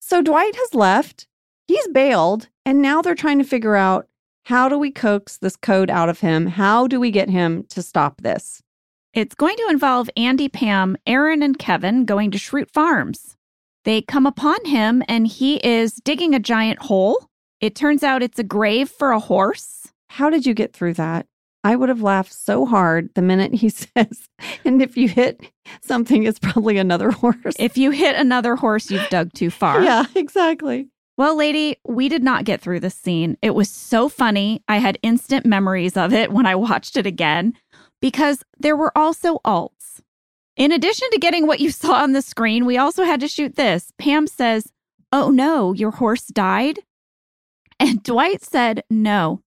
So 0.01 0.23
Dwight 0.23 0.57
has 0.57 0.75
left, 0.75 1.29
he's 1.69 1.87
bailed, 1.87 2.49
and 2.67 2.83
now 2.83 3.01
they're 3.01 3.15
trying 3.15 3.39
to 3.39 3.45
figure 3.45 3.77
out 3.77 4.09
how 4.47 4.69
do 4.69 4.77
we 4.77 4.91
coax 4.91 5.37
this 5.37 5.55
code 5.55 5.89
out 5.89 6.09
of 6.09 6.19
him? 6.19 6.47
How 6.47 6.89
do 6.89 6.99
we 6.99 7.13
get 7.13 7.31
him 7.31 7.63
to 7.69 7.81
stop 7.81 8.23
this? 8.23 8.61
It's 9.15 9.35
going 9.35 9.57
to 9.57 9.69
involve 9.71 10.11
Andy, 10.17 10.49
Pam, 10.49 10.97
Erin, 11.07 11.43
and 11.43 11.59
Kevin 11.59 12.05
going 12.05 12.31
to 12.31 12.39
Schrute 12.39 12.71
Farms. 12.71 13.37
They 13.85 14.03
come 14.03 14.27
upon 14.27 14.65
him 14.67 15.03
and 15.09 15.27
he 15.27 15.57
is 15.67 15.95
digging 15.95 16.35
a 16.35 16.39
giant 16.39 16.81
hole. 16.81 17.27
It 17.61 17.75
turns 17.75 18.03
out 18.03 18.23
it's 18.23 18.39
a 18.39 18.45
grave 18.45 18.89
for 18.91 19.13
a 19.13 19.19
horse. 19.19 19.89
How 20.11 20.31
did 20.31 20.47
you 20.47 20.53
get 20.55 20.73
through 20.75 20.95
that? 20.95 21.27
I 21.65 21.75
would 21.75 21.89
have 21.89 22.03
laughed 22.03 22.33
so 22.33 22.67
hard 22.67 23.11
the 23.15 23.23
minute 23.23 23.55
he 23.55 23.69
says, 23.71 24.29
and 24.65 24.81
if 24.83 24.97
you 24.97 25.09
hit 25.09 25.41
something, 25.83 26.25
it's 26.25 26.39
probably 26.39 26.79
another 26.79 27.11
horse. 27.13 27.55
If 27.59 27.77
you 27.79 27.91
hit 27.91 28.15
another 28.15 28.57
horse, 28.57 28.91
you've 28.91 29.09
dug 29.09 29.33
too 29.33 29.51
far. 29.51 29.83
yeah, 29.83 30.05
exactly. 30.15 30.89
Well, 31.17 31.37
lady, 31.37 31.77
we 31.85 32.09
did 32.09 32.23
not 32.23 32.45
get 32.45 32.61
through 32.61 32.79
this 32.79 32.95
scene. 32.95 33.37
It 33.43 33.57
was 33.57 33.69
so 33.69 34.09
funny. 34.09 34.63
I 34.69 34.77
had 34.79 34.99
instant 35.03 35.45
memories 35.45 35.97
of 35.97 36.13
it 36.13 36.31
when 36.31 36.47
I 36.47 36.55
watched 36.55 36.97
it 36.97 37.07
again 37.07 37.55
because 38.01 38.43
there 38.59 38.77
were 38.77 38.97
also 38.97 39.39
alts. 39.45 40.01
In 40.57 40.73
addition 40.73 41.09
to 41.11 41.19
getting 41.19 41.47
what 41.47 41.61
you 41.61 41.71
saw 41.83 41.95
on 42.03 42.13
the 42.13 42.23
screen, 42.23 42.65
we 42.67 42.77
also 42.77 43.05
had 43.05 43.21
to 43.21 43.29
shoot 43.29 43.57
this. 43.57 43.93
Pam 43.99 44.27
says, 44.27 44.73
Oh 45.13 45.31
no, 45.31 45.73
your 45.73 45.93
horse 45.93 46.27
died? 46.27 46.81
And 47.81 48.03
Dwight 48.03 48.43
said, 48.43 48.85
No. 48.91 49.41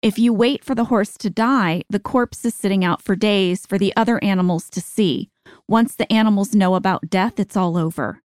If 0.00 0.18
you 0.18 0.32
wait 0.32 0.62
for 0.64 0.76
the 0.76 0.84
horse 0.84 1.16
to 1.18 1.30
die, 1.30 1.82
the 1.90 1.98
corpse 1.98 2.44
is 2.44 2.54
sitting 2.54 2.84
out 2.84 3.02
for 3.02 3.16
days 3.16 3.66
for 3.66 3.78
the 3.78 3.92
other 3.96 4.22
animals 4.22 4.70
to 4.70 4.80
see. 4.80 5.28
Once 5.66 5.96
the 5.96 6.10
animals 6.12 6.54
know 6.54 6.76
about 6.76 7.10
death, 7.10 7.40
it's 7.40 7.56
all 7.56 7.76
over. 7.76 8.22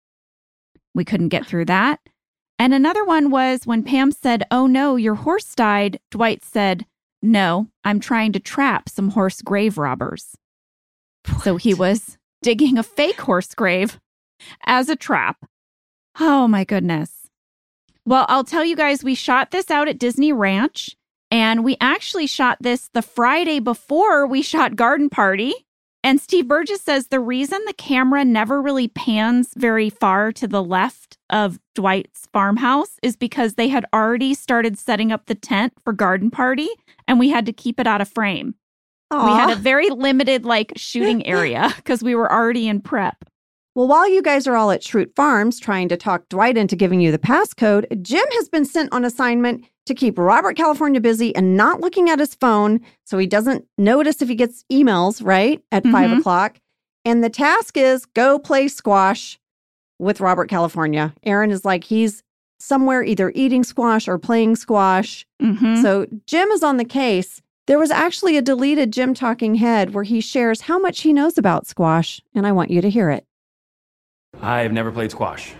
We 0.95 1.03
couldn't 1.03 1.27
get 1.27 1.45
through 1.45 1.65
that. 1.65 1.99
And 2.57 2.73
another 2.73 3.03
one 3.03 3.29
was 3.29 3.65
when 3.65 3.83
Pam 3.83 4.11
said, 4.11 4.43
Oh 4.49 4.65
no, 4.65 4.95
your 4.95 5.15
horse 5.15 5.53
died. 5.55 5.99
Dwight 6.09 6.43
said, 6.43 6.85
No, 7.21 7.67
I'm 7.83 7.99
trying 7.99 8.31
to 8.33 8.39
trap 8.39 8.89
some 8.89 9.09
horse 9.09 9.41
grave 9.41 9.77
robbers. 9.77 10.35
So 11.43 11.57
he 11.57 11.73
was 11.73 12.17
digging 12.41 12.77
a 12.77 12.83
fake 12.83 13.21
horse 13.21 13.53
grave 13.53 13.99
as 14.65 14.89
a 14.89 14.95
trap. 14.95 15.45
Oh 16.19 16.47
my 16.47 16.63
goodness. 16.63 17.27
Well, 18.05 18.25
I'll 18.29 18.43
tell 18.43 18.63
you 18.63 18.75
guys, 18.75 19.03
we 19.03 19.15
shot 19.15 19.51
this 19.51 19.69
out 19.69 19.87
at 19.89 19.99
Disney 19.99 20.31
Ranch, 20.31 20.95
and 21.29 21.65
we 21.65 21.75
actually 21.81 22.27
shot 22.27 22.57
this 22.61 22.89
the 22.93 23.01
Friday 23.01 23.59
before 23.59 24.25
we 24.25 24.41
shot 24.41 24.75
Garden 24.77 25.09
Party. 25.09 25.53
And 26.03 26.21
Steve 26.21 26.47
Burgess 26.47 26.81
says 26.81 27.07
the 27.07 27.19
reason 27.19 27.59
the 27.65 27.73
camera 27.73 28.23
never 28.23 28.61
really 28.61 28.87
pans 28.87 29.49
very 29.55 29.89
far 29.89 30.31
to 30.33 30.47
the 30.47 30.63
left 30.63 31.17
of 31.29 31.59
Dwight's 31.75 32.27
farmhouse 32.31 32.97
is 33.01 33.15
because 33.15 33.55
they 33.55 33.67
had 33.67 33.85
already 33.93 34.33
started 34.33 34.79
setting 34.79 35.11
up 35.11 35.25
the 35.25 35.35
tent 35.35 35.73
for 35.83 35.93
Garden 35.93 36.31
Party, 36.31 36.69
and 37.07 37.19
we 37.19 37.29
had 37.29 37.45
to 37.45 37.53
keep 37.53 37.79
it 37.79 37.87
out 37.87 38.01
of 38.01 38.07
frame. 38.07 38.55
We 39.11 39.17
had 39.17 39.51
a 39.51 39.55
very 39.55 39.89
limited 39.89 40.45
like 40.45 40.73
shooting 40.75 41.25
area 41.27 41.73
because 41.77 42.03
we 42.03 42.13
were 42.13 42.31
already 42.31 42.67
in 42.67 42.81
prep. 42.81 43.23
Well, 43.73 43.87
while 43.87 44.09
you 44.09 44.21
guys 44.21 44.47
are 44.47 44.55
all 44.55 44.71
at 44.71 44.81
Schrute 44.81 45.15
Farms 45.15 45.59
trying 45.59 45.87
to 45.89 45.97
talk 45.97 46.27
Dwight 46.29 46.57
into 46.57 46.75
giving 46.75 46.99
you 46.99 47.11
the 47.11 47.19
passcode, 47.19 48.01
Jim 48.01 48.25
has 48.33 48.49
been 48.49 48.65
sent 48.65 48.91
on 48.91 49.05
assignment 49.05 49.65
to 49.87 49.95
keep 49.95 50.17
Robert 50.17 50.55
California 50.55 51.01
busy 51.01 51.35
and 51.35 51.57
not 51.57 51.81
looking 51.81 52.09
at 52.09 52.19
his 52.19 52.35
phone 52.35 52.79
so 53.05 53.17
he 53.17 53.27
doesn't 53.27 53.65
notice 53.77 54.21
if 54.21 54.29
he 54.29 54.35
gets 54.35 54.63
emails, 54.71 55.23
right? 55.25 55.61
At 55.71 55.83
five 55.87 56.09
Mhm. 56.11 56.19
o'clock. 56.19 56.59
And 57.03 57.23
the 57.23 57.29
task 57.29 57.75
is 57.77 58.05
go 58.05 58.37
play 58.39 58.67
squash 58.67 59.39
with 59.99 60.19
Robert 60.21 60.49
California. 60.49 61.13
Erin 61.23 61.51
is 61.51 61.65
like, 61.65 61.83
he's 61.85 62.21
somewhere 62.59 63.03
either 63.03 63.31
eating 63.35 63.63
squash 63.63 64.07
or 64.07 64.17
playing 64.17 64.55
squash. 64.55 65.25
Mhm. 65.41 65.81
So 65.81 66.05
Jim 66.25 66.49
is 66.49 66.63
on 66.63 66.77
the 66.77 66.85
case. 66.85 67.41
There 67.67 67.79
was 67.79 67.91
actually 67.91 68.37
a 68.37 68.41
deleted 68.41 68.91
Jim 68.93 69.13
talking 69.13 69.55
head 69.55 69.93
where 69.93 70.03
he 70.03 70.21
shares 70.21 70.61
how 70.61 70.79
much 70.79 71.01
he 71.01 71.13
knows 71.13 71.37
about 71.37 71.67
squash, 71.67 72.21
and 72.33 72.47
I 72.47 72.51
want 72.51 72.71
you 72.71 72.81
to 72.81 72.89
hear 72.89 73.09
it. 73.09 73.25
I've 74.41 74.71
never 74.71 74.91
played 74.91 75.11
squash, 75.11 75.53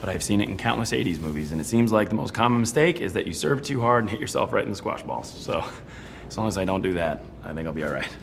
but 0.00 0.08
I've 0.08 0.22
seen 0.22 0.40
it 0.40 0.48
in 0.48 0.56
countless 0.56 0.92
80s 0.92 1.20
movies, 1.20 1.52
and 1.52 1.60
it 1.60 1.64
seems 1.64 1.92
like 1.92 2.08
the 2.08 2.14
most 2.14 2.34
common 2.34 2.60
mistake 2.60 3.00
is 3.00 3.12
that 3.12 3.26
you 3.26 3.32
serve 3.32 3.62
too 3.62 3.80
hard 3.80 4.04
and 4.04 4.10
hit 4.10 4.20
yourself 4.20 4.52
right 4.52 4.64
in 4.64 4.70
the 4.70 4.76
squash 4.76 5.02
balls. 5.02 5.32
So, 5.32 5.64
as 6.28 6.36
long 6.38 6.48
as 6.48 6.58
I 6.58 6.64
don't 6.64 6.82
do 6.82 6.94
that, 6.94 7.22
I 7.44 7.52
think 7.52 7.66
I'll 7.66 7.74
be 7.74 7.84
all 7.84 7.92
right. 7.92 8.08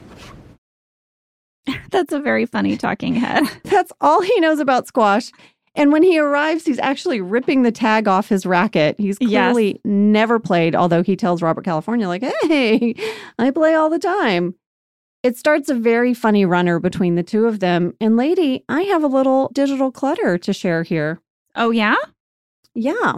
That's 1.92 2.14
a 2.14 2.20
very 2.20 2.46
funny 2.46 2.78
talking 2.78 3.16
head. 3.16 3.44
That's 3.64 3.92
all 4.02 4.22
he 4.22 4.40
knows 4.40 4.60
about 4.60 4.88
squash. 4.88 5.32
And 5.76 5.92
when 5.94 6.04
he 6.04 6.20
arrives, 6.20 6.66
he's 6.66 6.80
actually 6.80 7.22
ripping 7.22 7.62
the 7.62 7.72
tag 7.72 8.08
off 8.08 8.30
his 8.30 8.46
racket. 8.46 8.96
He's 8.98 9.18
Yes. 9.22 9.54
clearly 9.54 9.80
never 9.86 10.40
played, 10.40 10.76
although 10.76 11.04
he 11.04 11.16
tells 11.16 11.42
Robert 11.42 11.64
California, 11.64 12.08
like, 12.08 12.24
hey, 12.44 12.96
I 13.38 13.52
play 13.52 13.76
all 13.76 13.90
the 13.90 14.00
time. 14.00 14.56
It 15.22 15.38
starts 15.38 15.70
a 15.70 15.76
very 15.76 16.14
funny 16.14 16.46
runner 16.46 16.80
between 16.80 17.16
the 17.16 17.24
two 17.24 17.46
of 17.46 17.60
them. 17.60 17.94
And, 18.02 18.18
lady, 18.18 18.64
I 18.68 18.82
have 18.84 19.04
a 19.04 19.08
little 19.08 19.52
digital 19.54 19.92
clutter 19.92 20.38
to 20.40 20.54
share 20.54 20.84
here. 20.84 21.20
Oh, 21.56 21.72
yeah? 21.72 21.96
Yeah. 22.74 23.14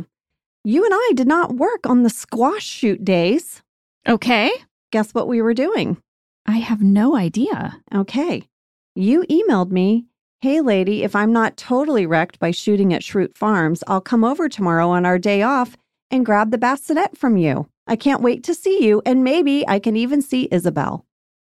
You 0.64 0.86
and 0.86 0.94
I 0.94 1.12
did 1.16 1.28
not 1.28 1.56
work 1.56 1.88
on 1.88 2.04
the 2.04 2.10
squash 2.10 2.66
shoot 2.66 3.04
days. 3.04 3.62
Okay. 4.08 4.52
Guess 4.92 5.14
what 5.14 5.28
we 5.28 5.42
were 5.42 5.54
doing? 5.54 5.98
I 6.46 6.58
have 6.58 6.82
no 6.82 7.16
idea. 7.16 7.82
Okay. 7.94 8.48
You 8.96 9.24
emailed 9.24 9.72
me, 9.72 10.06
Hey, 10.42 10.60
lady, 10.60 11.04
if 11.04 11.16
I'm 11.16 11.32
not 11.32 11.56
totally 11.56 12.08
wrecked 12.08 12.40
by 12.40 12.50
shooting 12.50 12.96
at 12.96 13.04
Schrute 13.04 13.38
Farms, 13.38 13.84
I'll 13.86 14.02
come 14.02 14.24
over 14.24 14.50
tomorrow 14.50 14.90
on 14.90 15.06
our 15.06 15.20
day 15.20 15.44
off 15.44 15.78
and 16.10 16.26
grab 16.26 16.50
the 16.50 16.58
bassinet 16.58 17.16
from 17.16 17.38
you. 17.38 17.68
I 17.86 17.96
can't 17.96 18.24
wait 18.24 18.44
to 18.46 18.56
see 18.56 18.84
you, 18.84 19.04
and 19.06 19.24
maybe 19.24 19.64
I 19.68 19.78
can 19.78 19.96
even 19.96 20.24
see 20.24 20.48
Isabel. 20.52 21.06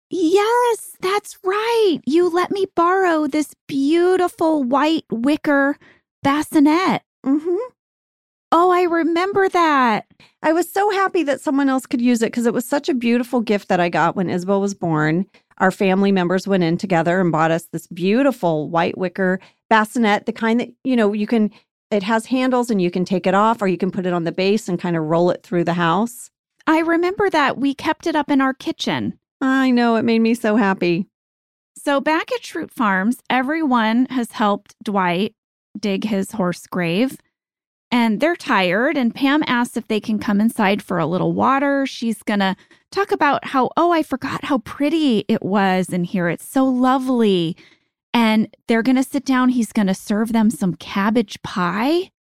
Yes, 0.09 0.95
that's 1.01 1.37
right. 1.43 1.97
You 2.05 2.29
let 2.29 2.51
me 2.51 2.67
borrow 2.73 3.27
this 3.27 3.53
beautiful 3.67 4.63
white 4.63 5.03
wicker 5.11 5.77
bassinet. 6.25 7.01
Mm-hmm. 7.23 7.57
Oh, 8.51 8.71
I 8.71 8.83
remember 8.83 9.47
that. 9.49 10.07
I 10.41 10.53
was 10.53 10.71
so 10.71 10.89
happy 10.89 11.21
that 11.23 11.39
someone 11.39 11.69
else 11.69 11.85
could 11.85 12.01
use 12.01 12.23
it 12.23 12.27
because 12.27 12.47
it 12.47 12.53
was 12.53 12.65
such 12.65 12.89
a 12.89 12.95
beautiful 12.95 13.41
gift 13.41 13.67
that 13.67 13.79
I 13.79 13.89
got 13.89 14.15
when 14.15 14.29
Isabel 14.29 14.59
was 14.59 14.73
born. 14.73 15.27
Our 15.59 15.69
family 15.69 16.11
members 16.11 16.47
went 16.47 16.63
in 16.63 16.77
together 16.77 17.21
and 17.21 17.31
bought 17.31 17.51
us 17.51 17.67
this 17.71 17.85
beautiful 17.87 18.69
white 18.69 18.97
wicker 18.97 19.39
bassinet, 19.69 20.25
the 20.25 20.33
kind 20.33 20.59
that, 20.61 20.69
you 20.83 20.95
know, 20.95 21.13
you 21.13 21.27
can, 21.27 21.51
it 21.91 22.01
has 22.01 22.25
handles 22.25 22.71
and 22.71 22.81
you 22.81 22.89
can 22.89 23.05
take 23.05 23.27
it 23.27 23.35
off 23.35 23.61
or 23.61 23.67
you 23.67 23.77
can 23.77 23.91
put 23.91 24.07
it 24.07 24.13
on 24.13 24.23
the 24.23 24.31
base 24.31 24.67
and 24.67 24.79
kind 24.79 24.95
of 24.95 25.03
roll 25.03 25.29
it 25.29 25.43
through 25.43 25.63
the 25.63 25.73
house. 25.73 26.31
I 26.65 26.79
remember 26.79 27.29
that. 27.29 27.59
We 27.59 27.75
kept 27.75 28.07
it 28.07 28.15
up 28.15 28.31
in 28.31 28.41
our 28.41 28.53
kitchen. 28.53 29.19
I 29.41 29.69
know, 29.69 29.95
it 29.95 30.03
made 30.03 30.19
me 30.19 30.33
so 30.33 30.55
happy. 30.55 31.07
So 31.77 32.01
back 32.01 32.31
at 32.31 32.41
Schrute 32.41 32.71
Farms, 32.71 33.17
everyone 33.29 34.07
has 34.07 34.31
helped 34.31 34.75
Dwight 34.83 35.35
dig 35.79 36.05
his 36.05 36.31
horse 36.31 36.67
grave. 36.67 37.17
And 37.91 38.19
they're 38.19 38.35
tired. 38.35 38.97
And 38.97 39.13
Pam 39.13 39.43
asks 39.47 39.77
if 39.77 39.87
they 39.87 39.99
can 39.99 40.19
come 40.19 40.41
inside 40.41 40.81
for 40.81 40.97
a 40.97 41.05
little 41.05 41.33
water. 41.33 41.85
She's 41.85 42.23
going 42.23 42.39
to 42.39 42.55
talk 42.91 43.11
about 43.11 43.45
how, 43.45 43.69
oh, 43.77 43.91
I 43.91 44.03
forgot 44.03 44.43
how 44.43 44.57
pretty 44.59 45.23
it 45.27 45.43
was 45.43 45.89
in 45.89 46.03
here. 46.03 46.27
It's 46.27 46.47
so 46.47 46.65
lovely. 46.65 47.55
And 48.13 48.53
they're 48.67 48.83
going 48.83 48.95
to 48.95 49.03
sit 49.03 49.23
down. 49.23 49.49
He's 49.49 49.71
going 49.71 49.87
to 49.87 49.93
serve 49.93 50.33
them 50.33 50.49
some 50.49 50.75
cabbage 50.75 51.41
pie. 51.43 52.11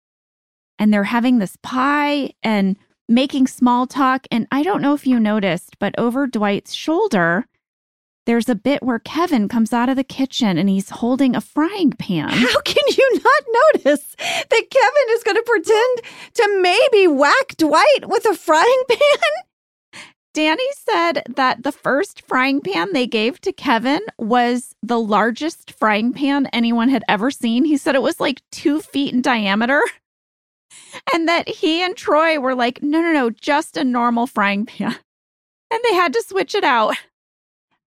And 0.79 0.93
they're 0.93 1.05
having 1.05 1.39
this 1.39 1.57
pie 1.63 2.33
and 2.43 2.77
making 3.09 3.47
small 3.47 3.87
talk. 3.87 4.27
And 4.31 4.47
I 4.53 4.63
don't 4.63 4.83
know 4.83 4.95
if 4.95 5.07
you 5.07 5.19
noticed, 5.19 5.79
but 5.79 5.99
over 5.99 6.27
Dwight's 6.27 6.75
shoulder, 6.75 7.47
there's 8.27 8.49
a 8.49 8.55
bit 8.55 8.83
where 8.83 8.99
Kevin 8.99 9.49
comes 9.49 9.73
out 9.73 9.89
of 9.89 9.97
the 9.97 10.05
kitchen 10.05 10.57
and 10.57 10.69
he's 10.69 10.91
holding 10.91 11.37
a 11.37 11.41
frying 11.41 11.93
pan. 11.93 12.29
How 12.33 12.61
can 12.61 12.85
you 12.97 13.21
not 13.23 13.75
notice 13.75 14.17
that 14.19 14.71
Kevin 14.71 15.11
is 15.11 15.23
going 15.23 15.37
to 15.37 15.43
pretend 15.43 16.01
to 16.35 16.61
maybe 16.63 17.07
whack 17.07 17.57
Dwight 17.57 18.09
with 18.09 18.25
a 18.25 18.35
frying 18.35 18.83
pan? 18.89 20.03
Danny 20.33 20.67
said 20.73 21.23
that 21.37 21.63
the 21.63 21.71
first 21.71 22.23
frying 22.27 22.61
pan 22.61 22.93
they 22.93 23.07
gave 23.07 23.41
to 23.43 23.53
Kevin 23.53 24.01
was 24.19 24.75
the 24.83 24.99
largest 24.99 25.73
frying 25.79 26.13
pan 26.13 26.47
anyone 26.47 26.89
had 26.89 27.05
ever 27.09 27.31
seen. 27.31 27.65
He 27.65 27.77
said 27.77 27.95
it 27.95 28.03
was 28.03 28.19
like 28.19 28.43
two 28.51 28.81
feet 28.81 29.15
in 29.15 29.23
diameter. 29.23 29.83
And 31.13 31.29
that 31.29 31.49
he 31.49 31.83
and 31.83 31.97
Troy 31.97 32.39
were 32.41 32.55
like, 32.55 32.83
no, 32.83 33.01
no, 33.01 33.13
no, 33.13 33.31
just 33.31 33.77
a 33.77 33.85
normal 33.85 34.27
frying 34.27 34.65
pan. 34.67 34.97
And 35.71 35.81
they 35.85 35.95
had 35.95 36.13
to 36.15 36.23
switch 36.23 36.55
it 36.55 36.65
out. 36.65 36.97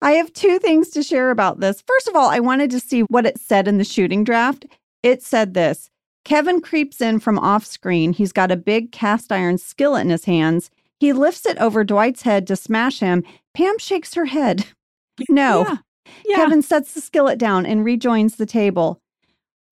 I 0.02 0.12
have 0.12 0.32
two 0.34 0.60
things 0.60 0.90
to 0.90 1.04
share 1.04 1.32
about 1.32 1.60
this. 1.60 1.82
First 1.86 2.08
of 2.08 2.16
all, 2.16 2.30
I 2.30 2.40
wanted 2.40 2.70
to 2.72 2.80
see 2.80 3.02
what 3.02 3.26
it 3.26 3.40
said 3.40 3.68
in 3.68 3.78
the 3.78 3.84
shooting 3.84 4.24
draft. 4.24 4.66
It 5.04 5.24
said 5.24 5.54
this 5.54 5.90
Kevin 6.24 6.62
creeps 6.62 7.02
in 7.02 7.20
from 7.20 7.40
off 7.40 7.66
screen. 7.66 8.14
He's 8.14 8.32
got 8.32 8.52
a 8.52 8.58
big 8.58 8.92
cast 8.92 9.32
iron 9.32 9.58
skillet 9.58 10.02
in 10.02 10.10
his 10.10 10.26
hands. 10.26 10.70
He 11.00 11.14
lifts 11.14 11.46
it 11.46 11.58
over 11.58 11.84
Dwight's 11.84 12.24
head 12.24 12.48
to 12.48 12.56
smash 12.56 13.00
him. 13.00 13.24
Pam 13.54 13.78
shakes 13.80 14.14
her 14.14 14.26
head. 14.26 14.66
No. 15.30 15.62
Yeah. 15.62 15.78
Yeah. 16.28 16.36
Kevin 16.36 16.62
sets 16.62 16.94
the 16.94 17.02
skillet 17.02 17.40
down 17.40 17.66
and 17.66 17.84
rejoins 17.84 18.36
the 18.36 18.46
table. 18.46 19.00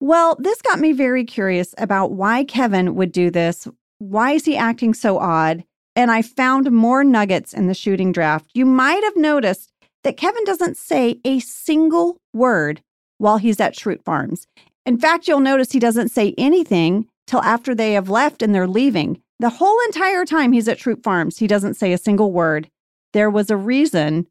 Well, 0.00 0.36
this 0.40 0.60
got 0.60 0.80
me 0.80 0.92
very 0.92 1.24
curious 1.24 1.72
about 1.78 2.10
why 2.10 2.42
Kevin 2.42 2.96
would 2.96 3.12
do 3.12 3.30
this. 3.30 3.68
Why 3.98 4.32
is 4.32 4.44
he 4.44 4.56
acting 4.56 4.92
so 4.92 5.18
odd? 5.18 5.62
And 5.94 6.10
I 6.10 6.22
found 6.22 6.70
more 6.72 7.04
nuggets 7.04 7.54
in 7.54 7.68
the 7.68 7.74
shooting 7.74 8.10
draft. 8.10 8.50
You 8.54 8.66
might 8.66 9.04
have 9.04 9.16
noticed 9.16 9.70
that 10.06 10.16
Kevin 10.16 10.44
doesn't 10.44 10.76
say 10.76 11.18
a 11.24 11.40
single 11.40 12.20
word 12.32 12.80
while 13.18 13.38
he's 13.38 13.58
at 13.58 13.74
Schrute 13.74 14.04
Farms. 14.04 14.46
In 14.84 14.98
fact, 14.98 15.26
you'll 15.26 15.40
notice 15.40 15.72
he 15.72 15.80
doesn't 15.80 16.10
say 16.10 16.32
anything 16.38 17.08
till 17.26 17.42
after 17.42 17.74
they 17.74 17.94
have 17.94 18.08
left 18.08 18.40
and 18.40 18.54
they're 18.54 18.68
leaving. 18.68 19.20
The 19.40 19.50
whole 19.50 19.76
entire 19.86 20.24
time 20.24 20.52
he's 20.52 20.68
at 20.68 20.78
Schrute 20.78 21.02
Farms, 21.02 21.38
he 21.38 21.48
doesn't 21.48 21.74
say 21.74 21.92
a 21.92 21.98
single 21.98 22.30
word. 22.30 22.70
There 23.14 23.28
was 23.28 23.50
a 23.50 23.56
reason. 23.56 24.28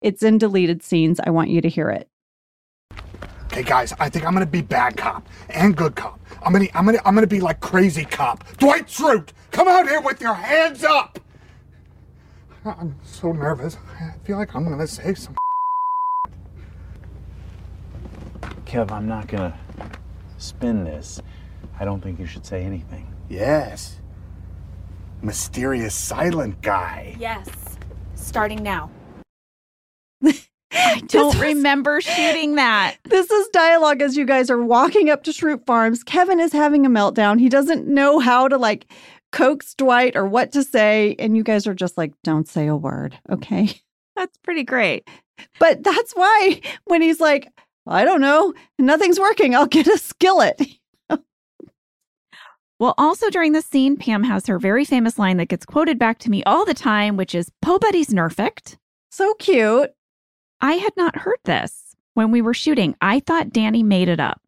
It's 0.00 0.22
in 0.22 0.38
deleted 0.38 0.82
scenes. 0.82 1.20
I 1.22 1.28
want 1.28 1.50
you 1.50 1.60
to 1.60 1.68
hear 1.68 1.90
it. 1.90 2.08
Okay, 3.52 3.64
guys, 3.64 3.92
I 4.00 4.08
think 4.08 4.24
I'm 4.24 4.32
gonna 4.32 4.46
be 4.46 4.62
bad 4.62 4.96
cop 4.96 5.28
and 5.50 5.76
good 5.76 5.94
cop. 5.94 6.20
I'm 6.42 6.54
gonna, 6.54 6.68
I'm 6.72 6.86
gonna, 6.86 7.02
I'm 7.04 7.14
gonna 7.14 7.26
be 7.26 7.40
like 7.40 7.60
crazy 7.60 8.06
cop. 8.06 8.44
Dwight 8.56 8.86
Schrute, 8.86 9.28
come 9.50 9.68
out 9.68 9.86
here 9.86 10.00
with 10.00 10.22
your 10.22 10.32
hands 10.32 10.84
up. 10.84 11.18
I'm 12.64 12.96
so 13.02 13.32
nervous. 13.32 13.76
I 14.00 14.12
feel 14.24 14.38
like 14.38 14.54
I'm 14.54 14.68
gonna 14.68 14.86
say 14.86 15.14
some. 15.14 15.34
Kev, 18.64 18.90
I'm 18.92 19.08
not 19.08 19.26
gonna 19.26 19.58
spin 20.38 20.84
this. 20.84 21.20
I 21.78 21.84
don't 21.84 22.00
think 22.00 22.20
you 22.20 22.26
should 22.26 22.46
say 22.46 22.62
anything. 22.62 23.12
Yes. 23.28 24.00
Mysterious 25.22 25.94
silent 25.94 26.60
guy. 26.62 27.16
Yes. 27.18 27.48
Starting 28.14 28.62
now. 28.62 28.90
I 30.72 31.02
don't 31.06 31.38
remember 31.38 32.00
shooting 32.00 32.54
that. 32.54 32.96
This 33.04 33.30
is 33.30 33.48
dialogue 33.48 34.00
as 34.00 34.16
you 34.16 34.24
guys 34.24 34.50
are 34.50 34.62
walking 34.62 35.10
up 35.10 35.22
to 35.24 35.32
Schrute 35.32 35.66
Farms. 35.66 36.02
Kevin 36.02 36.40
is 36.40 36.52
having 36.52 36.86
a 36.86 36.90
meltdown. 36.90 37.38
He 37.38 37.48
doesn't 37.50 37.86
know 37.86 38.20
how 38.20 38.48
to 38.48 38.56
like 38.56 38.86
coax 39.32 39.74
Dwight 39.74 40.14
or 40.16 40.26
what 40.26 40.52
to 40.52 40.62
say. 40.62 41.16
And 41.18 41.36
you 41.36 41.42
guys 41.42 41.66
are 41.66 41.74
just 41.74 41.98
like, 41.98 42.12
don't 42.22 42.48
say 42.48 42.66
a 42.66 42.76
word. 42.76 43.18
Okay. 43.30 43.80
That's 44.16 44.36
pretty 44.38 44.62
great. 44.62 45.08
But 45.58 45.82
that's 45.82 46.12
why 46.12 46.60
when 46.84 47.00
he's 47.00 47.18
like, 47.18 47.48
I 47.86 48.04
don't 48.04 48.20
know, 48.20 48.52
nothing's 48.78 49.18
working, 49.18 49.54
I'll 49.54 49.66
get 49.66 49.86
a 49.88 49.98
skillet. 49.98 50.60
Well, 52.82 52.94
also 52.98 53.30
during 53.30 53.52
this 53.52 53.66
scene, 53.66 53.96
Pam 53.96 54.24
has 54.24 54.48
her 54.48 54.58
very 54.58 54.84
famous 54.84 55.16
line 55.16 55.36
that 55.36 55.46
gets 55.46 55.64
quoted 55.64 56.00
back 56.00 56.18
to 56.18 56.30
me 56.30 56.42
all 56.42 56.64
the 56.64 56.74
time, 56.74 57.16
which 57.16 57.32
is 57.32 57.48
Pobody's 57.62 58.08
nerfect. 58.08 58.76
So 59.12 59.34
cute. 59.34 59.92
I 60.60 60.72
had 60.72 60.92
not 60.96 61.14
heard 61.14 61.38
this 61.44 61.94
when 62.14 62.32
we 62.32 62.42
were 62.42 62.54
shooting. 62.54 62.96
I 63.00 63.20
thought 63.20 63.52
Danny 63.52 63.84
made 63.84 64.08
it 64.08 64.18
up. 64.18 64.40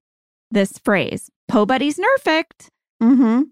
This 0.51 0.79
phrase, 0.79 1.31
Pobody's 1.47 1.97
nerfect. 1.97 2.71
Mm-hmm. 3.05 3.43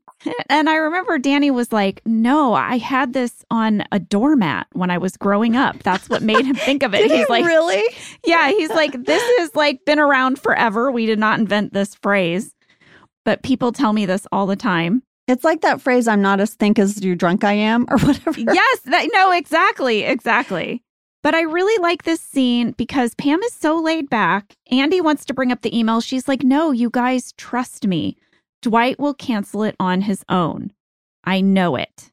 And 0.48 0.70
I 0.70 0.76
remember 0.76 1.18
Danny 1.18 1.50
was 1.50 1.72
like, 1.72 2.00
No, 2.06 2.54
I 2.54 2.78
had 2.78 3.12
this 3.12 3.44
on 3.50 3.82
a 3.90 3.98
doormat 3.98 4.68
when 4.72 4.88
I 4.88 4.98
was 4.98 5.16
growing 5.16 5.56
up. 5.56 5.82
That's 5.82 6.08
what 6.08 6.22
made 6.22 6.46
him 6.46 6.54
think 6.54 6.84
of 6.84 6.94
it. 6.94 7.10
He's 7.10 7.28
like, 7.28 7.44
really? 7.44 7.82
Yeah, 8.24 8.50
he's 8.50 8.70
like, 8.70 8.92
This 9.04 9.22
has 9.38 9.56
like 9.56 9.84
been 9.84 9.98
around 9.98 10.38
forever. 10.38 10.92
We 10.92 11.06
did 11.06 11.18
not 11.18 11.40
invent 11.40 11.72
this 11.72 11.96
phrase. 11.96 12.54
But 13.24 13.42
people 13.42 13.72
tell 13.72 13.92
me 13.92 14.06
this 14.06 14.26
all 14.30 14.46
the 14.46 14.54
time. 14.54 15.02
It's 15.28 15.44
like 15.44 15.60
that 15.62 15.80
phrase, 15.80 16.08
I'm 16.08 16.22
not 16.22 16.40
as 16.40 16.54
think 16.54 16.78
as 16.78 17.02
you 17.02 17.14
drunk 17.14 17.42
I 17.42 17.52
am, 17.52 17.86
or 17.90 17.98
whatever. 18.06 18.38
Yes, 18.38 18.80
that, 18.80 19.08
no, 19.12 19.32
exactly, 19.32 20.02
exactly. 20.02 20.82
But 21.22 21.34
I 21.34 21.42
really 21.42 21.80
like 21.80 22.02
this 22.02 22.20
scene 22.20 22.72
because 22.72 23.14
Pam 23.14 23.40
is 23.42 23.52
so 23.52 23.80
laid 23.80 24.10
back. 24.10 24.56
Andy 24.70 25.00
wants 25.00 25.24
to 25.26 25.34
bring 25.34 25.52
up 25.52 25.62
the 25.62 25.76
email. 25.76 26.00
She's 26.00 26.26
like, 26.26 26.42
no, 26.42 26.72
you 26.72 26.90
guys 26.90 27.32
trust 27.36 27.86
me. 27.86 28.16
Dwight 28.62 28.98
will 28.98 29.14
cancel 29.14 29.64
it 29.64 29.76
on 29.78 30.02
his 30.02 30.24
own. 30.28 30.72
I 31.24 31.40
know 31.40 31.76
it. 31.76 32.10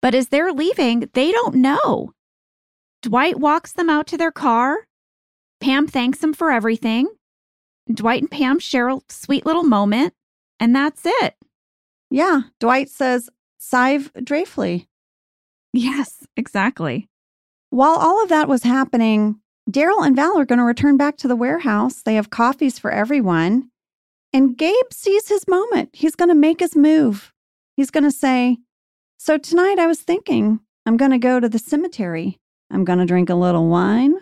But 0.00 0.14
as 0.14 0.28
they're 0.28 0.52
leaving, 0.52 1.10
they 1.12 1.32
don't 1.32 1.56
know. 1.56 2.12
Dwight 3.02 3.38
walks 3.38 3.72
them 3.72 3.90
out 3.90 4.06
to 4.08 4.16
their 4.16 4.32
car. 4.32 4.86
Pam 5.60 5.86
thanks 5.86 6.22
him 6.22 6.32
for 6.32 6.50
everything. 6.50 7.08
Dwight 7.92 8.22
and 8.22 8.30
Pam 8.30 8.58
share 8.58 8.88
a 8.88 9.00
sweet 9.08 9.44
little 9.44 9.64
moment, 9.64 10.14
and 10.58 10.74
that's 10.74 11.02
it. 11.04 11.34
Yeah. 12.10 12.42
Dwight 12.60 12.88
says, 12.88 13.28
Sive 13.58 14.12
drafely. 14.14 14.86
Yes, 15.72 16.26
exactly. 16.36 17.08
While 17.70 17.96
all 17.96 18.22
of 18.22 18.28
that 18.30 18.48
was 18.48 18.62
happening, 18.62 19.40
Darryl 19.70 20.04
and 20.04 20.16
Val 20.16 20.38
are 20.38 20.44
going 20.44 20.58
to 20.58 20.64
return 20.64 20.96
back 20.96 21.16
to 21.18 21.28
the 21.28 21.36
warehouse. 21.36 22.02
They 22.02 22.14
have 22.14 22.30
coffees 22.30 22.78
for 22.78 22.90
everyone. 22.90 23.69
And 24.32 24.56
Gabe 24.56 24.92
sees 24.92 25.28
his 25.28 25.48
moment. 25.48 25.90
He's 25.92 26.14
going 26.14 26.28
to 26.28 26.34
make 26.34 26.60
his 26.60 26.76
move. 26.76 27.32
He's 27.76 27.90
going 27.90 28.04
to 28.04 28.10
say, 28.10 28.58
So 29.18 29.38
tonight 29.38 29.78
I 29.78 29.86
was 29.86 30.00
thinking, 30.00 30.60
I'm 30.86 30.96
going 30.96 31.10
to 31.10 31.18
go 31.18 31.40
to 31.40 31.48
the 31.48 31.58
cemetery. 31.58 32.38
I'm 32.70 32.84
going 32.84 32.98
to 33.00 33.06
drink 33.06 33.28
a 33.28 33.34
little 33.34 33.68
wine. 33.68 34.14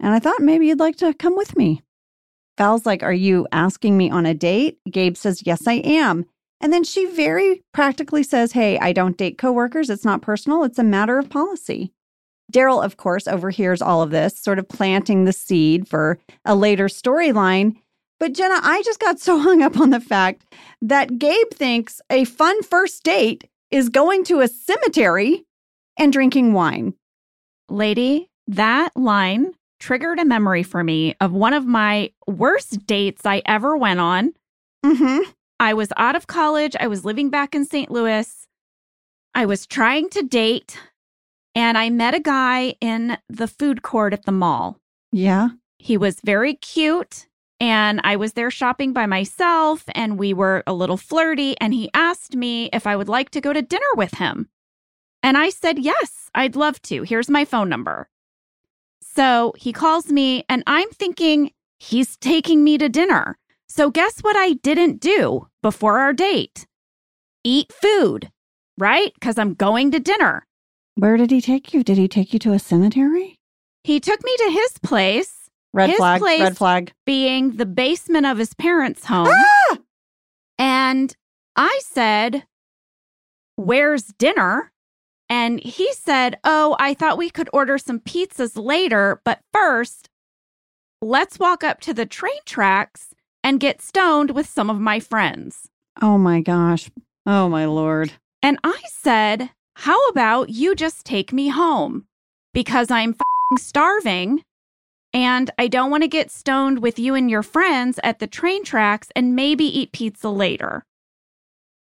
And 0.00 0.14
I 0.14 0.20
thought 0.20 0.40
maybe 0.40 0.68
you'd 0.68 0.78
like 0.78 0.96
to 0.98 1.12
come 1.12 1.36
with 1.36 1.56
me. 1.56 1.82
Val's 2.56 2.86
like, 2.86 3.02
Are 3.02 3.12
you 3.12 3.46
asking 3.50 3.96
me 3.96 4.10
on 4.10 4.26
a 4.26 4.34
date? 4.34 4.78
Gabe 4.90 5.16
says, 5.16 5.42
Yes, 5.44 5.66
I 5.66 5.74
am. 5.74 6.26
And 6.60 6.72
then 6.72 6.84
she 6.84 7.06
very 7.06 7.62
practically 7.72 8.22
says, 8.22 8.52
Hey, 8.52 8.78
I 8.78 8.92
don't 8.92 9.16
date 9.16 9.38
coworkers. 9.38 9.90
It's 9.90 10.04
not 10.04 10.22
personal, 10.22 10.64
it's 10.64 10.78
a 10.78 10.84
matter 10.84 11.18
of 11.18 11.30
policy. 11.30 11.92
Darryl, 12.52 12.82
of 12.82 12.96
course, 12.96 13.28
overhears 13.28 13.82
all 13.82 14.02
of 14.02 14.10
this, 14.10 14.38
sort 14.38 14.58
of 14.58 14.68
planting 14.68 15.24
the 15.24 15.32
seed 15.32 15.86
for 15.86 16.18
a 16.44 16.56
later 16.56 16.86
storyline. 16.86 17.76
But 18.20 18.32
Jenna, 18.32 18.60
I 18.62 18.82
just 18.82 19.00
got 19.00 19.20
so 19.20 19.38
hung 19.40 19.62
up 19.62 19.78
on 19.78 19.90
the 19.90 20.00
fact 20.00 20.44
that 20.82 21.18
Gabe 21.18 21.50
thinks 21.52 22.00
a 22.10 22.24
fun 22.24 22.62
first 22.62 23.02
date 23.04 23.48
is 23.70 23.88
going 23.88 24.24
to 24.24 24.40
a 24.40 24.48
cemetery 24.48 25.44
and 25.98 26.12
drinking 26.12 26.52
wine. 26.52 26.94
Lady, 27.68 28.30
that 28.46 28.96
line 28.96 29.52
triggered 29.78 30.18
a 30.18 30.24
memory 30.24 30.62
for 30.62 30.82
me 30.82 31.14
of 31.20 31.32
one 31.32 31.52
of 31.52 31.66
my 31.66 32.10
worst 32.26 32.86
dates 32.86 33.24
I 33.26 33.42
ever 33.46 33.76
went 33.76 34.00
on. 34.00 34.32
Mm-hmm. 34.84 35.30
I 35.60 35.74
was 35.74 35.92
out 35.96 36.16
of 36.16 36.26
college. 36.26 36.76
I 36.78 36.86
was 36.86 37.04
living 37.04 37.30
back 37.30 37.54
in 37.54 37.64
St. 37.64 37.90
Louis. 37.90 38.46
I 39.34 39.44
was 39.46 39.66
trying 39.66 40.08
to 40.10 40.22
date, 40.22 40.78
and 41.54 41.76
I 41.76 41.90
met 41.90 42.14
a 42.14 42.20
guy 42.20 42.74
in 42.80 43.18
the 43.28 43.48
food 43.48 43.82
court 43.82 44.12
at 44.12 44.24
the 44.24 44.32
mall. 44.32 44.78
Yeah. 45.12 45.50
He 45.78 45.96
was 45.96 46.20
very 46.24 46.54
cute, 46.54 47.26
and 47.60 48.00
I 48.04 48.16
was 48.16 48.34
there 48.34 48.50
shopping 48.50 48.92
by 48.92 49.06
myself, 49.06 49.84
and 49.94 50.18
we 50.18 50.32
were 50.32 50.62
a 50.66 50.72
little 50.72 50.96
flirty. 50.96 51.56
And 51.60 51.74
he 51.74 51.90
asked 51.92 52.36
me 52.36 52.70
if 52.72 52.86
I 52.86 52.94
would 52.94 53.08
like 53.08 53.30
to 53.30 53.40
go 53.40 53.52
to 53.52 53.62
dinner 53.62 53.94
with 53.96 54.14
him. 54.14 54.48
And 55.22 55.36
I 55.36 55.50
said, 55.50 55.78
Yes, 55.78 56.30
I'd 56.34 56.56
love 56.56 56.80
to. 56.82 57.02
Here's 57.02 57.28
my 57.28 57.44
phone 57.44 57.68
number. 57.68 58.08
So 59.00 59.54
he 59.56 59.72
calls 59.72 60.12
me, 60.12 60.44
and 60.48 60.62
I'm 60.66 60.88
thinking 60.90 61.50
he's 61.78 62.16
taking 62.16 62.62
me 62.62 62.78
to 62.78 62.88
dinner. 62.88 63.36
So, 63.68 63.90
guess 63.90 64.20
what 64.20 64.36
I 64.36 64.54
didn't 64.54 65.00
do 65.00 65.48
before 65.62 65.98
our 65.98 66.12
date? 66.12 66.66
Eat 67.44 67.72
food, 67.72 68.30
right? 68.78 69.12
Because 69.14 69.36
I'm 69.36 69.54
going 69.54 69.90
to 69.90 70.00
dinner. 70.00 70.46
Where 70.94 71.16
did 71.16 71.30
he 71.30 71.40
take 71.40 71.74
you? 71.74 71.82
Did 71.82 71.98
he 71.98 72.08
take 72.08 72.32
you 72.32 72.38
to 72.40 72.52
a 72.52 72.58
cemetery? 72.58 73.36
He 73.84 74.00
took 74.00 74.22
me 74.24 74.36
to 74.36 74.50
his 74.50 74.78
place. 74.82 75.37
Red 75.72 75.90
his 75.90 75.98
flag. 75.98 76.20
place 76.20 76.40
Red 76.40 76.56
flag. 76.56 76.92
Being 77.04 77.56
the 77.56 77.66
basement 77.66 78.26
of 78.26 78.38
his 78.38 78.54
parents' 78.54 79.06
home. 79.06 79.28
Ah! 79.30 79.78
And 80.58 81.14
I 81.56 81.80
said, 81.82 82.44
Where's 83.56 84.04
dinner? 84.18 84.72
And 85.28 85.60
he 85.60 85.92
said, 85.92 86.38
Oh, 86.44 86.76
I 86.78 86.94
thought 86.94 87.18
we 87.18 87.30
could 87.30 87.50
order 87.52 87.76
some 87.78 88.00
pizzas 88.00 88.56
later, 88.56 89.20
but 89.24 89.40
first, 89.52 90.08
let's 91.02 91.38
walk 91.38 91.62
up 91.62 91.80
to 91.82 91.94
the 91.94 92.06
train 92.06 92.40
tracks 92.46 93.14
and 93.44 93.60
get 93.60 93.82
stoned 93.82 94.30
with 94.30 94.48
some 94.48 94.70
of 94.70 94.80
my 94.80 95.00
friends. 95.00 95.68
Oh 96.00 96.18
my 96.18 96.40
gosh. 96.40 96.90
Oh 97.26 97.48
my 97.48 97.66
lord. 97.66 98.12
And 98.42 98.58
I 98.64 98.80
said, 98.86 99.50
How 99.76 100.08
about 100.08 100.50
you 100.50 100.74
just 100.74 101.04
take 101.04 101.32
me 101.32 101.48
home? 101.48 102.06
Because 102.54 102.90
I'm 102.90 103.12
fing 103.12 103.58
starving 103.58 104.42
and 105.12 105.50
I 105.58 105.68
don't 105.68 105.90
want 105.90 106.02
to 106.02 106.08
get 106.08 106.30
stoned 106.30 106.80
with 106.80 106.98
you 106.98 107.14
and 107.14 107.30
your 107.30 107.42
friends 107.42 107.98
at 108.04 108.18
the 108.18 108.26
train 108.26 108.64
tracks 108.64 109.08
and 109.16 109.34
maybe 109.34 109.64
eat 109.64 109.92
pizza 109.92 110.28
later. 110.28 110.84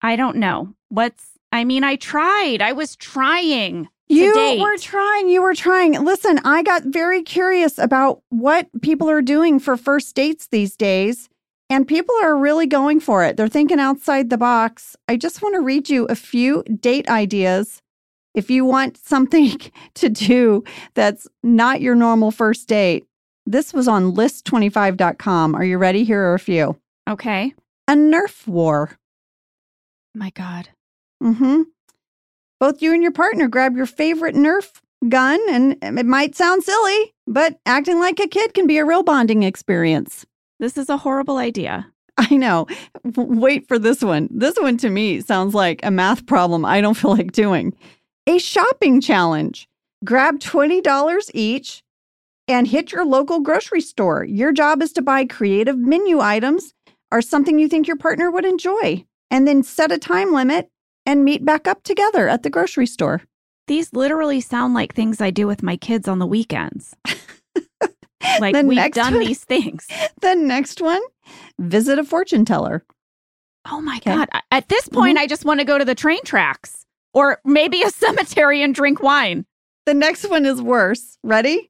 I 0.01 0.15
don't 0.15 0.37
know. 0.37 0.73
What's, 0.89 1.31
I 1.51 1.63
mean, 1.63 1.83
I 1.83 1.95
tried. 1.95 2.61
I 2.61 2.71
was 2.73 2.95
trying. 2.95 3.89
You 4.07 4.33
date. 4.33 4.61
were 4.61 4.77
trying. 4.77 5.27
You 5.27 5.41
were 5.41 5.55
trying. 5.55 5.93
Listen, 6.03 6.39
I 6.45 6.63
got 6.63 6.83
very 6.85 7.21
curious 7.21 7.77
about 7.77 8.21
what 8.29 8.69
people 8.81 9.09
are 9.09 9.21
doing 9.21 9.59
for 9.59 9.75
first 9.75 10.15
dates 10.15 10.47
these 10.47 10.77
days. 10.77 11.29
And 11.69 11.85
people 11.85 12.15
are 12.23 12.37
really 12.37 12.65
going 12.65 13.01
for 13.01 13.25
it. 13.25 13.35
They're 13.35 13.49
thinking 13.49 13.79
outside 13.79 14.29
the 14.29 14.37
box. 14.37 14.95
I 15.09 15.17
just 15.17 15.41
want 15.41 15.55
to 15.55 15.61
read 15.61 15.89
you 15.89 16.05
a 16.05 16.15
few 16.15 16.63
date 16.63 17.09
ideas. 17.09 17.81
If 18.33 18.49
you 18.49 18.63
want 18.63 18.97
something 18.97 19.59
to 19.95 20.07
do 20.07 20.63
that's 20.93 21.27
not 21.43 21.81
your 21.81 21.95
normal 21.95 22.31
first 22.31 22.69
date, 22.69 23.05
this 23.47 23.73
was 23.73 23.87
on 23.87 24.13
list25.com. 24.13 25.55
Are 25.55 25.63
you 25.63 25.77
ready? 25.77 26.03
Here 26.03 26.21
are 26.21 26.33
a 26.33 26.39
few. 26.39 26.77
Okay. 27.09 27.53
A 27.87 27.93
Nerf 27.93 28.45
war. 28.45 28.99
My 30.13 30.31
God. 30.31 30.69
Mm-hmm. 31.23 31.61
Both 32.59 32.81
you 32.81 32.93
and 32.93 33.01
your 33.01 33.13
partner 33.13 33.47
grab 33.47 33.75
your 33.75 33.85
favorite 33.85 34.35
Nerf 34.35 34.81
gun, 35.07 35.39
and 35.49 35.77
it 35.81 36.05
might 36.05 36.35
sound 36.35 36.63
silly, 36.63 37.13
but 37.25 37.57
acting 37.65 37.99
like 37.99 38.19
a 38.19 38.27
kid 38.27 38.53
can 38.53 38.67
be 38.67 38.77
a 38.77 38.85
real 38.85 39.03
bonding 39.03 39.43
experience. 39.43 40.25
This 40.59 40.77
is 40.77 40.89
a 40.89 40.97
horrible 40.97 41.37
idea. 41.37 41.87
I 42.17 42.35
know. 42.35 42.67
Wait 43.15 43.67
for 43.67 43.79
this 43.79 44.01
one. 44.01 44.27
This 44.31 44.55
one 44.59 44.75
to 44.77 44.89
me 44.89 45.21
sounds 45.21 45.53
like 45.53 45.79
a 45.83 45.91
math 45.91 46.25
problem 46.25 46.65
I 46.65 46.81
don't 46.81 46.93
feel 46.97 47.11
like 47.15 47.31
doing. 47.31 47.75
A 48.25 48.39
shopping 48.39 48.99
challenge. 48.99 49.69
Grab 50.03 50.39
$20 50.39 51.31
each 51.33 51.83
and 52.47 52.67
hit 52.67 52.91
your 52.91 53.05
local 53.05 53.39
grocery 53.39 53.81
store. 53.81 54.23
Your 54.23 54.51
job 54.51 54.81
is 54.81 54.93
to 54.93 55.01
buy 55.01 55.25
creative 55.25 55.77
menu 55.77 56.19
items 56.19 56.73
or 57.11 57.21
something 57.21 57.59
you 57.59 57.67
think 57.67 57.87
your 57.87 57.97
partner 57.97 58.29
would 58.31 58.45
enjoy, 58.45 59.05
and 59.31 59.47
then 59.47 59.63
set 59.63 59.91
a 59.91 59.97
time 59.97 60.33
limit 60.33 60.69
and 61.05 61.23
meet 61.23 61.45
back 61.45 61.67
up 61.67 61.83
together 61.83 62.27
at 62.27 62.43
the 62.43 62.49
grocery 62.49 62.85
store. 62.87 63.21
These 63.67 63.93
literally 63.93 64.41
sound 64.41 64.73
like 64.73 64.93
things 64.93 65.21
I 65.21 65.29
do 65.29 65.47
with 65.47 65.63
my 65.63 65.77
kids 65.77 66.07
on 66.07 66.19
the 66.19 66.25
weekends. 66.25 66.95
like 68.39 68.55
The 68.55 68.63
we've 68.65 68.91
done 68.91 69.15
one- 69.15 69.25
these 69.25 69.43
things. 69.43 69.87
The 70.21 70.35
next 70.35 70.81
one, 70.81 71.01
visit 71.59 71.99
a 71.99 72.03
fortune 72.03 72.43
teller. 72.43 72.83
Oh 73.69 73.79
my 73.81 73.97
Okay. 73.97 74.15
God. 74.15 74.29
At 74.51 74.67
this 74.67 74.85
mm-hmm. 74.87 74.95
point, 74.99 75.17
I 75.19 75.27
just 75.27 75.45
want 75.45 75.59
to 75.59 75.65
go 75.65 75.77
to 75.77 75.85
the 75.85 75.93
train 75.95 76.23
tracks 76.25 76.85
or 77.13 77.39
maybe 77.45 77.83
a 77.83 77.89
cemetery 77.91 78.61
and 78.63 78.73
drink 78.73 79.01
wine. 79.01 79.45
The 79.85 79.93
next 79.93 80.27
one 80.29 80.45
is 80.45 80.61
worse. 80.61 81.17
Ready? 81.23 81.69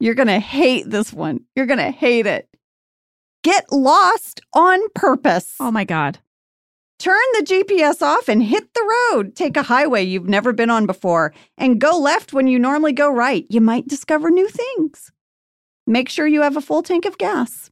You're 0.00 0.14
going 0.14 0.28
to 0.28 0.38
hate 0.38 0.88
this 0.88 1.12
one. 1.12 1.40
You're 1.56 1.66
going 1.66 1.78
to 1.78 1.90
hate 1.90 2.26
it. 2.26 2.48
Get 3.42 3.70
lost 3.72 4.40
on 4.54 4.80
purpose. 4.94 5.54
Oh 5.60 5.70
my 5.70 5.84
God. 5.84 6.18
Turn 6.98 7.20
the 7.34 7.44
GPS 7.44 8.02
off 8.02 8.28
and 8.28 8.42
hit 8.42 8.74
the 8.74 8.96
road. 9.12 9.36
Take 9.36 9.56
a 9.56 9.62
highway 9.62 10.02
you've 10.04 10.28
never 10.28 10.52
been 10.52 10.70
on 10.70 10.84
before 10.86 11.32
and 11.56 11.80
go 11.80 11.96
left 11.96 12.32
when 12.32 12.48
you 12.48 12.58
normally 12.58 12.92
go 12.92 13.10
right. 13.10 13.46
You 13.48 13.60
might 13.60 13.86
discover 13.86 14.30
new 14.30 14.48
things. 14.48 15.12
Make 15.86 16.08
sure 16.08 16.26
you 16.26 16.42
have 16.42 16.56
a 16.56 16.60
full 16.60 16.82
tank 16.82 17.04
of 17.04 17.16
gas. 17.16 17.70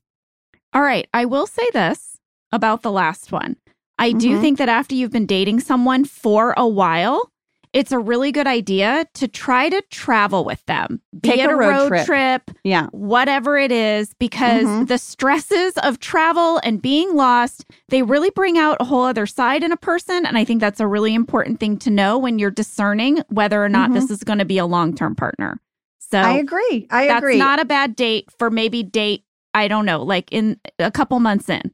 All 0.73 0.83
right. 0.83 1.09
I 1.13 1.25
will 1.25 1.47
say 1.49 1.69
this 1.73 2.19
about 2.53 2.83
the 2.83 2.93
last 2.93 3.33
one. 3.33 3.57
I 3.99 4.13
do 4.13 4.37
Mhm. 4.37 4.41
think 4.41 4.59
that 4.59 4.69
after 4.69 4.95
you've 4.95 5.11
been 5.11 5.27
dating 5.27 5.61
someone 5.61 6.05
for 6.05 6.55
a 6.57 6.69
while, 6.69 7.33
it's 7.77 7.93
a 7.93 7.99
really 7.99 8.33
good 8.33 8.47
idea 8.47 9.07
to 9.15 9.29
try 9.29 9.69
to 9.69 9.83
travel 9.91 10.45
with 10.45 10.65
them. 10.67 11.01
Be 11.21 11.29
Take 11.29 11.41
it 11.41 11.51
a 11.51 11.53
a 11.53 11.57
road 11.57 11.69
road, 11.69 11.89
trip. 11.89 12.07
trip. 12.07 12.51
Yeah. 12.65 12.87
whatever 12.93 13.59
it 13.59 13.71
is, 13.71 14.15
because 14.19 14.65
Mhm. 14.65 14.89
the 14.89 14.99
stresses 14.99 15.75
of 15.79 16.01
travel 16.01 16.59
and 16.65 16.81
being 16.81 17.15
lost, 17.15 17.65
they 17.91 18.03
really 18.03 18.31
bring 18.31 18.57
out 18.59 18.79
a 18.81 18.85
whole 18.85 19.03
other 19.05 19.27
side 19.27 19.63
in 19.63 19.73
a 19.73 19.77
person. 19.77 20.25
And 20.27 20.39
I 20.39 20.45
think 20.45 20.61
that's 20.61 20.81
a 20.81 20.87
really 20.87 21.15
important 21.15 21.61
thing 21.61 21.77
to 21.79 21.91
know 21.91 22.19
when 22.19 22.39
you're 22.39 22.51
discerning 22.51 23.21
whether 23.29 23.63
or 23.63 23.69
not 23.69 23.93
this 23.93 24.11
is 24.11 24.25
going 24.25 24.39
to 24.39 24.45
be 24.45 24.59
a 24.59 24.67
long 24.67 24.95
term 24.95 25.15
partner. 25.15 25.61
So 25.99 26.19
I 26.19 26.39
agree. 26.39 26.87
I 26.91 27.03
agree. 27.03 27.09
that's 27.09 27.19
agree. 27.19 27.39
not 27.39 27.59
a 27.61 27.65
bad 27.65 27.95
date 27.97 28.29
for 28.39 28.51
maybe 28.51 28.83
date, 28.83 29.25
I 29.55 29.69
don't 29.69 29.85
know, 29.85 30.03
like 30.03 30.33
in 30.33 30.59
a 30.79 30.91
couple 30.91 31.19
months 31.21 31.49
in. 31.51 31.73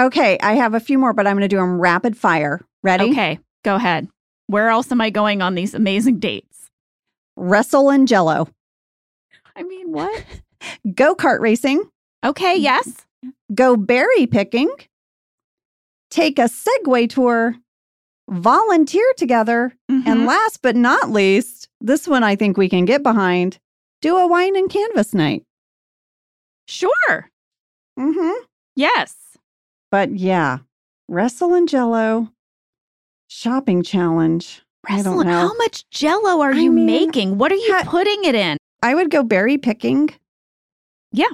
okay, 0.00 0.38
I 0.42 0.54
have 0.54 0.74
a 0.74 0.80
few 0.80 0.98
more, 0.98 1.12
but 1.12 1.26
I'm 1.26 1.34
going 1.36 1.42
to 1.42 1.48
do 1.48 1.56
them 1.56 1.80
rapid 1.80 2.16
fire. 2.16 2.60
Ready? 2.82 3.10
Okay, 3.10 3.38
go 3.64 3.76
ahead. 3.76 4.08
Where 4.48 4.68
else 4.68 4.92
am 4.92 5.00
I 5.00 5.10
going 5.10 5.42
on 5.42 5.54
these 5.54 5.74
amazing 5.74 6.18
dates? 6.18 6.70
Wrestle 7.36 7.90
and 7.90 8.06
jello. 8.06 8.48
I 9.54 9.62
mean, 9.62 9.92
what? 9.92 10.24
Go 10.94 11.14
kart 11.14 11.40
racing. 11.40 11.82
Okay, 12.24 12.56
yes. 12.56 13.06
Go 13.54 13.76
berry 13.76 14.26
picking. 14.26 14.70
Take 16.10 16.38
a 16.38 16.42
Segway 16.48 17.08
tour. 17.08 17.56
Volunteer 18.28 19.12
together. 19.16 19.72
Mhm. 19.90 20.06
And 20.06 20.26
last 20.26 20.60
but 20.62 20.76
not 20.76 21.10
least, 21.10 21.68
this 21.80 22.08
one 22.08 22.22
I 22.24 22.36
think 22.36 22.56
we 22.56 22.68
can 22.68 22.84
get 22.84 23.02
behind 23.02 23.58
do 24.02 24.16
a 24.16 24.26
wine 24.26 24.56
and 24.56 24.68
canvas 24.70 25.14
night. 25.14 25.42
sure. 26.68 27.30
Mm-hmm. 27.98 28.42
Yes. 28.74 29.14
But 29.90 30.14
yeah, 30.16 30.58
wrestle 31.08 31.54
and 31.54 31.68
jello, 31.68 32.30
shopping 33.28 33.82
challenge. 33.82 34.62
I 34.88 35.02
don't 35.02 35.26
know. 35.26 35.32
How 35.48 35.54
much 35.54 35.88
jello 35.90 36.40
are 36.42 36.52
I 36.52 36.58
you 36.60 36.70
mean, 36.70 36.86
making? 36.86 37.38
What 37.38 37.50
are 37.52 37.56
you 37.56 37.74
ha- 37.74 37.84
putting 37.86 38.24
it 38.24 38.34
in? 38.34 38.56
I 38.82 38.94
would 38.94 39.10
go 39.10 39.22
berry 39.24 39.58
picking. 39.58 40.10
Yeah. 41.12 41.26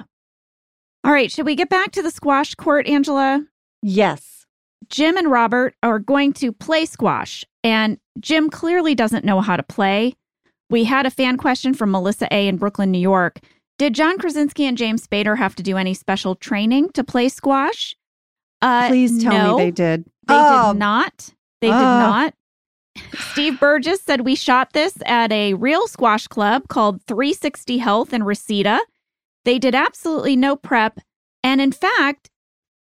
All 1.03 1.11
right, 1.11 1.31
should 1.31 1.45
we 1.45 1.55
get 1.55 1.69
back 1.69 1.91
to 1.91 2.01
the 2.01 2.09
squash 2.11 2.55
court, 2.55 2.87
Angela? 2.87 3.45
Yes. 3.81 4.45
Jim 4.89 5.17
and 5.17 5.29
Robert 5.29 5.75
are 5.83 5.99
going 5.99 6.33
to 6.33 6.51
play 6.51 6.85
squash, 6.85 7.43
and 7.63 7.97
Jim 8.19 8.49
clearly 8.49 8.95
doesn't 8.95 9.25
know 9.25 9.41
how 9.41 9.57
to 9.57 9.63
play. 9.63 10.13
We 10.69 10.85
had 10.85 11.05
a 11.05 11.11
fan 11.11 11.37
question 11.37 11.73
from 11.73 11.91
Melissa 11.91 12.27
A. 12.33 12.47
in 12.47 12.57
Brooklyn, 12.57 12.89
New 12.91 12.99
York. 12.99 13.39
Did 13.77 13.93
John 13.95 14.17
Krasinski 14.17 14.65
and 14.65 14.77
James 14.77 15.05
Spader 15.05 15.37
have 15.37 15.55
to 15.55 15.63
do 15.63 15.77
any 15.77 15.93
special 15.93 16.35
training 16.35 16.89
to 16.93 17.03
play 17.03 17.27
squash? 17.29 17.95
Uh, 18.61 18.87
Please 18.87 19.21
tell 19.21 19.33
no, 19.33 19.57
me 19.57 19.65
they 19.65 19.71
did. 19.71 20.05
They 20.27 20.35
Oh, 20.35 20.71
did 20.73 20.79
not. 20.79 21.33
They 21.63 21.69
did 21.69 21.75
Oh. 21.75 21.99
not. 22.09 22.33
Steve 23.31 23.59
Burgess 23.59 24.01
said 24.01 24.21
we 24.21 24.35
shot 24.35 24.73
this 24.73 24.97
at 25.05 25.31
a 25.31 25.53
real 25.55 25.87
squash 25.87 26.27
club 26.27 26.67
called 26.67 27.01
360 27.07 27.77
Health 27.79 28.13
in 28.13 28.23
Reseda. 28.23 28.81
They 29.45 29.57
did 29.59 29.73
absolutely 29.73 30.35
no 30.35 30.55
prep. 30.55 30.99
And 31.43 31.59
in 31.61 31.71
fact, 31.71 32.29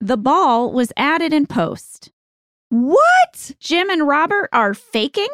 the 0.01 0.16
ball 0.16 0.72
was 0.72 0.93
added 0.97 1.33
in 1.33 1.47
post. 1.47 2.11
What? 2.70 3.53
Jim 3.59 3.91
and 3.91 4.07
Robert 4.07 4.49
are 4.53 4.74
faking. 4.74 5.29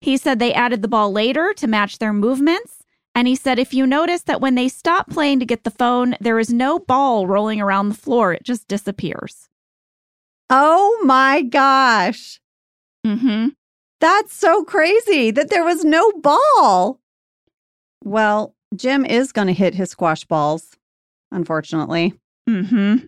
He 0.00 0.16
said 0.16 0.38
they 0.38 0.54
added 0.54 0.80
the 0.82 0.88
ball 0.88 1.12
later 1.12 1.52
to 1.56 1.66
match 1.66 1.98
their 1.98 2.12
movements. 2.12 2.84
And 3.14 3.26
he 3.28 3.34
said 3.36 3.58
if 3.58 3.74
you 3.74 3.86
notice 3.86 4.22
that 4.22 4.40
when 4.40 4.54
they 4.54 4.68
stop 4.68 5.10
playing 5.10 5.40
to 5.40 5.44
get 5.46 5.64
the 5.64 5.70
phone, 5.70 6.14
there 6.20 6.38
is 6.38 6.50
no 6.52 6.78
ball 6.78 7.26
rolling 7.26 7.60
around 7.60 7.88
the 7.88 7.94
floor, 7.96 8.32
it 8.32 8.44
just 8.44 8.68
disappears. 8.68 9.48
Oh 10.48 11.00
my 11.04 11.42
gosh. 11.42 12.39
Mm-hmm. 13.06 13.48
That's 14.00 14.34
so 14.34 14.64
crazy 14.64 15.30
that 15.30 15.50
there 15.50 15.64
was 15.64 15.84
no 15.84 16.10
ball. 16.12 17.00
Well, 18.02 18.54
Jim 18.74 19.04
is 19.04 19.32
going 19.32 19.48
to 19.48 19.52
hit 19.52 19.74
his 19.74 19.90
squash 19.90 20.24
balls, 20.24 20.76
unfortunately. 21.30 22.14
Mm-hmm. 22.48 23.06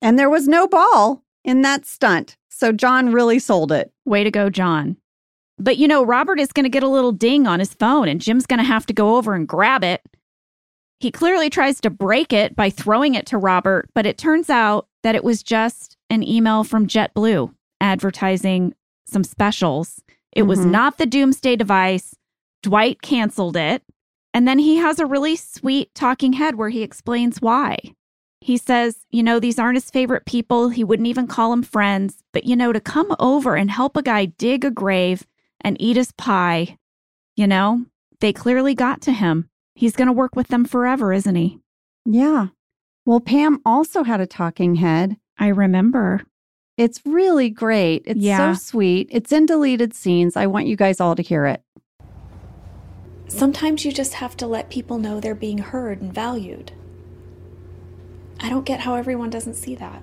And 0.00 0.18
there 0.18 0.30
was 0.30 0.46
no 0.48 0.68
ball 0.68 1.22
in 1.44 1.62
that 1.62 1.86
stunt. 1.86 2.36
So 2.50 2.72
John 2.72 3.12
really 3.12 3.38
sold 3.38 3.72
it. 3.72 3.92
Way 4.04 4.22
to 4.24 4.30
go, 4.30 4.48
John. 4.50 4.96
But 5.58 5.76
you 5.78 5.88
know, 5.88 6.04
Robert 6.04 6.40
is 6.40 6.52
going 6.52 6.64
to 6.64 6.70
get 6.70 6.82
a 6.82 6.88
little 6.88 7.12
ding 7.12 7.46
on 7.46 7.58
his 7.58 7.74
phone, 7.74 8.08
and 8.08 8.20
Jim's 8.20 8.46
going 8.46 8.58
to 8.58 8.64
have 8.64 8.86
to 8.86 8.92
go 8.92 9.16
over 9.16 9.34
and 9.34 9.46
grab 9.46 9.84
it. 9.84 10.02
He 11.00 11.10
clearly 11.10 11.50
tries 11.50 11.80
to 11.80 11.90
break 11.90 12.32
it 12.32 12.54
by 12.54 12.70
throwing 12.70 13.14
it 13.14 13.26
to 13.26 13.38
Robert, 13.38 13.88
but 13.94 14.06
it 14.06 14.18
turns 14.18 14.48
out 14.48 14.86
that 15.02 15.14
it 15.14 15.24
was 15.24 15.42
just 15.42 15.96
an 16.10 16.22
email 16.22 16.62
from 16.62 16.86
JetBlue 16.86 17.52
advertising 17.80 18.74
some 19.12 19.24
specials. 19.24 20.02
It 20.32 20.42
was 20.44 20.60
Mhm. 20.60 20.70
not 20.70 20.98
the 20.98 21.06
Doomsday 21.06 21.56
device. 21.56 22.14
Dwight 22.62 23.02
canceled 23.02 23.56
it. 23.56 23.82
And 24.34 24.48
then 24.48 24.58
he 24.58 24.76
has 24.76 24.98
a 24.98 25.06
really 25.06 25.36
sweet 25.36 25.94
talking 25.94 26.32
head 26.34 26.54
where 26.54 26.70
he 26.70 26.82
explains 26.82 27.42
why. 27.42 27.76
He 28.40 28.56
says, 28.56 29.04
you 29.10 29.22
know, 29.22 29.38
these 29.38 29.58
aren't 29.58 29.76
his 29.76 29.90
favorite 29.90 30.24
people. 30.24 30.70
He 30.70 30.82
wouldn't 30.82 31.06
even 31.06 31.26
call 31.26 31.50
them 31.50 31.62
friends. 31.62 32.22
But, 32.32 32.44
you 32.44 32.56
know, 32.56 32.72
to 32.72 32.80
come 32.80 33.14
over 33.20 33.54
and 33.56 33.70
help 33.70 33.96
a 33.96 34.02
guy 34.02 34.24
dig 34.26 34.64
a 34.64 34.70
grave 34.70 35.26
and 35.60 35.76
eat 35.80 35.96
his 35.96 36.12
pie, 36.12 36.78
you 37.36 37.46
know, 37.46 37.84
they 38.20 38.32
clearly 38.32 38.74
got 38.74 39.00
to 39.02 39.12
him. 39.12 39.48
He's 39.74 39.94
going 39.96 40.06
to 40.08 40.12
work 40.12 40.34
with 40.34 40.48
them 40.48 40.64
forever, 40.64 41.12
isn't 41.12 41.34
he? 41.36 41.60
Yeah. 42.04 42.48
Well, 43.04 43.20
Pam 43.20 43.60
also 43.64 44.02
had 44.02 44.20
a 44.20 44.26
talking 44.26 44.76
head. 44.76 45.16
I 45.38 45.48
remember. 45.48 46.22
It's 46.82 47.00
really 47.06 47.48
great. 47.48 48.02
It's 48.06 48.20
Yeah. 48.20 48.54
so 48.54 48.60
sweet. 48.60 49.08
It's 49.12 49.30
in 49.30 49.46
deleted 49.46 49.94
scenes. 49.94 50.36
I 50.36 50.46
want 50.46 50.66
you 50.66 50.74
guys 50.76 51.00
all 51.00 51.14
to 51.14 51.22
hear 51.22 51.46
it. 51.46 51.62
Sometimes 53.28 53.84
you 53.84 53.92
just 53.92 54.14
have 54.14 54.36
to 54.38 54.46
let 54.46 54.68
people 54.68 54.98
know 54.98 55.20
they're 55.20 55.34
being 55.34 55.58
heard 55.58 56.02
and 56.02 56.12
valued. 56.12 56.72
I 58.40 58.48
don't 58.48 58.66
get 58.66 58.80
how 58.80 58.94
everyone 58.96 59.30
doesn't 59.30 59.54
see 59.54 59.74
that. 59.76 60.02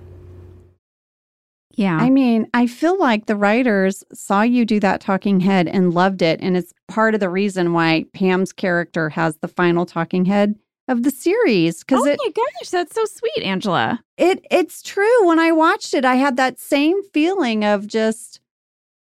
Yeah. 1.72 1.96
I 1.96 2.10
mean, 2.10 2.48
I 2.52 2.66
feel 2.66 2.98
like 2.98 3.26
the 3.26 3.36
writers 3.36 4.02
saw 4.12 4.42
you 4.42 4.64
do 4.64 4.80
that 4.80 5.00
talking 5.00 5.40
head 5.40 5.68
and 5.68 5.94
loved 5.94 6.22
it. 6.22 6.40
And 6.42 6.56
it's 6.56 6.72
part 6.88 7.14
of 7.14 7.20
the 7.20 7.28
reason 7.30 7.72
why 7.72 8.06
Pam's 8.12 8.52
character 8.52 9.10
has 9.10 9.36
the 9.36 9.48
final 9.48 9.86
talking 9.86 10.24
head 10.24 10.56
of 10.90 11.04
the 11.04 11.10
series. 11.10 11.80
Because 11.80 12.02
oh 12.02 12.06
it, 12.06 12.18
my 12.22 12.32
gosh, 12.32 12.68
that's 12.68 12.94
so 12.94 13.04
sweet, 13.04 13.44
Angela. 13.44 14.02
it 14.18 14.44
it's 14.50 14.82
true. 14.82 15.26
When 15.26 15.38
I 15.38 15.52
watched 15.52 15.94
it, 15.94 16.04
I 16.04 16.16
had 16.16 16.36
that 16.36 16.58
same 16.58 17.02
feeling 17.14 17.64
of 17.64 17.86
just, 17.86 18.40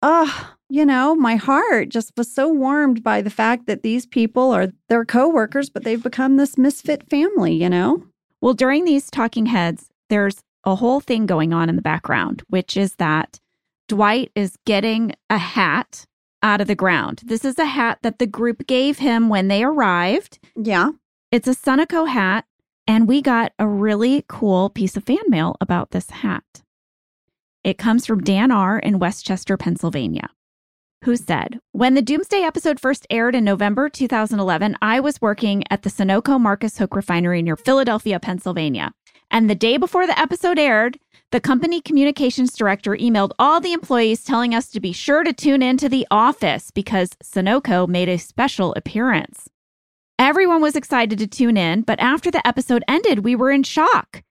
oh, 0.00 0.54
you 0.70 0.86
know, 0.86 1.14
my 1.14 1.36
heart 1.36 1.90
just 1.90 2.12
was 2.16 2.32
so 2.32 2.48
warmed 2.48 3.02
by 3.02 3.20
the 3.20 3.30
fact 3.30 3.66
that 3.66 3.82
these 3.82 4.06
people 4.06 4.52
are 4.52 4.72
their 4.88 5.04
coworkers, 5.04 5.68
but 5.68 5.84
they've 5.84 6.02
become 6.02 6.36
this 6.36 6.56
misfit 6.56 7.08
family, 7.10 7.54
you 7.54 7.68
know? 7.68 8.02
Well, 8.40 8.54
during 8.54 8.84
these 8.84 9.10
talking 9.10 9.46
heads, 9.46 9.90
there's 10.08 10.42
a 10.64 10.76
whole 10.76 11.00
thing 11.00 11.26
going 11.26 11.52
on 11.52 11.68
in 11.68 11.76
the 11.76 11.82
background, 11.82 12.42
which 12.48 12.76
is 12.76 12.94
that 12.96 13.40
Dwight 13.88 14.30
is 14.34 14.56
getting 14.64 15.12
a 15.28 15.38
hat 15.38 16.06
out 16.42 16.60
of 16.60 16.66
the 16.66 16.74
ground. 16.74 17.22
This 17.24 17.44
is 17.44 17.58
a 17.58 17.64
hat 17.64 17.98
that 18.02 18.18
the 18.18 18.26
group 18.26 18.66
gave 18.66 18.98
him 18.98 19.28
when 19.28 19.48
they 19.48 19.64
arrived. 19.64 20.38
Yeah. 20.56 20.90
It's 21.34 21.48
a 21.48 21.50
Sunoco 21.50 22.06
hat, 22.06 22.44
and 22.86 23.08
we 23.08 23.20
got 23.20 23.54
a 23.58 23.66
really 23.66 24.24
cool 24.28 24.70
piece 24.70 24.96
of 24.96 25.02
fan 25.02 25.24
mail 25.26 25.56
about 25.60 25.90
this 25.90 26.08
hat. 26.08 26.62
It 27.64 27.76
comes 27.76 28.06
from 28.06 28.22
Dan 28.22 28.52
R. 28.52 28.78
in 28.78 29.00
West 29.00 29.26
Chester, 29.26 29.56
Pennsylvania, 29.56 30.28
who 31.02 31.16
said, 31.16 31.58
When 31.72 31.94
the 31.94 32.02
Doomsday 32.02 32.42
episode 32.42 32.78
first 32.78 33.04
aired 33.10 33.34
in 33.34 33.42
November 33.42 33.88
2011, 33.88 34.76
I 34.80 35.00
was 35.00 35.20
working 35.20 35.64
at 35.70 35.82
the 35.82 35.90
Sunoco 35.90 36.40
Marcus 36.40 36.78
Hook 36.78 36.94
refinery 36.94 37.42
near 37.42 37.56
Philadelphia, 37.56 38.20
Pennsylvania. 38.20 38.92
And 39.28 39.50
the 39.50 39.56
day 39.56 39.76
before 39.76 40.06
the 40.06 40.16
episode 40.16 40.60
aired, 40.60 41.00
the 41.32 41.40
company 41.40 41.80
communications 41.80 42.54
director 42.54 42.92
emailed 42.92 43.32
all 43.40 43.58
the 43.58 43.72
employees 43.72 44.22
telling 44.22 44.54
us 44.54 44.70
to 44.70 44.78
be 44.78 44.92
sure 44.92 45.24
to 45.24 45.32
tune 45.32 45.64
in 45.64 45.78
to 45.78 45.88
the 45.88 46.06
office 46.12 46.70
because 46.70 47.10
Sunoco 47.24 47.88
made 47.88 48.08
a 48.08 48.18
special 48.18 48.72
appearance. 48.76 49.48
Everyone 50.18 50.62
was 50.62 50.76
excited 50.76 51.18
to 51.18 51.26
tune 51.26 51.56
in, 51.56 51.82
but 51.82 51.98
after 51.98 52.30
the 52.30 52.46
episode 52.46 52.84
ended, 52.86 53.24
we 53.24 53.34
were 53.34 53.50
in 53.50 53.64
shock. 53.64 54.22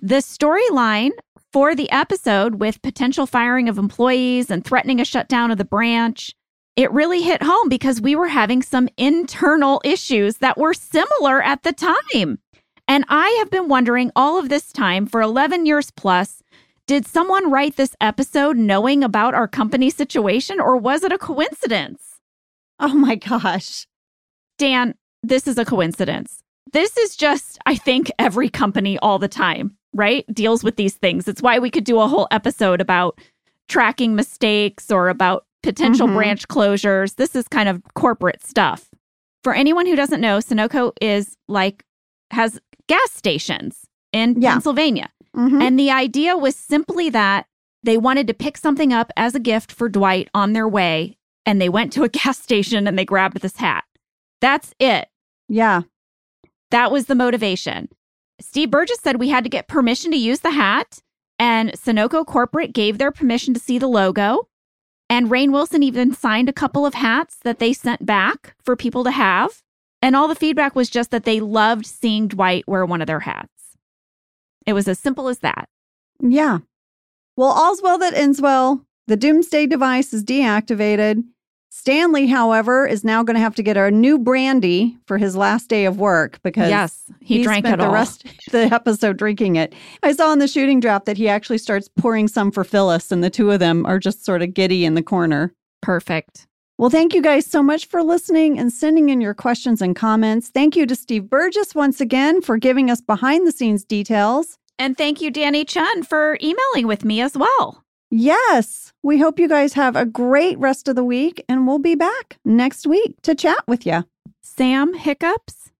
The 0.00 0.16
storyline 0.16 1.10
for 1.52 1.74
the 1.74 1.90
episode 1.90 2.60
with 2.60 2.82
potential 2.82 3.26
firing 3.26 3.68
of 3.68 3.78
employees 3.78 4.48
and 4.48 4.64
threatening 4.64 5.00
a 5.00 5.04
shutdown 5.04 5.50
of 5.50 5.58
the 5.58 5.64
branch, 5.64 6.34
it 6.76 6.92
really 6.92 7.22
hit 7.22 7.42
home 7.42 7.68
because 7.68 8.00
we 8.00 8.14
were 8.14 8.28
having 8.28 8.62
some 8.62 8.88
internal 8.96 9.80
issues 9.84 10.36
that 10.36 10.56
were 10.56 10.72
similar 10.72 11.42
at 11.42 11.64
the 11.64 11.72
time. 11.72 12.38
And 12.86 13.04
I 13.08 13.28
have 13.40 13.50
been 13.50 13.68
wondering 13.68 14.12
all 14.14 14.38
of 14.38 14.48
this 14.48 14.72
time 14.72 15.06
for 15.06 15.20
11 15.20 15.66
years 15.66 15.90
plus 15.90 16.42
did 16.86 17.06
someone 17.06 17.50
write 17.50 17.76
this 17.76 17.94
episode 18.00 18.56
knowing 18.56 19.04
about 19.04 19.34
our 19.34 19.46
company 19.46 19.90
situation 19.90 20.58
or 20.60 20.76
was 20.76 21.02
it 21.02 21.12
a 21.12 21.18
coincidence? 21.18 22.20
Oh 22.78 22.94
my 22.94 23.16
gosh. 23.16 23.86
Dan, 24.56 24.94
this 25.22 25.46
is 25.46 25.58
a 25.58 25.64
coincidence. 25.64 26.42
This 26.72 26.96
is 26.96 27.16
just, 27.16 27.58
I 27.66 27.74
think, 27.76 28.10
every 28.18 28.48
company 28.48 28.98
all 28.98 29.18
the 29.18 29.28
time, 29.28 29.76
right? 29.94 30.24
Deals 30.34 30.62
with 30.62 30.76
these 30.76 30.94
things. 30.94 31.26
It's 31.28 31.42
why 31.42 31.58
we 31.58 31.70
could 31.70 31.84
do 31.84 32.00
a 32.00 32.06
whole 32.08 32.28
episode 32.30 32.80
about 32.80 33.18
tracking 33.68 34.14
mistakes 34.14 34.90
or 34.90 35.08
about 35.08 35.44
potential 35.62 36.06
Mhm. 36.06 36.14
branch 36.14 36.48
closures. 36.48 37.16
This 37.16 37.34
is 37.34 37.48
kind 37.48 37.68
of 37.68 37.82
corporate 37.94 38.44
stuff. 38.44 38.88
For 39.42 39.54
anyone 39.54 39.86
who 39.86 39.96
doesn't 39.96 40.20
know, 40.20 40.38
Sunoco 40.38 40.92
is 41.00 41.36
like, 41.48 41.84
has 42.30 42.60
gas 42.86 43.10
stations 43.12 43.86
in 44.12 44.40
Yeah. 44.40 44.52
Pennsylvania. 44.52 45.10
Mhm. 45.36 45.62
And 45.62 45.78
the 45.78 45.90
idea 45.90 46.36
was 46.36 46.54
simply 46.56 47.10
that 47.10 47.46
they 47.82 47.96
wanted 47.96 48.26
to 48.26 48.34
pick 48.34 48.56
something 48.56 48.92
up 48.92 49.10
as 49.16 49.34
a 49.34 49.40
gift 49.40 49.72
for 49.72 49.88
Dwight 49.88 50.28
on 50.34 50.52
their 50.52 50.68
way. 50.68 51.16
And 51.46 51.60
they 51.60 51.68
went 51.68 51.92
to 51.94 52.04
a 52.04 52.08
gas 52.20 52.38
station 52.38 52.86
and 52.86 52.98
they 52.98 53.04
grabbed 53.04 53.40
this 53.40 53.56
hat. 53.56 53.84
That's 54.40 54.74
it. 54.78 55.08
yeah. 55.48 55.82
That 56.70 56.92
was 56.92 57.06
the 57.06 57.14
motivation. 57.14 57.88
Steve 58.40 58.70
Burgess 58.70 58.98
said 59.00 59.16
we 59.16 59.30
had 59.30 59.42
to 59.44 59.50
get 59.50 59.68
permission 59.68 60.10
to 60.10 60.18
use 60.18 60.40
the 60.40 60.50
hat, 60.50 60.98
and 61.38 61.72
Sunoco 61.72 62.26
Corporate 62.26 62.74
gave 62.74 62.98
their 62.98 63.10
permission 63.10 63.54
to 63.54 63.60
see 63.60 63.78
the 63.78 63.88
logo. 63.88 64.48
And 65.08 65.30
Rainn 65.30 65.50
Wilson 65.50 65.82
even 65.82 66.12
signed 66.12 66.48
a 66.50 66.52
couple 66.52 66.84
of 66.84 66.92
hats 66.92 67.36
that 67.42 67.58
they 67.58 67.72
sent 67.72 68.04
back 68.04 68.54
for 68.62 68.76
people 68.76 69.02
to 69.04 69.10
have. 69.10 69.62
And 70.02 70.14
all 70.14 70.28
the 70.28 70.34
feedback 70.34 70.76
was 70.76 70.90
just 70.90 71.10
that 71.10 71.24
they 71.24 71.40
loved 71.40 71.86
seeing 71.86 72.28
Dwight 72.28 72.68
wear 72.68 72.84
one 72.84 73.00
of 73.00 73.06
their 73.06 73.20
hats. 73.20 73.78
It 74.66 74.74
was 74.74 74.86
as 74.86 74.98
simple 74.98 75.28
as 75.28 75.38
that. 75.38 75.70
Yeah. 76.20 76.58
Well, 77.36 77.48
all's 77.48 77.80
well 77.80 77.96
that 77.98 78.12
ends 78.12 78.42
well. 78.42 78.84
The 79.06 79.16
doomsday 79.16 79.66
device 79.66 80.12
is 80.12 80.22
deactivated. 80.22 81.24
Stanley, 81.70 82.26
however, 82.26 82.86
is 82.86 83.04
now 83.04 83.22
going 83.22 83.34
to 83.34 83.40
have 83.40 83.54
to 83.56 83.62
get 83.62 83.76
a 83.76 83.90
new 83.90 84.18
brandy 84.18 84.96
for 85.06 85.18
his 85.18 85.36
last 85.36 85.68
day 85.68 85.84
of 85.84 85.98
work 85.98 86.40
because 86.42 86.70
yes, 86.70 87.04
he, 87.20 87.42
drank 87.42 87.64
spent 87.64 87.80
it 87.80 87.82
the 87.82 87.88
all. 87.88 87.94
rest 87.94 88.24
of 88.24 88.52
the 88.52 88.74
episode 88.74 89.16
drinking 89.16 89.56
it. 89.56 89.74
I 90.02 90.12
saw 90.12 90.32
in 90.32 90.38
the 90.38 90.48
shooting 90.48 90.80
draft 90.80 91.06
that 91.06 91.16
he 91.16 91.28
actually 91.28 91.58
starts 91.58 91.88
pouring 91.88 92.28
some 92.28 92.50
for 92.50 92.64
Phyllis, 92.64 93.12
and 93.12 93.22
the 93.22 93.30
two 93.30 93.50
of 93.50 93.60
them 93.60 93.84
are 93.86 93.98
just 93.98 94.24
sort 94.24 94.42
of 94.42 94.54
giddy 94.54 94.84
in 94.84 94.94
the 94.94 95.02
corner. 95.02 95.52
Perfect. 95.82 96.46
Well, 96.78 96.90
thank 96.90 97.12
you 97.12 97.20
guys 97.20 97.44
so 97.44 97.62
much 97.62 97.86
for 97.86 98.02
listening 98.02 98.58
and 98.58 98.72
sending 98.72 99.08
in 99.08 99.20
your 99.20 99.34
questions 99.34 99.82
and 99.82 99.96
comments. 99.96 100.48
Thank 100.48 100.76
you 100.76 100.86
to 100.86 100.94
Steve 100.94 101.28
Burgess 101.28 101.74
once 101.74 102.00
again 102.00 102.40
for 102.40 102.56
giving 102.56 102.90
us 102.90 103.00
behind 103.00 103.46
the 103.46 103.52
scenes 103.52 103.84
details. 103.84 104.58
And 104.78 104.96
thank 104.96 105.20
you, 105.20 105.32
Danny 105.32 105.64
Chun, 105.64 106.04
for 106.04 106.38
emailing 106.40 106.86
with 106.86 107.04
me 107.04 107.20
as 107.20 107.36
well. 107.36 107.82
Yes, 108.10 108.92
we 109.02 109.18
hope 109.18 109.38
you 109.38 109.48
guys 109.48 109.74
have 109.74 109.94
a 109.94 110.06
great 110.06 110.58
rest 110.58 110.88
of 110.88 110.96
the 110.96 111.04
week, 111.04 111.44
and 111.48 111.66
we'll 111.66 111.78
be 111.78 111.94
back 111.94 112.38
next 112.44 112.86
week 112.86 113.20
to 113.22 113.34
chat 113.34 113.58
with 113.66 113.84
you. 113.84 114.04
Sam, 114.40 114.94
hiccups? 114.94 115.70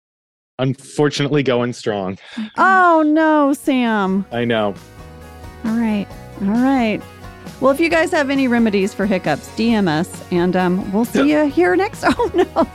Unfortunately, 0.58 1.42
going 1.42 1.72
strong. 1.72 2.18
Oh, 2.58 3.02
no, 3.06 3.54
Sam. 3.54 4.26
I 4.30 4.44
know. 4.44 4.74
All 5.64 5.72
right. 5.78 6.06
All 6.42 6.48
right. 6.48 7.00
Well, 7.60 7.72
if 7.72 7.80
you 7.80 7.88
guys 7.88 8.10
have 8.10 8.28
any 8.28 8.46
remedies 8.46 8.92
for 8.92 9.06
hiccups, 9.06 9.48
DM 9.56 9.88
us, 9.88 10.22
and 10.30 10.54
um, 10.54 10.92
we'll 10.92 11.04
see 11.06 11.30
you 11.30 11.46
here 11.46 11.74
next. 11.76 12.04
Oh, 12.06 12.30
no. 12.34 12.68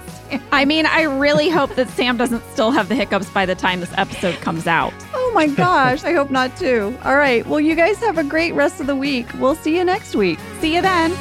I 0.51 0.65
mean, 0.65 0.87
I 0.87 1.03
really 1.03 1.49
hope 1.49 1.75
that 1.75 1.87
Sam 1.89 2.17
doesn't 2.17 2.43
still 2.53 2.71
have 2.71 2.89
the 2.89 2.95
hiccups 2.95 3.29
by 3.29 3.45
the 3.45 3.53
time 3.53 3.81
this 3.81 3.93
episode 3.97 4.33
comes 4.41 4.65
out. 4.65 4.91
Oh, 5.33 5.35
my 5.35 5.47
gosh. 5.47 6.03
I 6.03 6.13
hope 6.13 6.29
not, 6.29 6.55
too. 6.57 6.95
All 7.03 7.15
right. 7.15 7.43
Well, 7.47 7.59
you 7.59 7.73
guys 7.73 7.97
have 7.97 8.19
a 8.19 8.23
great 8.23 8.53
rest 8.53 8.79
of 8.79 8.85
the 8.85 8.95
week. 8.95 9.25
We'll 9.39 9.55
see 9.55 9.75
you 9.75 9.83
next 9.83 10.15
week. 10.15 10.37
See 10.59 10.75
you 10.75 10.81
then. 10.83 11.11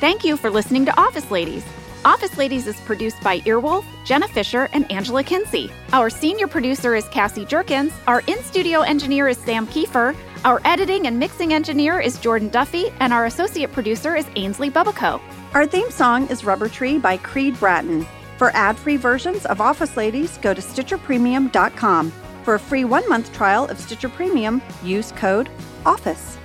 Thank 0.00 0.24
you 0.24 0.36
for 0.36 0.50
listening 0.50 0.84
to 0.86 1.00
Office 1.00 1.30
Ladies. 1.30 1.64
Office 2.04 2.36
Ladies 2.36 2.66
is 2.66 2.74
produced 2.80 3.22
by 3.22 3.38
Earwolf, 3.42 3.84
Jenna 4.04 4.26
Fischer, 4.26 4.68
and 4.72 4.90
Angela 4.90 5.22
Kinsey. 5.22 5.70
Our 5.92 6.10
senior 6.10 6.48
producer 6.48 6.96
is 6.96 7.06
Cassie 7.10 7.44
Jerkins. 7.44 7.92
Our 8.08 8.24
in 8.26 8.42
studio 8.42 8.80
engineer 8.80 9.28
is 9.28 9.38
Sam 9.38 9.68
Kiefer. 9.68 10.16
Our 10.44 10.60
editing 10.64 11.06
and 11.06 11.16
mixing 11.16 11.54
engineer 11.54 12.00
is 12.00 12.18
Jordan 12.18 12.48
Duffy. 12.48 12.92
And 12.98 13.12
our 13.12 13.26
associate 13.26 13.70
producer 13.70 14.16
is 14.16 14.26
Ainsley 14.34 14.68
Bubico. 14.68 15.20
Our 15.54 15.64
theme 15.64 15.92
song 15.92 16.26
is 16.26 16.44
Rubber 16.44 16.68
Tree 16.68 16.98
by 16.98 17.18
Creed 17.18 17.56
Bratton. 17.60 18.04
For 18.36 18.50
ad 18.54 18.76
free 18.76 18.96
versions 18.96 19.46
of 19.46 19.60
Office 19.60 19.96
Ladies, 19.96 20.38
go 20.38 20.52
to 20.52 20.60
StitcherPremium.com. 20.60 22.12
For 22.42 22.54
a 22.54 22.58
free 22.58 22.84
one 22.84 23.08
month 23.08 23.32
trial 23.32 23.66
of 23.66 23.78
Stitcher 23.78 24.08
Premium, 24.08 24.60
use 24.82 25.12
code 25.12 25.48
OFFICE. 25.86 26.38